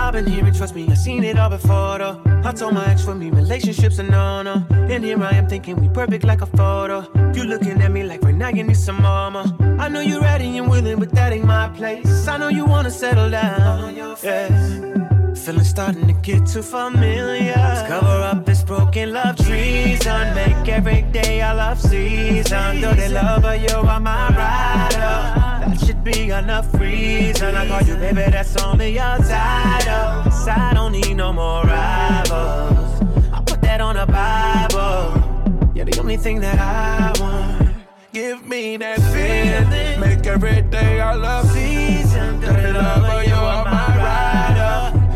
I've 0.00 0.12
been 0.12 0.26
here 0.26 0.44
and 0.44 0.56
trust 0.56 0.74
me, 0.74 0.88
I've 0.90 0.98
seen 0.98 1.22
it 1.22 1.38
all 1.38 1.48
before 1.48 1.98
though. 1.98 2.20
I 2.42 2.50
told 2.50 2.74
my 2.74 2.90
ex 2.90 3.04
for 3.04 3.14
me, 3.14 3.30
relationships 3.30 4.00
are 4.00 4.10
no 4.10 4.42
no. 4.42 4.66
And 4.68 5.04
here 5.04 5.22
I 5.22 5.36
am 5.36 5.48
thinking 5.48 5.76
we 5.76 5.88
perfect 5.88 6.24
like 6.24 6.42
a 6.42 6.46
photo. 6.46 7.06
You 7.34 7.44
looking 7.44 7.80
at 7.82 7.92
me 7.92 8.02
like 8.02 8.24
right 8.24 8.34
now 8.34 8.48
you 8.48 8.64
need 8.64 8.76
some 8.76 9.00
mama. 9.00 9.56
I 9.78 9.88
know 9.88 10.00
you're 10.00 10.22
ready 10.22 10.58
and 10.58 10.68
willing, 10.68 10.98
but 10.98 11.12
that 11.12 11.32
ain't 11.32 11.44
my 11.44 11.68
place. 11.68 12.26
I 12.26 12.36
know 12.36 12.48
you 12.48 12.64
wanna 12.64 12.90
settle 12.90 13.30
down. 13.30 13.84
On 13.84 13.94
your 13.94 14.16
Yeah. 14.24 15.17
Feeling 15.44 15.64
starting 15.64 16.06
to 16.06 16.12
get 16.12 16.46
too 16.46 16.62
familiar. 16.62 17.54
Let's 17.56 17.88
cover 17.88 18.22
up 18.22 18.44
this 18.44 18.62
broken 18.62 19.14
love 19.14 19.36
treason. 19.36 20.34
Make 20.34 20.68
every 20.68 21.02
day 21.10 21.40
a 21.40 21.54
love 21.54 21.80
season. 21.80 22.82
Though 22.82 22.92
they 22.92 23.08
love 23.08 23.44
her, 23.44 23.56
you 23.56 23.74
are 23.76 24.00
my 24.00 24.28
rider. 24.36 24.98
That 24.98 25.80
should 25.86 26.04
be 26.04 26.30
enough 26.30 26.74
reason. 26.74 27.54
I 27.54 27.66
call 27.66 27.80
you 27.80 27.94
baby, 27.94 28.30
that's 28.30 28.62
only 28.62 28.92
your 28.92 29.16
title. 29.18 30.24
'Cause 30.24 30.48
I 30.48 30.74
don't 30.74 30.92
need 30.92 31.14
no 31.16 31.32
more 31.32 31.62
rivals. 31.62 33.00
I 33.32 33.40
put 33.46 33.62
that 33.62 33.80
on 33.80 33.94
the 33.96 34.06
Bible. 34.06 35.72
You're 35.74 35.86
the 35.86 35.98
only 35.98 36.18
thing 36.18 36.40
that 36.40 36.58
I 36.58 37.12
want. 37.20 37.70
Give 38.12 38.44
me 38.46 38.76
that 38.76 39.00
feeling. 39.12 40.00
Make 40.00 40.26
every 40.26 40.60
day 40.62 41.00
I 41.00 41.14
love 41.14 41.48
season. 41.52 42.40
Dirty 42.40 42.72
lover, 42.72 43.24
you 43.24 43.34
are. 43.34 43.67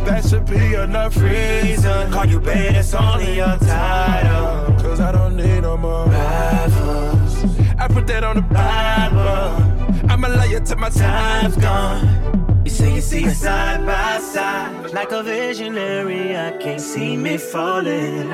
That 0.04 0.24
should 0.24 0.46
be 0.46 0.74
enough 0.74 1.16
reason. 1.16 2.12
Call 2.12 2.26
you 2.26 2.40
baby, 2.40 2.76
it's 2.76 2.94
only 2.94 3.36
your 3.36 3.56
title. 3.58 4.74
Cause 4.82 5.00
I 5.00 5.12
don't 5.12 5.36
need 5.36 5.60
no 5.60 5.76
more 5.76 6.06
rivals. 6.06 7.44
I 7.78 7.88
put 7.88 8.06
that 8.08 8.24
on 8.24 8.36
the 8.36 8.42
Bible. 8.42 10.10
I'ma 10.10 10.28
love 10.28 10.50
you 10.50 10.60
till 10.60 10.78
my 10.78 10.90
time's 10.90 11.56
gone. 11.56 12.62
You 12.64 12.70
say 12.70 12.94
you 12.94 13.00
see 13.00 13.26
us 13.28 13.38
side 13.38 13.84
by 13.86 14.18
side, 14.20 14.92
like 14.92 15.12
a 15.12 15.22
visionary. 15.22 16.36
I 16.36 16.52
can't 16.58 16.80
see 16.80 17.16
me 17.16 17.36
falling. 17.38 18.28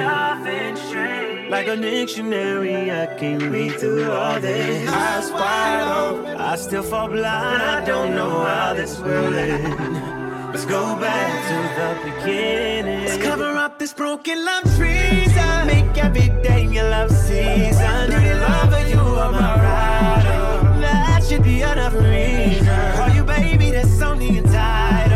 Like 1.50 1.66
a 1.66 1.76
dictionary, 1.76 2.90
I 2.90 3.06
can't 3.18 3.42
read 3.42 3.80
through 3.80 4.10
all 4.10 4.38
this. 4.38 4.86
Eyes 4.88 5.30
wide 5.32 6.08
open. 6.10 6.36
I 6.36 6.56
still 6.56 6.82
fall 6.82 7.08
blind. 7.08 7.62
I 7.62 7.84
don't 7.86 8.14
know 8.14 8.44
how 8.44 8.74
this 8.74 8.98
will 8.98 9.34
end. 9.34 10.17
Let's 10.52 10.64
go 10.64 10.96
back 10.98 11.30
to 11.48 11.56
the 11.78 12.10
beginning. 12.10 13.04
Let's 13.04 13.22
cover 13.22 13.56
up 13.56 13.78
this 13.78 13.92
broken 13.92 14.44
love 14.44 14.64
treason. 14.76 15.66
Make 15.66 15.96
every 15.98 16.28
season. 17.28 18.10
Dirty 18.10 18.34
lover, 18.34 18.88
you 18.88 18.98
are 18.98 19.30
my 19.30 19.54
rider. 19.66 20.80
That 20.80 21.22
should 21.28 21.42
be 21.42 21.60
enough 21.60 21.94
reason. 21.94 22.92
Call 22.96 23.10
you 23.10 23.24
baby, 23.24 23.70
that's 23.70 24.00
only 24.00 24.38
entitled. 24.38 25.07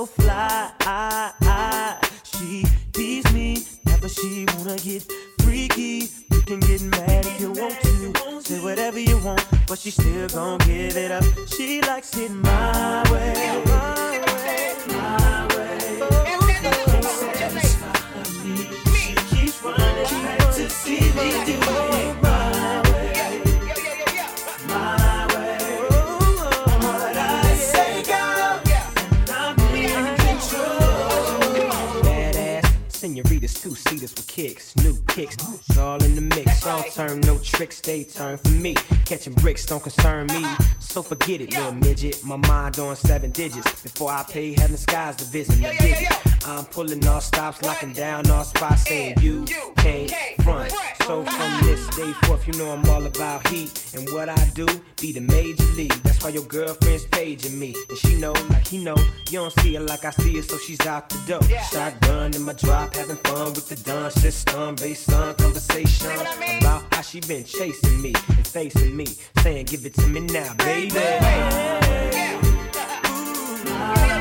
So 0.00 0.06
fly? 0.06 0.72
She 2.24 2.64
tease 2.92 3.32
me, 3.34 3.58
never 3.84 4.08
she 4.08 4.46
wanna 4.56 4.76
get 4.78 5.04
freaky. 5.42 6.08
You 6.32 6.40
can 6.46 6.60
get 6.60 6.80
mad 6.82 7.26
if 7.26 7.40
you 7.40 7.52
want 7.52 7.76
to, 7.82 8.40
say 8.42 8.60
whatever 8.60 8.98
you 8.98 9.18
want, 9.18 9.44
but 9.66 9.78
she 9.78 9.90
still 9.90 10.28
gon' 10.28 10.58
give 10.60 10.96
it 10.96 11.10
up. 11.10 11.24
She 11.48 11.82
likes 11.82 12.16
it 12.16 12.30
my 12.30 13.02
way, 13.12 13.62
my 13.66 14.18
way, 14.24 14.74
my 14.88 15.46
way. 15.54 16.00
Me. 18.44 18.56
She 18.92 19.14
keeps 19.30 19.62
running 19.62 20.22
back 20.24 20.54
to 20.54 20.70
see 20.70 21.00
me 21.00 21.28
do 21.44 21.58
it 21.60 22.29
senoritas, 33.22 33.60
two 33.60 33.74
seaters 33.74 34.14
with 34.14 34.26
kicks, 34.26 34.76
new 34.76 34.96
kicks, 35.08 35.36
it's 35.68 35.78
all 35.78 36.02
in 36.02 36.14
the 36.14 36.20
mix. 36.20 36.66
All 36.66 36.82
turn, 36.82 37.20
no 37.20 37.38
tricks, 37.38 37.80
they 37.80 38.04
turn 38.04 38.38
for 38.38 38.50
me. 38.50 38.74
Catching 39.04 39.34
bricks 39.34 39.66
don't 39.66 39.82
concern 39.82 40.26
me, 40.28 40.44
so 40.78 41.02
forget 41.02 41.40
it, 41.40 41.54
little 41.54 41.72
midget. 41.72 42.22
My 42.24 42.36
mind 42.36 42.78
on 42.78 42.96
seven 42.96 43.30
digits 43.30 43.82
before 43.82 44.10
I 44.10 44.24
pay 44.28 44.52
heaven 44.52 44.76
skies 44.76 45.16
to 45.16 45.24
visit. 45.24 45.60
Dig 45.60 45.72
it. 45.80 46.29
I'm 46.44 46.64
pulling 46.66 47.06
all 47.06 47.20
stops, 47.20 47.62
locking 47.62 47.92
down 47.92 48.30
all 48.30 48.44
spots, 48.44 48.82
saying 48.82 49.16
you 49.20 49.44
can't 49.76 50.10
front. 50.42 50.72
So 51.06 51.24
from 51.24 51.66
this 51.66 51.86
day 51.96 52.12
forth, 52.24 52.46
you 52.46 52.54
know 52.54 52.70
I'm 52.70 52.88
all 52.88 53.04
about 53.04 53.46
heat 53.48 53.94
and 53.94 54.08
what 54.10 54.28
I 54.28 54.50
do 54.54 54.66
be 55.00 55.12
the 55.12 55.20
major 55.20 55.64
league. 55.74 55.92
That's 56.02 56.22
why 56.22 56.30
your 56.30 56.44
girlfriend's 56.44 57.06
paging 57.06 57.58
me, 57.58 57.74
and 57.88 57.98
she 57.98 58.16
know 58.16 58.32
like 58.50 58.66
he 58.66 58.78
know. 58.78 58.96
You 59.28 59.40
don't 59.40 59.52
see 59.60 59.74
her 59.74 59.80
like 59.80 60.04
I 60.04 60.10
see 60.10 60.36
her, 60.36 60.42
so 60.42 60.56
she's 60.58 60.84
out 60.86 61.08
the 61.10 61.18
door. 61.26 61.42
Shotgun 61.70 62.34
in 62.34 62.42
my 62.42 62.52
drop, 62.54 62.94
having 62.94 63.16
fun 63.16 63.52
with 63.54 63.68
the 63.68 63.76
dun 63.76 64.10
system, 64.10 64.74
based 64.76 65.12
on 65.12 65.34
conversation 65.34 66.10
about 66.60 66.82
how 66.94 67.02
she 67.02 67.20
been 67.20 67.44
chasing 67.44 68.00
me 68.00 68.14
and 68.28 68.46
facing 68.46 68.96
me, 68.96 69.06
saying 69.42 69.66
give 69.66 69.84
it 69.86 69.94
to 69.94 70.06
me 70.06 70.20
now, 70.20 70.54
baby. 70.54 70.94
Running 73.70 74.16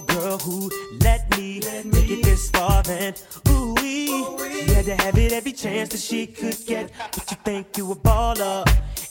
Girl 0.00 0.38
who 0.38 0.70
let 1.00 1.30
me 1.36 1.60
make 1.84 2.10
it 2.10 2.24
this 2.24 2.50
far. 2.50 2.82
Then, 2.82 3.14
ooh 3.48 3.74
wee, 3.80 4.06
she 4.06 4.74
had 4.74 4.84
to 4.86 4.96
have 4.96 5.16
it 5.18 5.32
every 5.32 5.52
chance 5.52 5.90
that 5.90 6.00
she 6.00 6.26
could 6.26 6.58
get. 6.66 6.90
But 6.98 7.30
you 7.30 7.36
think 7.44 7.76
you 7.76 7.92
a 7.92 7.96
baller, 7.96 8.64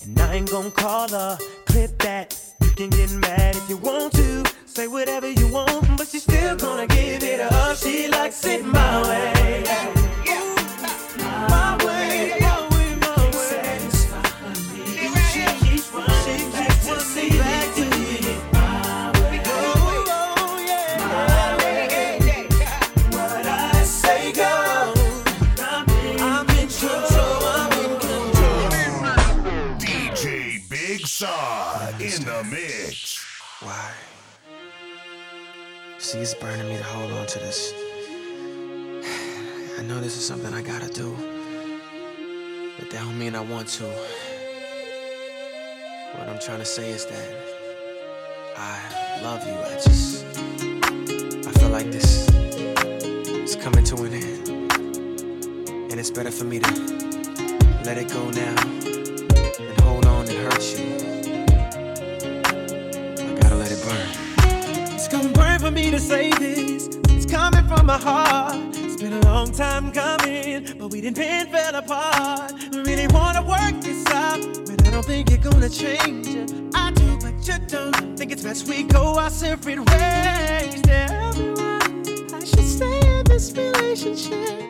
and 0.04 0.20
I 0.20 0.36
ain't 0.36 0.52
gon' 0.52 0.72
call 0.72 1.10
her. 1.10 1.38
Clip 1.66 1.98
that. 2.00 2.40
You 2.62 2.70
can 2.72 2.90
get 2.90 3.12
mad 3.12 3.56
if 3.56 3.70
you 3.70 3.78
want 3.78 4.14
to. 4.14 4.44
Say 4.66 4.88
whatever 4.88 5.30
you 5.32 5.48
want, 5.48 5.98
but 5.98 6.08
she's 6.08 6.24
still 6.24 6.56
gonna 6.56 6.88
give 6.88 7.24
it 7.24 7.40
up. 7.40 7.78
She 7.78 8.08
likes 8.08 8.46
it 8.46 8.66
my 8.66 9.02
way. 9.08 9.35
Want 43.66 43.78
to. 43.80 43.86
What 46.18 46.30
I'm 46.30 46.40
trying 46.40 46.60
to 46.60 46.66
say 46.66 46.92
is 46.92 47.06
that 47.08 47.30
I 48.56 49.22
love 49.24 49.46
you. 49.48 49.54
I 49.54 49.74
just, 49.76 50.26
I 51.48 51.52
feel 51.60 51.70
like 51.70 51.92
this 51.92 52.30
is 52.30 53.56
coming 53.56 53.84
to 53.86 53.96
an 54.04 54.14
end, 54.14 54.50
and 55.92 56.00
it's 56.00 56.12
better 56.12 56.32
for 56.32 56.44
me 56.44 56.60
to 56.60 56.72
let 57.86 57.98
it 57.98 58.10
go 58.10 58.30
now 58.30 58.56
and 59.60 59.82
hold 59.82 60.06
on 60.06 60.28
and 60.30 60.38
hurt 60.38 60.64
you. 60.78 60.86
I 63.18 63.40
gotta 63.40 63.56
let 63.56 63.72
it 63.72 63.82
burn. 63.84 64.10
It's 64.94 65.08
gonna 65.08 65.30
burn 65.30 65.60
for 65.60 65.72
me 65.72 65.90
to 65.92 66.00
say 66.00 66.30
this. 66.32 66.88
It's 67.10 67.26
coming 67.26 67.68
from 67.68 67.88
my 67.88 67.98
heart. 67.98 68.56
It's 68.74 69.02
been 69.02 69.14
a 69.14 69.22
long 69.22 69.52
time 69.52 69.92
coming, 69.92 70.78
but 70.78 70.92
we 70.92 71.02
didn't 71.02 71.18
been 71.18 71.48
fell 71.48 71.76
apart. 71.76 72.55
Really 72.86 73.08
wanna 73.08 73.42
work 73.42 73.82
this 73.82 74.06
out, 74.08 74.40
but 74.68 74.88
I 74.88 74.92
don't 74.92 75.04
think 75.04 75.32
you're 75.32 75.40
gonna 75.40 75.70
change 75.70 76.28
it. 76.28 76.54
I 76.76 76.92
do, 76.92 77.18
but 77.18 77.34
you 77.48 77.58
don't. 77.68 78.16
Think 78.16 78.32
it's 78.32 78.44
best 78.44 78.68
we 78.68 78.84
go 78.84 79.18
our 79.18 79.32
separate 79.32 79.80
ways. 79.80 80.82
Tell 80.84 81.34
me 81.34 81.50
why 81.54 81.80
I 82.36 82.46
should 82.46 82.70
stay 82.78 83.00
in 83.00 83.24
this 83.26 83.52
relationship 83.54 84.65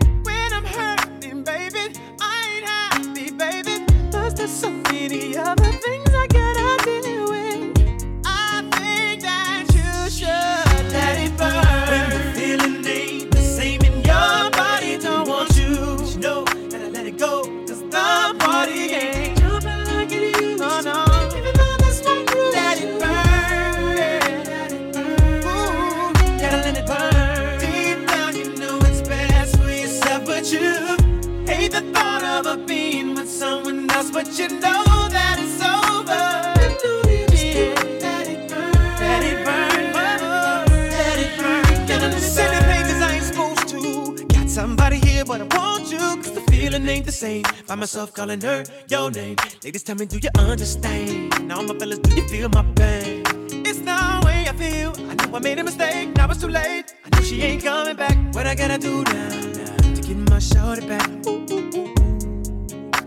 same. 47.15 47.43
Find 47.67 47.79
myself 47.79 48.13
calling 48.13 48.41
her 48.41 48.63
your 48.89 49.09
name. 49.09 49.37
Ladies, 49.63 49.83
tell 49.83 49.95
me, 49.95 50.05
do 50.05 50.17
you 50.17 50.29
understand? 50.37 51.47
Now, 51.47 51.61
my 51.61 51.73
fellas, 51.79 51.99
do 51.99 52.13
you 52.15 52.27
feel 52.27 52.49
my 52.49 52.63
pain? 52.75 53.23
It's 53.65 53.79
the 53.79 54.21
way 54.25 54.45
I 54.49 54.53
feel. 54.53 54.91
I 55.09 55.13
know 55.15 55.35
I 55.37 55.39
made 55.39 55.59
a 55.59 55.63
mistake. 55.63 56.15
Now 56.15 56.29
it's 56.29 56.41
too 56.41 56.49
late. 56.49 56.93
I 57.05 57.09
know 57.15 57.21
she 57.23 57.41
ain't 57.41 57.63
coming 57.63 57.95
back. 57.95 58.17
What 58.35 58.45
I 58.45 58.53
gotta 58.53 58.77
do 58.77 59.03
now, 59.03 59.29
now 59.59 59.93
to 59.95 60.01
get 60.07 60.17
my 60.29 60.39
shorty 60.39 60.85
back? 60.87 61.09
Ooh, 61.25 61.45
ooh, 61.51 61.69
ooh, 61.73 61.79
ooh. 61.79 63.05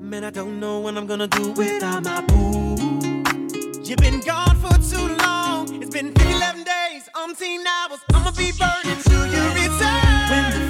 Man, 0.00 0.24
I 0.24 0.30
don't 0.30 0.58
know 0.58 0.80
what 0.80 0.96
I'm 0.96 1.06
gonna 1.06 1.28
do 1.28 1.52
without 1.52 2.02
my 2.02 2.22
boo. 2.22 2.76
You've 3.84 3.98
been 3.98 4.20
gone 4.20 4.56
for 4.56 4.74
too 4.92 5.06
long. 5.24 5.82
It's 5.82 5.90
been 5.90 6.12
11 6.16 6.64
days, 6.64 7.08
umpteen 7.14 7.62
hours. 7.74 8.00
I'ma 8.14 8.30
be 8.32 8.52
burning 8.58 9.00
till 9.02 9.26
you 9.26 9.42
return. 9.60 10.69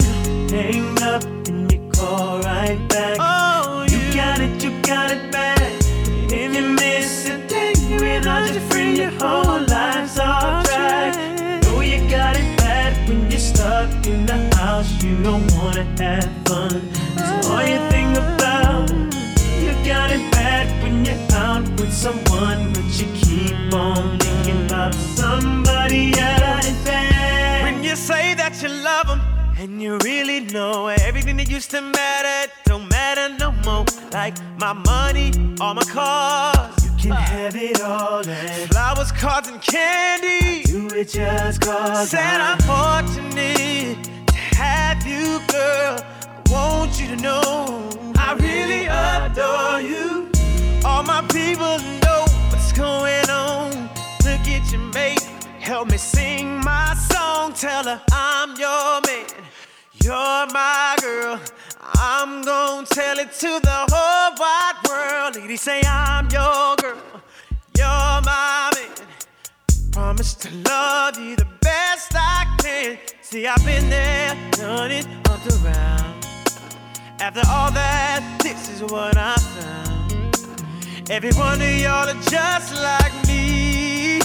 hang 0.51 1.01
up 1.01 1.23
and 1.47 1.71
you 1.71 1.79
call 1.93 2.39
right 2.41 2.77
back. 2.89 3.17
Oh, 3.19 3.85
you, 3.89 3.99
got 4.13 4.41
it, 4.41 4.61
you 4.61 4.71
got 4.81 5.09
it 5.09 5.31
bad. 5.31 5.61
If 6.29 6.53
you 6.53 6.67
miss 6.75 7.29
a 7.29 7.37
day 7.47 7.73
without 7.89 8.51
your 8.51 8.61
friend, 8.69 8.97
your 8.97 9.11
whole 9.11 9.61
life's 9.61 10.19
off 10.19 10.65
track. 10.65 11.15
Know 11.63 11.79
you 11.79 11.99
got 12.09 12.35
it 12.35 12.57
bad 12.57 13.07
when 13.07 13.31
you're 13.31 13.39
stuck 13.39 13.89
in 14.05 14.25
the 14.25 14.53
house. 14.57 14.91
You 15.01 15.23
don't 15.23 15.49
wanna 15.53 15.85
have 15.99 16.29
fun. 16.45 16.81
That's 17.15 17.47
all 17.47 17.63
you 17.63 17.79
think 17.89 18.17
about. 18.17 18.91
You 19.63 19.71
got 19.87 20.11
it 20.11 20.31
bad 20.33 20.67
when 20.83 21.05
you're 21.05 21.31
out 21.31 21.63
with 21.79 21.93
someone, 21.93 22.70
used 31.51 31.69
to 31.71 31.81
matter 31.81 32.49
don't 32.63 32.87
matter 32.87 33.27
no 33.37 33.51
more. 33.65 33.85
Like 34.13 34.35
my 34.57 34.71
money, 34.71 35.33
all 35.59 35.73
my 35.73 35.83
cars. 35.83 36.85
You 36.85 36.91
can 36.97 37.11
have 37.11 37.55
it 37.57 37.81
all 37.81 38.25
and 38.25 38.69
flowers, 38.69 39.11
cards, 39.11 39.49
and 39.49 39.61
candy. 39.61 40.63
Do 40.63 40.87
it 40.95 41.09
just 41.09 41.59
cause 41.59 42.09
Said 42.09 42.39
I'm 42.39 42.57
fortunate 42.59 43.97
to 44.27 44.35
have 44.55 45.05
you, 45.05 45.41
girl. 45.51 45.99
I 45.99 46.41
want 46.49 47.01
you 47.01 47.07
to 47.15 47.17
know 47.17 47.89
I 48.15 48.33
really 48.47 48.85
adore 48.85 49.81
you. 49.81 50.31
All 50.85 51.03
my 51.03 51.21
people 51.33 51.77
know 52.03 52.25
what's 52.49 52.71
going 52.71 53.29
on. 53.29 53.71
Look 54.23 54.47
at 54.55 54.71
your 54.71 54.81
mate, 54.93 55.23
help 55.59 55.91
me 55.91 55.97
sing 55.97 56.61
my 56.63 56.93
song. 56.93 57.51
Tell 57.53 57.83
her 57.83 58.01
I'm 58.09 58.57
your 58.57 59.01
man, 59.01 59.25
you're 60.03 60.47
my 60.53 60.95
girl. 61.01 61.39
I'm 61.95 62.41
gonna 62.43 62.87
tell 62.87 63.19
it 63.19 63.31
to 63.33 63.59
the 63.59 63.85
whole 63.91 64.35
wide 64.39 64.77
world. 64.87 65.35
Ladies 65.35 65.61
say 65.61 65.81
I'm 65.85 66.25
your 66.29 66.75
girl, 66.77 66.97
you're 67.77 68.21
my 68.23 68.71
man. 68.75 69.07
Promise 69.91 70.35
to 70.35 70.49
love 70.69 71.19
you 71.19 71.35
the 71.35 71.47
best 71.61 72.13
I 72.15 72.55
can. 72.59 72.97
See, 73.21 73.47
I've 73.47 73.63
been 73.65 73.89
there, 73.89 74.35
done 74.51 74.91
it 74.91 75.07
all 75.29 75.39
around. 75.65 76.25
After 77.19 77.41
all 77.49 77.71
that, 77.71 78.39
this 78.41 78.69
is 78.69 78.81
what 78.91 79.15
I 79.15 79.35
found. 79.35 81.09
Every 81.09 81.31
one 81.33 81.61
of 81.61 81.77
y'all 81.79 82.09
are 82.09 82.21
just 82.23 82.73
like 82.75 83.13
me. 83.27 84.21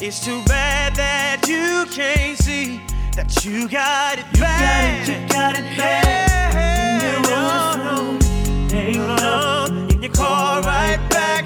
It's 0.00 0.24
too 0.24 0.42
bad 0.46 0.96
that 0.96 1.46
you 1.46 1.84
can't 1.94 2.38
see 2.38 2.80
that 3.24 3.44
you 3.44 3.68
got 3.68 4.18
it 4.18 4.24
bad. 4.40 5.06
You 5.06 5.14
got 5.14 5.18
it, 5.18 5.22
you 5.22 5.28
got 5.28 5.54
it 5.58 5.76
bad. 5.76 7.02
Yeah, 7.02 7.20
no, 7.28 7.40
oh, 7.60 7.86
no. 7.86 8.74
Hang 8.74 9.00
on, 9.00 9.18
oh, 9.20 9.88
and 9.90 10.02
you 10.02 10.08
call 10.08 10.62
right 10.62 11.00
back. 11.10 11.44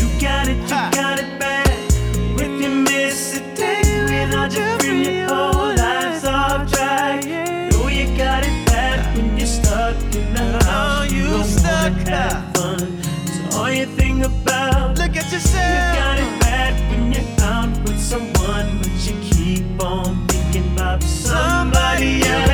You 0.00 0.08
got 0.20 0.48
it, 0.48 0.58
you 0.58 0.68
got 0.68 1.18
it 1.18 1.40
bad. 1.40 1.68
If 1.68 2.50
mm. 2.50 2.62
you 2.62 2.70
miss 2.84 3.38
a 3.38 3.54
day 3.54 3.82
without 4.04 4.52
your 4.52 4.78
friend, 4.80 5.04
your 5.04 5.28
whole 5.28 5.74
life's 5.74 6.24
off 6.24 6.70
track. 6.70 7.24
Know 7.24 7.88
you 7.88 8.06
got 8.16 8.44
it 8.44 8.66
bad 8.66 9.16
when 9.16 9.38
you're 9.38 9.46
stuck 9.46 9.96
in 10.14 10.34
the 10.34 10.60
oh, 10.60 10.66
house. 10.66 11.12
You 11.12 11.24
don't 11.24 11.64
wanna 11.64 12.10
have 12.10 12.54
fun. 12.54 12.98
It's 13.24 13.56
all 13.56 13.70
you 13.70 13.86
think 13.86 14.26
about. 14.26 14.98
Look 14.98 15.16
at 15.16 15.32
yourself. 15.32 15.72
You 15.72 16.00
got 16.00 16.18
it 16.18 16.40
bad 16.40 16.72
when 16.90 17.12
you're 17.12 17.40
out 17.40 17.70
with 17.84 17.98
someone, 17.98 18.78
but 18.82 18.92
you 19.06 19.14
keep 19.30 19.82
on 19.82 20.17
somebody 21.98 22.47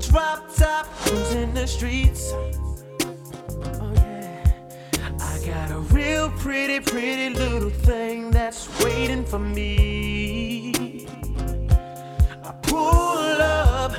drop 0.00 0.54
top, 0.54 0.86
cruising 1.02 1.52
the 1.52 1.66
streets. 1.66 2.32
Oh 2.32 3.92
yeah, 3.94 4.52
I 5.20 5.38
got 5.44 5.70
a 5.70 5.78
real 5.92 6.30
pretty, 6.30 6.80
pretty 6.80 7.34
little 7.34 7.70
thing 7.70 8.30
that's 8.30 8.68
waiting 8.82 9.24
for 9.24 9.38
me. 9.38 11.06
I 12.42 12.52
pull 12.62 13.42
up, 13.42 13.92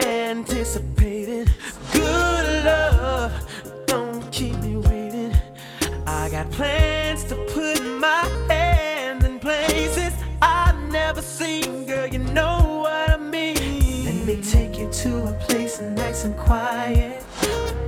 anticipating 0.00 1.46
good 1.92 2.64
love. 2.64 3.32
Don't 3.86 4.30
keep 4.30 4.56
me 4.58 4.76
waiting. 4.76 5.34
I 6.06 6.28
got 6.30 6.50
plans 6.50 7.24
to 7.24 7.36
put 7.54 7.80
my 7.98 8.28
hands 8.48 9.24
in 9.24 9.38
places 9.38 10.12
I've 10.42 10.78
never 10.90 11.22
seen, 11.22 11.86
girl. 11.86 12.06
You 12.06 12.18
know 12.18 12.82
what 12.82 13.10
I 13.10 13.16
mean. 13.16 14.04
Let 14.04 14.26
me 14.26 14.42
nice 15.82 16.24
and 16.24 16.36
quiet. 16.36 17.22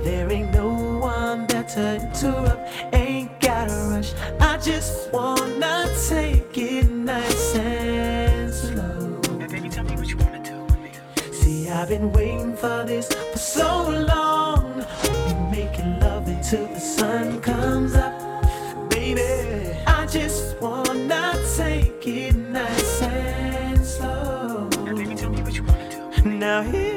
There 0.03 0.31
ain't 0.31 0.51
no 0.53 0.69
one 0.99 1.47
there 1.47 1.63
to 1.63 1.95
interrupt. 1.95 2.69
Ain't 2.93 3.39
gotta 3.39 3.73
rush. 3.89 4.13
I 4.39 4.57
just 4.57 5.11
wanna 5.13 5.87
take 6.09 6.57
it 6.57 6.89
nice 6.89 7.55
and 7.55 8.53
slow. 8.53 9.19
Baby, 9.47 9.69
tell 9.69 9.83
me 9.83 9.95
what 9.95 10.07
you 10.07 10.17
wanna 10.17 10.43
do 10.43 10.57
with 10.63 10.79
me. 10.79 10.91
See, 11.31 11.69
I've 11.69 11.89
been 11.89 12.11
waiting 12.11 12.55
for 12.55 12.83
this 12.85 13.07
for 13.31 13.37
so 13.37 13.89
long. 13.89 14.85
Making 15.51 15.99
love 15.99 16.27
until 16.27 16.67
the 16.67 16.79
sun 16.79 17.41
comes 17.41 17.95
up. 17.95 18.13
Baby, 18.89 19.77
I 19.87 20.05
just 20.05 20.59
wanna 20.61 21.33
take 21.55 22.07
it 22.07 22.35
nice 22.35 23.01
and 23.01 23.85
slow. 23.85 24.67
Now, 24.83 24.95
baby, 24.95 25.15
tell 25.15 25.29
me 25.29 25.41
what 25.41 25.53
you 25.53 25.63
wanna 25.63 25.89
do. 25.89 26.29
Now 26.29 26.61
here 26.61 26.92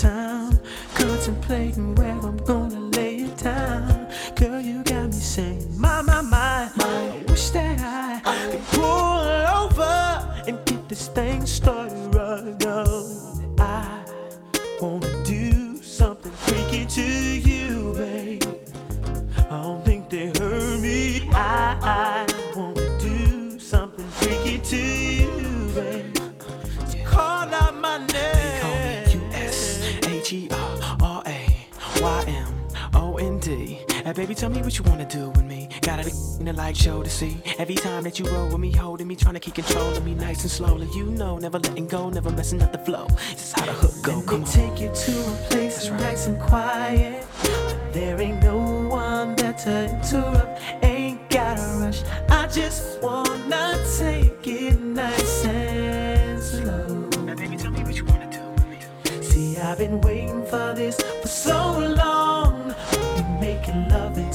town, 0.00 0.58
contemplating 0.94 1.94
where 1.96 2.12
I'm 2.12 2.38
gonna 2.38 2.80
lay 2.96 3.16
it 3.16 3.36
down. 3.36 4.08
Girl, 4.34 4.58
you 4.58 4.82
got 4.82 5.08
me 5.08 5.12
saying, 5.12 5.78
my, 5.78 6.00
my, 6.00 6.22
my, 6.22 6.70
I 6.78 7.22
wish 7.28 7.50
that 7.50 7.78
I 8.24 8.50
could 8.50 8.64
pull 8.72 9.20
over 9.60 10.42
and 10.48 10.58
get 10.64 10.88
this 10.88 11.08
thing 11.08 11.44
started 11.44 12.14
right 12.14 12.64
on. 12.64 13.54
I 13.60 14.02
wanna 14.80 15.22
do 15.22 15.82
something 15.82 16.32
freaky 16.32 16.86
to 16.86 17.02
you, 17.02 17.92
babe. 17.94 18.42
I 19.50 19.62
don't 19.62 19.84
think 19.84 20.08
they 20.08 20.28
heard 20.38 20.80
me. 20.80 21.28
I, 21.34 21.76
I 21.82 22.56
wanna 22.56 22.98
do 22.98 23.58
something 23.58 24.08
freaky 24.08 24.60
to 24.60 24.76
you, 24.78 25.70
babe. 25.74 26.16
Call 27.04 27.52
out 27.52 27.74
my 27.74 27.98
name. 28.06 28.49
Hey, 33.50 34.12
baby, 34.14 34.32
tell 34.32 34.48
me 34.48 34.62
what 34.62 34.78
you 34.78 34.84
wanna 34.84 35.06
do 35.06 35.30
with 35.30 35.42
me. 35.42 35.68
Got 35.80 36.06
it 36.06 36.14
in 36.38 36.44
the 36.44 36.52
light 36.52 36.76
show 36.76 37.02
to 37.02 37.10
see. 37.10 37.42
Every 37.58 37.74
time 37.74 38.04
that 38.04 38.16
you 38.16 38.24
roll 38.26 38.46
with 38.46 38.60
me, 38.60 38.70
holding 38.70 39.08
me, 39.08 39.16
trying 39.16 39.34
to 39.34 39.40
keep 39.40 39.54
control 39.54 39.90
of 39.90 40.04
me 40.04 40.14
nice 40.14 40.42
and 40.42 40.50
slowly. 40.52 40.88
You 40.94 41.06
know, 41.06 41.36
never 41.36 41.58
letting 41.58 41.88
go, 41.88 42.10
never 42.10 42.30
messing 42.30 42.62
up 42.62 42.70
the 42.70 42.78
flow. 42.78 43.08
This 43.08 43.46
is 43.48 43.52
how 43.54 43.66
the 43.66 43.72
hook 43.72 43.92
go. 44.04 44.22
Let 44.24 44.38
me 44.38 44.46
take 44.46 44.80
you 44.80 44.92
to 44.94 45.12
a 45.20 45.34
place 45.50 45.74
that's 45.82 45.90
nice 46.00 46.28
and 46.28 46.40
quiet. 46.40 47.26
There 47.92 48.20
ain't 48.20 48.40
no 48.40 48.56
one 48.88 49.34
there 49.34 49.52
to 49.52 49.96
interrupt. 49.96 50.62
Ain't 50.84 51.28
gotta 51.28 51.60
rush. 51.80 52.02
I 52.28 52.46
just 52.46 53.02
wanna 53.02 53.84
take 53.98 54.46
it 54.46 54.80
nice 54.80 55.44
and 55.44 56.40
slow. 56.40 56.86
Now, 57.24 57.34
baby, 57.34 57.56
tell 57.56 57.72
me 57.72 57.82
what 57.82 57.96
you 57.96 58.04
wanna 58.04 58.30
do 58.30 58.42
with 58.48 58.68
me. 58.68 59.22
See, 59.22 59.58
I've 59.58 59.78
been 59.78 60.00
waiting 60.02 60.46
for 60.46 60.72
this 60.72 61.00
for 61.20 61.26
so 61.26 61.78
long. 61.80 61.89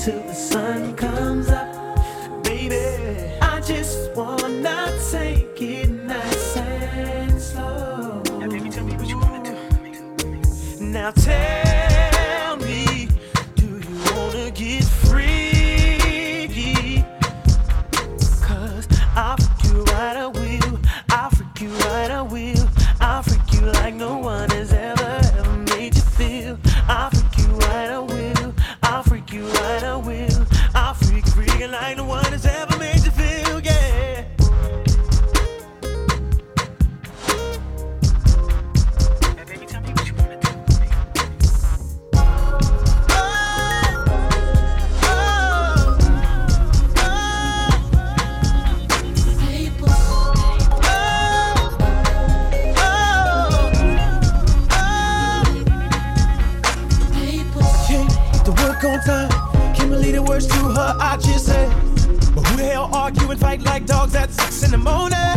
We'll 0.08 0.22
be 0.22 0.28
making 0.28 0.28
love 0.28 0.28
until 0.28 0.28
the 0.28 0.34
sun 0.34 0.96
comes 0.96 1.50
up. 1.50 2.44
Baby, 2.44 3.40
I 3.42 3.60
just 3.62 4.16
wanna 4.16 4.92
take 5.12 5.62
it 5.62 5.90
nice 5.90 6.58
and 6.58 7.42
slow. 7.42 8.22
Now, 8.40 8.48
baby, 8.48 8.70
tell 8.70 8.84
me 8.84 8.96
what 8.96 9.08
you 9.08 9.20
wanna 9.20 9.44
do. 9.44 10.86
Now, 10.86 11.12
tell 11.12 11.75
argue 63.06 63.30
and 63.30 63.40
fight 63.40 63.62
like 63.62 63.86
dogs 63.86 64.16
at 64.16 64.32
six 64.32 64.64
in 64.64 64.72
the 64.72 64.78
morning? 64.80 65.35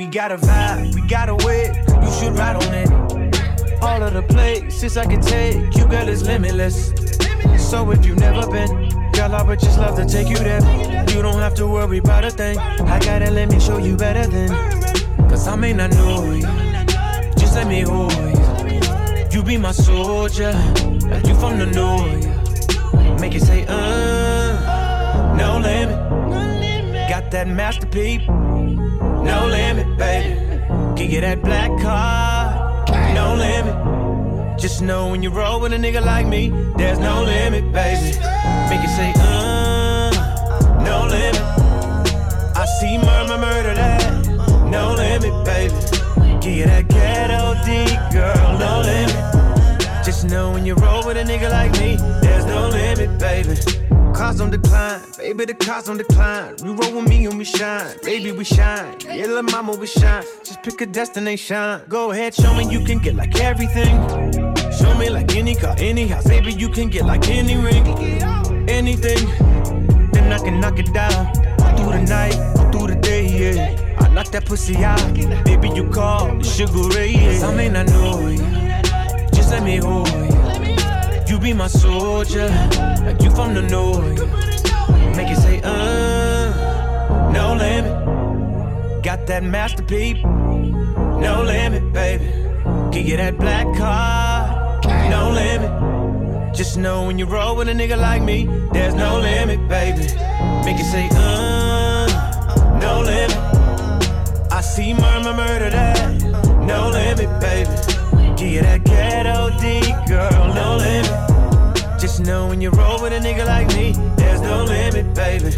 We 0.00 0.06
got 0.06 0.32
a 0.32 0.38
vibe, 0.38 0.94
we 0.94 1.06
got 1.06 1.28
a 1.28 1.34
way, 1.34 1.66
you 1.66 2.10
should 2.12 2.32
ride 2.32 2.56
on 2.56 2.72
it. 2.72 3.82
All 3.82 4.02
of 4.02 4.14
the 4.14 4.22
places 4.22 4.96
I 4.96 5.04
can 5.04 5.20
take 5.20 5.76
you, 5.76 5.84
girl, 5.84 6.08
is 6.08 6.22
limitless. 6.22 6.94
So 7.58 7.90
if 7.90 8.06
you've 8.06 8.18
never 8.18 8.50
been, 8.50 8.88
girl, 9.12 9.34
I 9.34 9.42
would 9.42 9.60
just 9.60 9.78
love 9.78 9.96
to 9.96 10.06
take 10.06 10.30
you 10.30 10.38
there. 10.38 10.62
You 11.10 11.20
don't 11.20 11.38
have 11.38 11.54
to 11.56 11.66
worry 11.66 11.98
about 11.98 12.24
a 12.24 12.30
thing. 12.30 12.56
I 12.56 12.98
gotta 12.98 13.30
let 13.30 13.50
me 13.50 13.60
show 13.60 13.76
you 13.76 13.94
better 13.94 14.26
than. 14.26 14.48
Cause 15.28 15.46
I 15.46 15.54
may 15.56 15.74
not 15.74 15.90
know 15.90 16.32
you, 16.32 16.44
just 17.38 17.54
let 17.54 17.66
me 17.66 17.82
hold 17.82 18.10
you. 18.14 19.28
You 19.30 19.42
be 19.42 19.58
my 19.58 19.72
soldier, 19.72 20.52
you 21.26 21.34
from 21.34 21.58
the 21.58 21.70
north. 21.74 23.20
Make 23.20 23.34
it 23.34 23.42
say, 23.42 23.66
uh, 23.68 25.36
no 25.36 25.58
limit. 25.58 26.10
Got 27.10 27.30
that 27.32 27.48
masterpiece, 27.48 28.26
no 28.28 29.46
limit, 29.50 29.89
Can 31.00 31.08
get 31.08 31.22
that 31.22 31.40
black 31.40 31.70
car, 31.80 32.84
no 33.14 33.34
limit. 33.34 34.60
Just 34.60 34.82
know 34.82 35.08
when 35.08 35.22
you 35.22 35.30
roll 35.30 35.58
with 35.58 35.72
a 35.72 35.76
nigga 35.76 36.04
like 36.04 36.26
me, 36.26 36.50
there's 36.76 36.98
no 36.98 37.22
limit, 37.22 37.72
baby. 37.72 38.18
Make 38.68 38.84
it 38.84 38.90
say, 38.90 39.10
uh, 39.16 40.10
no 40.84 41.06
limit. 41.08 41.40
I 42.54 42.66
see 42.78 42.98
murmur, 42.98 43.38
murder 43.38 43.72
that, 43.72 44.26
no 44.68 44.92
limit, 44.92 45.42
baby. 45.42 45.74
Give 46.42 46.54
you 46.54 46.64
that 46.66 46.88
ghetto 46.88 47.54
D, 47.64 47.86
girl, 48.12 48.58
no 48.58 48.82
limit. 48.82 50.04
Just 50.04 50.26
know 50.26 50.52
when 50.52 50.66
you 50.66 50.74
roll 50.74 51.06
with 51.06 51.16
a 51.16 51.24
nigga 51.24 51.50
like 51.50 51.72
me, 51.80 51.96
there's 52.20 52.44
no 52.44 52.68
limit, 52.68 53.18
baby. 53.18 53.56
Cars 54.12 54.38
on 54.42 54.50
decline, 54.50 55.00
baby, 55.16 55.46
the 55.46 55.54
cars 55.54 55.88
on 55.88 55.96
decline. 55.96 56.56
You 56.62 56.74
roll 56.74 56.96
with 56.96 57.08
me 57.08 57.24
and 57.24 57.38
we 57.38 57.44
shine, 57.44 57.96
baby, 58.02 58.32
we 58.32 58.44
shine. 58.44 58.98
Yeah, 59.02 59.28
little 59.28 59.44
mama, 59.44 59.74
we 59.76 59.86
shine. 59.86 60.24
Pick 60.62 60.82
a 60.82 60.86
destination. 60.86 61.80
Go 61.88 62.10
ahead, 62.10 62.34
show 62.34 62.54
me 62.54 62.70
you 62.70 62.84
can 62.84 62.98
get 62.98 63.14
like 63.14 63.40
everything. 63.40 63.96
Show 64.70 64.94
me 64.98 65.08
like 65.08 65.34
any 65.34 65.54
car, 65.54 65.74
any 65.78 66.06
house, 66.06 66.26
baby, 66.28 66.52
you 66.52 66.68
can 66.68 66.90
get 66.90 67.06
like 67.06 67.28
any 67.30 67.56
ring, 67.56 67.86
anything. 68.68 69.26
Then 70.12 70.30
I 70.30 70.38
can 70.38 70.60
knock 70.60 70.78
it 70.78 70.92
down. 70.92 71.32
Through 71.76 71.92
the 71.92 72.04
night, 72.06 72.34
through 72.72 72.88
the 72.88 72.96
day, 72.96 73.26
yeah. 73.26 73.96
I 74.00 74.08
knock 74.10 74.26
that 74.32 74.44
pussy 74.44 74.76
out. 74.84 75.02
Baby, 75.44 75.70
you 75.70 75.88
call 75.88 76.36
the 76.36 76.44
sugar 76.44 76.94
ray, 76.94 77.12
yeah. 77.12 77.46
I 77.46 77.54
may 77.54 77.70
not 77.70 77.86
know 77.88 78.28
you, 78.28 78.38
just 79.34 79.50
let 79.50 79.62
me 79.62 79.78
hold 79.78 80.08
you. 80.08 81.26
You 81.26 81.40
be 81.40 81.54
my 81.54 81.68
soldier, 81.68 82.48
like 83.06 83.22
you 83.22 83.30
from 83.30 83.54
the 83.54 83.62
north. 83.62 84.20
Make 85.16 85.30
it 85.30 85.36
say, 85.36 85.62
uh, 85.64 87.30
no 87.32 87.54
limit. 87.54 87.96
Got 89.02 89.26
that 89.28 89.42
masterpiece, 89.42 90.18
no 91.20 91.42
limit, 91.42 91.92
baby. 91.92 92.24
Can 92.92 93.06
get 93.06 93.18
that 93.18 93.38
black 93.38 93.66
car, 93.76 94.80
no 95.10 95.30
limit. 95.30 96.54
Just 96.54 96.76
know 96.76 97.06
when 97.06 97.18
you 97.18 97.26
roll 97.26 97.56
with 97.56 97.68
a 97.68 97.72
nigga 97.72 97.96
like 97.96 98.22
me, 98.22 98.48
there's 98.72 98.94
no 98.94 99.18
limit, 99.20 99.68
baby. 99.68 100.02
Make 100.64 100.78
it 100.80 100.90
say, 100.90 101.08
uh, 101.12 102.06
no 102.80 103.00
limit. 103.00 103.36
I 104.52 104.60
see 104.60 104.92
murmur, 104.94 105.34
murder 105.34 105.70
that, 105.70 106.22
no 106.66 106.88
limit, 106.90 107.30
baby. 107.40 107.70
Give 108.36 108.48
you 108.48 108.62
that 108.62 108.84
ghetto 108.84 109.50
D, 109.60 109.80
girl, 110.08 110.54
no 110.54 110.76
limit. 110.76 112.00
Just 112.00 112.20
know 112.20 112.48
when 112.48 112.60
you 112.60 112.70
roll 112.70 113.00
with 113.02 113.12
a 113.12 113.20
nigga 113.20 113.46
like 113.46 113.68
me, 113.68 113.92
there's 114.16 114.40
no 114.40 114.64
limit, 114.64 115.14
baby. 115.14 115.50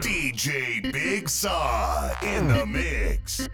DJ 0.00 0.92
Big 0.92 1.24
SaaD 1.26 1.73
in 2.44 2.50
the 2.52 2.66
mix. 2.66 3.48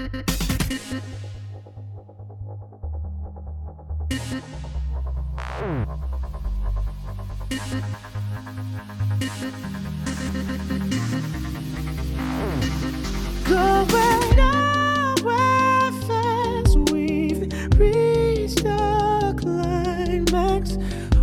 Going 13.44 14.36
nowhere 14.36 15.92
fast, 16.06 16.76
we've 16.90 17.42
reached 17.78 18.64
the 18.64 19.34
climax. 19.40 20.78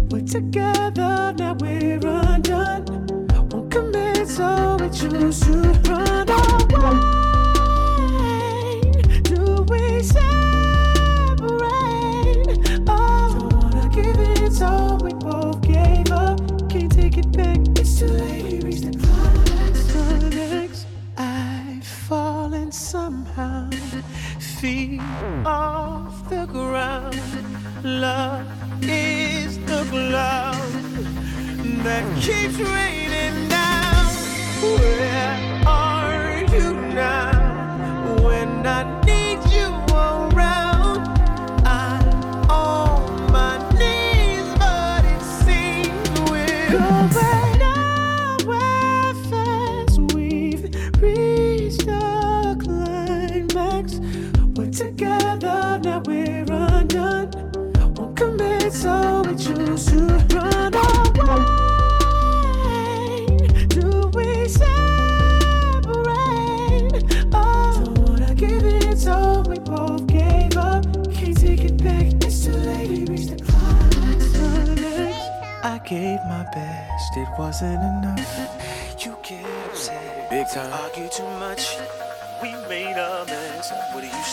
We're 0.10 0.22
together, 0.22 1.34
now 1.38 1.54
we're 1.60 2.00
undone. 2.06 3.28
Won't 3.50 3.72
commit, 3.72 4.28
so 4.30 4.78
we 4.80 4.90
choose 4.90 5.40
to 5.42 5.52
run 5.90 5.97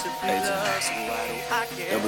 Double 0.05 0.21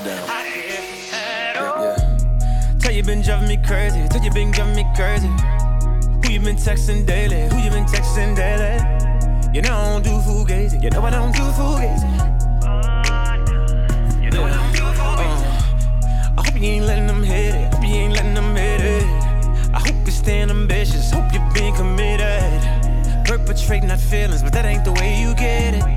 down. 0.03 0.29
I 0.29 0.45
care 0.53 1.57
at 1.57 1.57
all. 1.57 1.83
Yeah. 1.83 2.79
Tell 2.79 2.93
you 2.93 3.03
been 3.03 3.23
driving 3.23 3.49
me 3.49 3.57
crazy. 3.57 4.07
Tell 4.09 4.23
you 4.23 4.31
been 4.33 4.51
driving 4.51 4.77
me 4.77 4.85
crazy. 4.95 5.29
Who 5.29 6.31
you 6.31 6.41
been 6.41 6.57
texting 6.57 7.07
daily? 7.07 7.49
Who 7.49 7.57
you 7.57 7.71
been 7.71 7.87
texting 7.87 8.37
daily? 8.37 8.77
You 9.55 9.63
know 9.63 9.75
I 9.75 9.93
don't 9.93 10.05
do 10.05 10.11
fugazi. 10.11 10.83
You 10.83 10.91
know 10.91 11.01
I 11.05 11.11
don't 11.11 11.33
do 11.33 11.41
fugazi. 11.57 12.05
You 14.23 14.31
know 14.31 14.45
I 14.45 14.51
don't 14.53 14.73
do 14.75 14.83
fugazi. 14.99 15.47
Uh, 15.47 16.37
I 16.37 16.43
hope 16.45 16.61
you 16.61 16.69
ain't 16.69 16.85
letting 16.85 17.07
them 17.07 17.23
hit 17.23 17.55
it. 17.55 17.73
Hope 17.73 17.83
you 17.83 17.95
ain't 17.95 18.13
letting 18.13 18.35
them 18.35 18.55
hit 18.55 18.83
it. 18.83 19.05
I 19.73 19.81
hope 19.81 19.97
you're 20.05 20.11
staying 20.11 20.51
ambitious. 20.51 21.11
Hope 21.13 21.33
you're 21.33 21.51
being 21.55 21.75
committed. 21.75 22.61
Perpetrating 23.25 23.91
our 23.91 23.97
feelings, 23.97 24.43
but 24.43 24.53
that 24.53 24.67
ain't 24.67 24.85
the 24.85 24.93
way 24.93 25.19
you 25.19 25.35
get 25.35 25.73
it. 25.73 25.96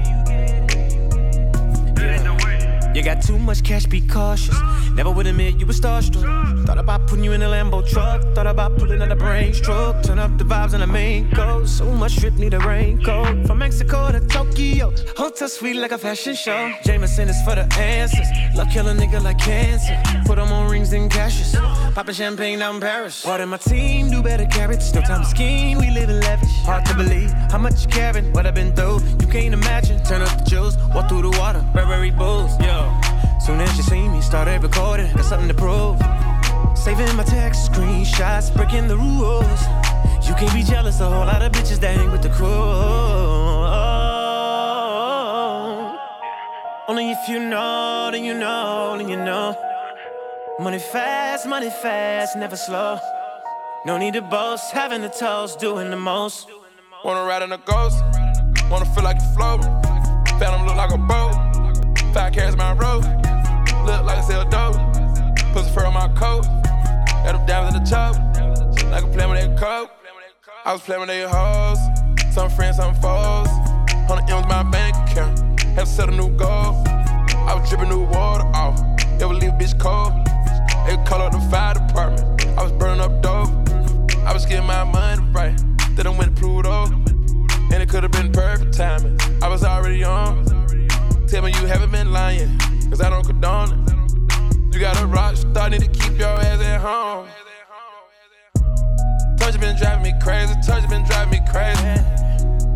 You 2.94 3.04
got 3.04 3.22
too 3.22 3.38
much 3.38 3.64
cash, 3.64 3.86
be 3.86 4.02
cautious. 4.02 4.56
Never 5.00 5.12
would 5.12 5.28
admit 5.28 5.58
you 5.58 5.66
were 5.66 5.72
starstruck. 5.72 6.66
Thought 6.66 6.78
about 6.78 7.08
putting 7.08 7.24
you 7.24 7.32
in 7.32 7.42
a 7.42 7.48
Lambo 7.48 7.88
truck. 7.90 8.22
Thought 8.36 8.48
about 8.48 8.78
pulling 8.78 9.02
out 9.02 9.10
a 9.10 9.16
brain 9.16 9.54
stroke. 9.54 10.04
Turn 10.04 10.20
up 10.20 10.38
the 10.38 10.44
vibes 10.44 10.74
on 10.74 10.82
the 10.82 10.88
main 10.88 11.32
coat. 11.32 11.70
So 11.70 11.86
much 11.86 12.18
drip, 12.18 12.34
need 12.34 12.54
a 12.54 12.60
raincoat. 12.60 13.48
From 13.48 13.60
Mexico 13.60 14.12
to 14.12 14.20
Tokyo. 14.20 14.92
Hotel 15.16 15.48
suite 15.48 15.78
like 15.78 15.94
a 15.94 15.98
fashion 15.98 16.36
show. 16.36 16.74
Jameson 16.84 17.30
is 17.30 17.42
for 17.44 17.56
the 17.56 17.66
answers. 17.80 18.28
Love 18.56 18.68
kill 18.72 18.90
a 18.90 18.94
nigga 18.94 19.24
like 19.24 19.40
cancer. 19.40 19.98
Put 20.26 20.36
them 20.36 20.52
on 20.52 20.70
rings 20.70 20.92
and 20.92 21.10
cashes. 21.10 21.56
Popping 21.96 22.16
champagne 22.16 22.60
down 22.60 22.76
in 22.76 22.82
Paris. 22.82 23.24
Part 23.24 23.40
of 23.40 23.48
my 23.48 23.56
team 23.56 24.12
do 24.12 24.22
better 24.22 24.48
carrots. 24.48 24.94
No 24.94 25.00
time 25.00 25.24
to 25.24 25.30
scheme, 25.30 25.78
we 25.78 25.92
live 25.92 26.10
in 26.10 26.20
lavish. 26.20 26.50
Hard 26.66 26.86
to 26.88 26.94
believe 26.94 27.32
how 27.50 27.58
much 27.58 27.84
you 27.84 27.88
carrying, 27.88 28.34
what 28.34 28.46
I've 28.46 28.54
been 28.54 28.76
through. 28.76 29.00
You 29.22 29.28
can't 29.28 29.54
imagine. 29.54 30.04
Turn 30.04 30.22
up 30.22 30.44
the 30.44 30.44
juice, 30.44 30.76
walk 30.94 31.08
through 31.08 31.22
the 31.22 31.40
water. 31.40 31.66
Burberry 31.74 32.12
bulls, 32.12 32.52
yo. 32.60 33.00
Soon 33.40 33.62
as 33.62 33.76
you 33.78 33.84
see 33.84 34.08
me, 34.08 34.22
started 34.22 34.62
recording. 34.62 35.12
Got 35.16 35.26
something 35.26 35.48
to 35.48 35.54
prove. 35.54 35.98
Saving 36.76 37.16
my 37.16 37.24
text 37.24 37.72
screenshots, 37.72 38.54
breaking 38.56 38.88
the 38.88 38.98
rules. 38.98 39.62
You 40.28 40.36
can't 40.36 40.54
be 40.54 40.64
jealous, 40.64 41.00
a 41.00 41.10
whole 41.10 41.26
lot 41.26 41.42
of 41.42 41.52
bitches 41.52 41.80
that 41.80 41.96
hang 41.96 42.12
with 42.12 42.22
the 42.22 42.30
crew. 42.30 42.48
Only 46.88 47.12
if 47.12 47.30
you 47.30 47.40
know, 47.40 48.10
then 48.12 48.24
you 48.24 48.34
know, 48.34 48.96
then 48.98 49.08
you 49.08 49.18
know. 49.18 49.56
Money 50.60 50.80
fast, 50.80 51.48
money 51.48 51.70
fast, 51.70 52.36
never 52.36 52.58
slow. 52.58 53.00
No 53.86 53.98
need 53.98 54.14
to 54.16 54.22
boast, 54.22 54.72
having 54.72 55.02
the 55.02 55.10
toast, 55.10 55.60
doing 55.60 55.90
the 55.90 55.96
most. 55.96 56.48
Wanna 57.06 57.24
ride 57.26 57.42
in 57.44 57.52
a 57.54 57.58
ghost? 57.58 58.04
Wanna 58.70 58.86
feel 58.94 59.04
like 59.04 59.18
you 59.22 59.28
floating? 59.36 59.72
Phantom 60.38 60.68
look 60.68 60.76
like 60.76 60.92
a 60.92 60.98
boat. 60.98 61.49
Five 62.14 62.34
carats 62.34 62.58
my 62.58 62.74
road. 62.74 63.04
Look 63.86 64.04
like 64.04 64.18
I 64.18 64.22
sell 64.22 64.44
dope. 64.50 64.76
Pussy 65.54 65.70
fur 65.72 65.86
on 65.86 65.94
my 65.94 66.08
coat. 66.16 66.44
Got 67.24 67.34
them 67.34 67.46
diamonds 67.46 67.78
in 67.78 67.84
the 67.84 67.90
top. 67.90 68.16
Like 68.92 69.04
I'm 69.04 69.12
playing 69.12 69.30
with 69.30 69.40
that 69.40 69.60
coke. 69.60 69.92
I 70.66 70.74
was 70.74 70.82
playing 70.82 71.02
with 71.02 71.10
their 71.10 71.30
hoes. 71.30 71.78
Some 72.34 72.50
friends, 72.50 72.78
some 72.78 72.96
foes. 72.96 73.48
100 74.10 74.28
M's 74.28 74.48
my 74.48 74.64
bank 74.64 74.96
account. 75.12 75.62
Had 75.62 75.82
to 75.82 75.86
set 75.86 76.10
a 76.10 76.12
new 76.12 76.30
goal. 76.36 76.84
I 76.88 77.54
was 77.56 77.70
dripping 77.70 77.90
new 77.90 78.06
water 78.06 78.46
off. 78.56 78.82
Ever 79.22 79.36
leave 79.36 79.54
a 79.54 79.58
bitch 79.58 79.80
cold. 79.80 80.12
They 80.88 80.98
call 81.08 81.22
up 81.22 81.32
the 81.32 81.40
fire 81.52 81.76
department. 81.76 82.44
I 82.58 82.64
was 82.64 82.72
burning 82.72 83.02
up 83.02 83.22
dope. 83.22 83.50
I 84.26 84.34
was 84.34 84.48
getting 84.48 84.66
my 84.66 84.84
money 84.84 85.22
right. 85.32 85.56
Then 85.96 86.08
I 86.08 86.10
went 86.10 86.36
to 86.36 86.42
Pluto. 86.42 86.86
And 87.72 87.84
it 87.84 87.88
could 87.88 88.02
have 88.02 88.12
been 88.12 88.32
perfect 88.32 88.74
timing. 88.74 89.20
I 89.44 89.48
was 89.48 89.64
already 89.64 90.04
on. 90.04 90.69
Tell 91.30 91.44
me 91.44 91.52
you 91.52 91.68
haven't 91.68 91.92
been 91.92 92.12
lying. 92.12 92.58
Cause 92.90 93.02
I 93.02 93.10
don't 93.12 93.24
condone 93.24 93.86
it. 93.86 94.74
You 94.74 94.80
got 94.80 95.00
a 95.00 95.06
rock 95.06 95.36
star, 95.36 95.70
need 95.70 95.82
to 95.82 95.88
keep 95.88 96.18
your 96.18 96.28
ass 96.28 96.60
at 96.60 96.82
home. 96.82 97.28
Touch 99.38 99.60
been 99.60 99.78
driving 99.78 100.12
me 100.12 100.20
crazy. 100.24 100.56
Touch 100.66 100.90
been 100.90 101.06
driving 101.06 101.40
me 101.40 101.48
crazy. 101.48 102.02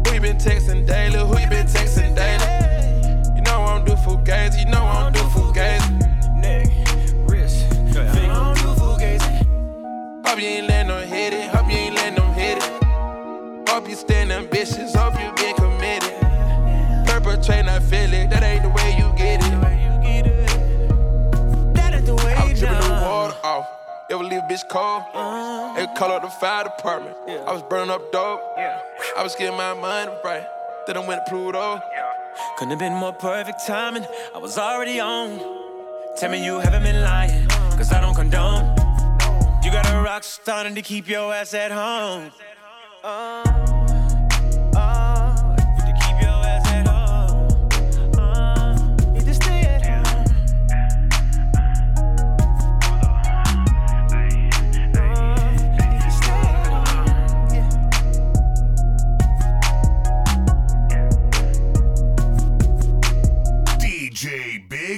Who 0.06 0.14
you 0.14 0.22
been 0.22 0.38
texting 0.38 0.86
daily? 0.86 1.18
Who 1.18 1.40
you 1.40 1.50
been 1.50 1.66
texting 1.66 2.16
daily? 2.16 3.36
You 3.36 3.42
know 3.42 3.64
I 3.64 3.76
don't 3.76 3.86
do 3.88 3.94
fugazi. 3.94 4.60
You 4.60 4.72
know 4.72 4.84
I 4.84 5.10
don't 5.10 5.14
do 5.14 5.22
fugazi. 5.30 6.40
Neck, 6.40 6.68
wrist, 7.28 7.68
finger. 7.70 8.08
I 8.08 8.28
don't 8.28 8.56
do 8.56 8.80
fugazi. 8.80 10.28
Hope 10.28 10.40
you 10.40 10.48
ain't 10.48 10.68
letting 10.68 10.90
them 10.90 11.08
hit 11.08 11.34
it. 11.34 11.50
Hope 11.50 11.72
you 11.72 11.78
ain't 11.78 11.96
letting 11.96 12.16
them 12.16 12.34
hit 12.34 12.60
it. 12.60 13.68
Hope 13.68 13.90
you 13.90 13.96
staying 13.96 14.30
ambitious. 14.30 14.94
Hope 14.94 15.20
you 15.20 15.43
feel 17.90 18.14
it. 18.14 18.30
That 18.30 18.44
ain't 18.44 18.64
the 18.64 18.70
way 18.70 18.96
you 18.98 19.12
get 19.18 19.42
it. 19.44 19.52
That 21.76 21.94
ain't 21.94 22.06
the 22.06 22.16
way 22.16 22.34
I 22.34 22.50
was 22.50 22.60
dripping 22.60 22.80
the 22.80 22.90
water 22.90 23.36
off. 23.44 23.68
Ever 24.10 24.24
leave 24.24 24.40
a 24.40 24.48
bitch 24.48 24.68
cold? 24.70 25.04
They 25.76 25.88
call 25.98 26.12
up 26.12 26.22
the 26.22 26.30
fire 26.30 26.64
department. 26.66 27.16
I 27.28 27.52
was 27.52 27.64
burning 27.64 27.90
up 27.90 28.12
dope. 28.12 28.42
I 29.18 29.24
was 29.24 29.36
getting 29.36 29.58
my 29.58 29.74
mind 29.74 30.12
right. 30.24 30.46
Then 30.86 30.98
I 30.98 31.08
went 31.08 31.26
to 31.26 31.32
Pluto. 31.32 31.82
Couldn't 32.58 32.72
have 32.72 32.80
been 32.80 32.94
more 32.94 33.14
perfect 33.14 33.66
timing. 33.66 34.06
I 34.36 34.38
was 34.40 34.58
already 34.58 35.00
on. 35.00 35.40
Tell 36.18 36.30
me 36.30 36.44
you 36.46 36.60
haven't 36.60 36.84
been 36.84 37.02
lying, 37.02 37.48
cause 37.78 37.92
I 37.92 38.02
don't 38.02 38.16
condone. 38.16 38.76
You 39.64 39.72
got 39.72 39.90
a 39.92 40.02
rock 40.04 40.24
starting 40.24 40.76
to 40.76 40.82
keep 40.82 41.08
your 41.08 41.34
ass 41.34 41.54
at 41.54 41.72
home. 41.72 42.32
Uh, 43.04 43.83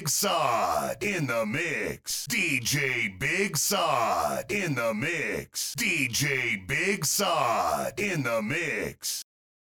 Big 0.05 0.11
SaaD 0.11 1.01
in 1.01 1.25
the 1.25 1.47
mix. 1.47 2.27
DJ 2.27 3.17
Big 3.17 3.53
SaaD 3.53 4.51
in 4.51 4.75
the 4.75 4.93
mix. 4.93 5.73
DJ 5.73 6.67
Big 6.67 7.01
SaaD 7.01 7.99
in 7.99 8.21
the 8.21 8.39
mix. 8.39 9.23